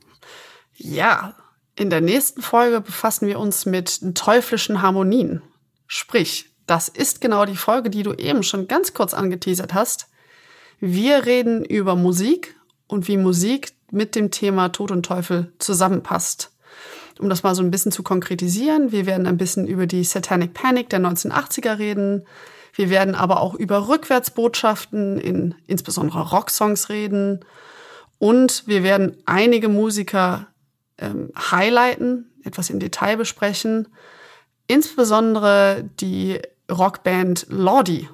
Ja, 0.78 1.36
in 1.76 1.90
der 1.90 2.00
nächsten 2.00 2.42
Folge 2.42 2.80
befassen 2.80 3.28
wir 3.28 3.38
uns 3.38 3.66
mit 3.66 4.16
teuflischen 4.16 4.82
Harmonien. 4.82 5.42
Sprich, 5.88 6.50
das 6.68 6.88
ist 6.88 7.20
genau 7.20 7.44
die 7.44 7.58
Folge, 7.58 7.90
die 7.90 8.02
du 8.02 8.14
eben 8.14 8.44
schon 8.44 8.70
ganz 8.70 8.94
kurz 8.94 9.14
angeteasert 9.14 9.74
hast. 9.74 10.08
Wir 10.80 11.26
reden 11.26 11.66
über 11.66 11.98
Musik 11.98 12.56
und 12.88 13.10
wie 13.10 13.18
Musik 13.18 13.74
mit 13.92 14.16
dem 14.16 14.32
Thema 14.32 14.70
Tod 14.70 14.92
und 14.92 15.06
Teufel 15.06 15.52
zusammenpasst. 15.60 16.50
Um 17.20 17.28
das 17.28 17.44
mal 17.44 17.56
so 17.56 17.62
ein 17.62 17.72
bisschen 17.72 17.92
zu 17.92 18.04
konkretisieren, 18.04 18.94
wir 18.94 19.06
werden 19.06 19.28
ein 19.28 19.38
bisschen 19.38 19.68
über 19.68 19.86
die 19.86 20.06
Satanic 20.06 20.54
Panic 20.54 20.90
der 20.90 21.02
1980er 21.02 21.78
reden. 21.78 22.26
Wir 22.76 22.90
werden 22.90 23.16
aber 23.16 23.42
auch 23.42 23.56
über 23.56 23.88
Rückwärtsbotschaften 23.88 25.18
in 25.18 25.56
insbesondere 25.66 26.30
Rocksongs 26.30 26.90
reden. 26.90 27.46
Und 28.20 28.64
wir 28.68 28.84
werden 28.84 29.18
einige 29.26 29.70
Musiker 29.70 30.48
ähm, 30.98 31.32
highlighten, 31.38 32.32
etwas 32.44 32.70
im 32.70 32.80
Detail 32.80 33.18
besprechen. 33.18 33.88
Insbesondere 34.68 35.90
die 36.00 36.40
Rockband 36.70 37.48
Lordi. 37.50 38.10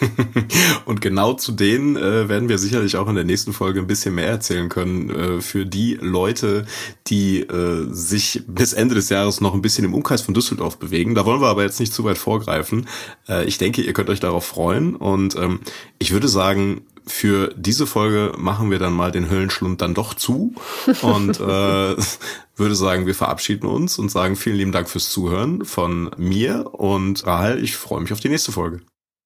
Und 0.84 1.00
genau 1.00 1.34
zu 1.34 1.52
denen 1.52 1.96
äh, 1.96 2.28
werden 2.28 2.48
wir 2.48 2.58
sicherlich 2.58 2.96
auch 2.96 3.08
in 3.08 3.14
der 3.14 3.24
nächsten 3.24 3.52
Folge 3.52 3.80
ein 3.80 3.86
bisschen 3.86 4.14
mehr 4.14 4.28
erzählen 4.28 4.68
können. 4.68 5.10
Äh, 5.10 5.40
für 5.40 5.66
die 5.66 5.98
Leute, 6.00 6.66
die 7.06 7.40
äh, 7.40 7.86
sich 7.90 8.42
bis 8.46 8.72
Ende 8.72 8.94
des 8.94 9.08
Jahres 9.08 9.40
noch 9.40 9.54
ein 9.54 9.62
bisschen 9.62 9.84
im 9.84 9.94
Umkreis 9.94 10.22
von 10.22 10.34
Düsseldorf 10.34 10.78
bewegen. 10.78 11.14
Da 11.14 11.24
wollen 11.24 11.40
wir 11.40 11.48
aber 11.48 11.62
jetzt 11.62 11.80
nicht 11.80 11.92
zu 11.92 12.04
weit 12.04 12.18
vorgreifen. 12.18 12.88
Äh, 13.28 13.44
ich 13.44 13.58
denke, 13.58 13.82
ihr 13.82 13.92
könnt 13.92 14.10
euch 14.10 14.20
darauf 14.20 14.44
freuen. 14.44 14.96
Und 14.96 15.36
ähm, 15.36 15.60
ich 15.98 16.12
würde 16.12 16.28
sagen, 16.28 16.82
für 17.06 17.52
diese 17.56 17.86
Folge 17.86 18.32
machen 18.38 18.70
wir 18.70 18.78
dann 18.78 18.92
mal 18.92 19.10
den 19.10 19.30
Höllenschlund 19.30 19.80
dann 19.80 19.94
doch 19.94 20.14
zu 20.14 20.54
und 21.02 21.40
äh, 21.40 21.42
würde 22.56 22.74
sagen, 22.74 23.06
wir 23.06 23.14
verabschieden 23.14 23.66
uns 23.66 23.98
und 23.98 24.10
sagen 24.10 24.36
vielen 24.36 24.56
lieben 24.56 24.72
Dank 24.72 24.88
fürs 24.88 25.10
Zuhören 25.10 25.64
von 25.64 26.10
mir 26.16 26.74
und 26.74 27.26
Rahel. 27.26 27.62
Ich 27.62 27.76
freue 27.76 28.00
mich 28.00 28.12
auf 28.12 28.20
die 28.20 28.28
nächste 28.28 28.52
Folge. 28.52 28.80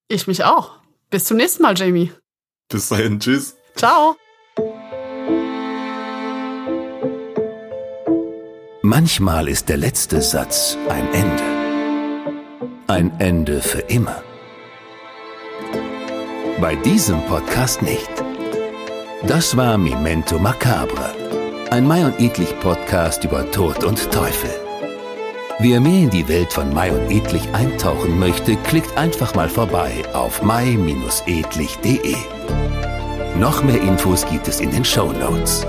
Ich 0.07 0.27
mich 0.27 0.43
auch. 0.43 0.79
Bis 1.09 1.25
zum 1.25 1.37
nächsten 1.37 1.63
Mal, 1.63 1.77
Jamie. 1.77 2.11
Bis 2.69 2.89
dahin, 2.89 3.19
tschüss. 3.19 3.55
Ciao. 3.75 4.15
Manchmal 8.81 9.47
ist 9.47 9.69
der 9.69 9.77
letzte 9.77 10.21
Satz 10.21 10.77
ein 10.89 11.11
Ende. 11.13 11.43
Ein 12.87 13.19
Ende 13.19 13.61
für 13.61 13.79
immer. 13.79 14.23
Bei 16.61 16.75
diesem 16.75 17.21
Podcast 17.25 17.81
nicht. 17.81 18.09
Das 19.27 19.57
war 19.57 19.77
Memento 19.77 20.37
Macabre, 20.37 21.15
ein 21.71 21.87
Mai 21.87 22.05
und 22.05 22.19
Edlich 22.19 22.57
Podcast 22.59 23.23
über 23.23 23.49
Tod 23.51 23.83
und 23.83 24.11
Teufel. 24.11 24.64
Wer 25.59 25.79
mehr 25.79 26.03
in 26.03 26.09
die 26.09 26.27
Welt 26.27 26.51
von 26.51 26.73
Mai 26.73 26.91
und 26.91 27.09
Edlich 27.09 27.47
eintauchen 27.53 28.19
möchte, 28.19 28.57
klickt 28.57 28.97
einfach 28.97 29.35
mal 29.35 29.47
vorbei 29.47 30.03
auf 30.11 30.41
mai-edlich.de. 30.41 32.15
Noch 33.39 33.63
mehr 33.63 33.81
Infos 33.81 34.25
gibt 34.25 34.49
es 34.49 34.59
in 34.59 34.71
den 34.71 34.83
Show 34.83 35.13
Notes. 35.13 35.65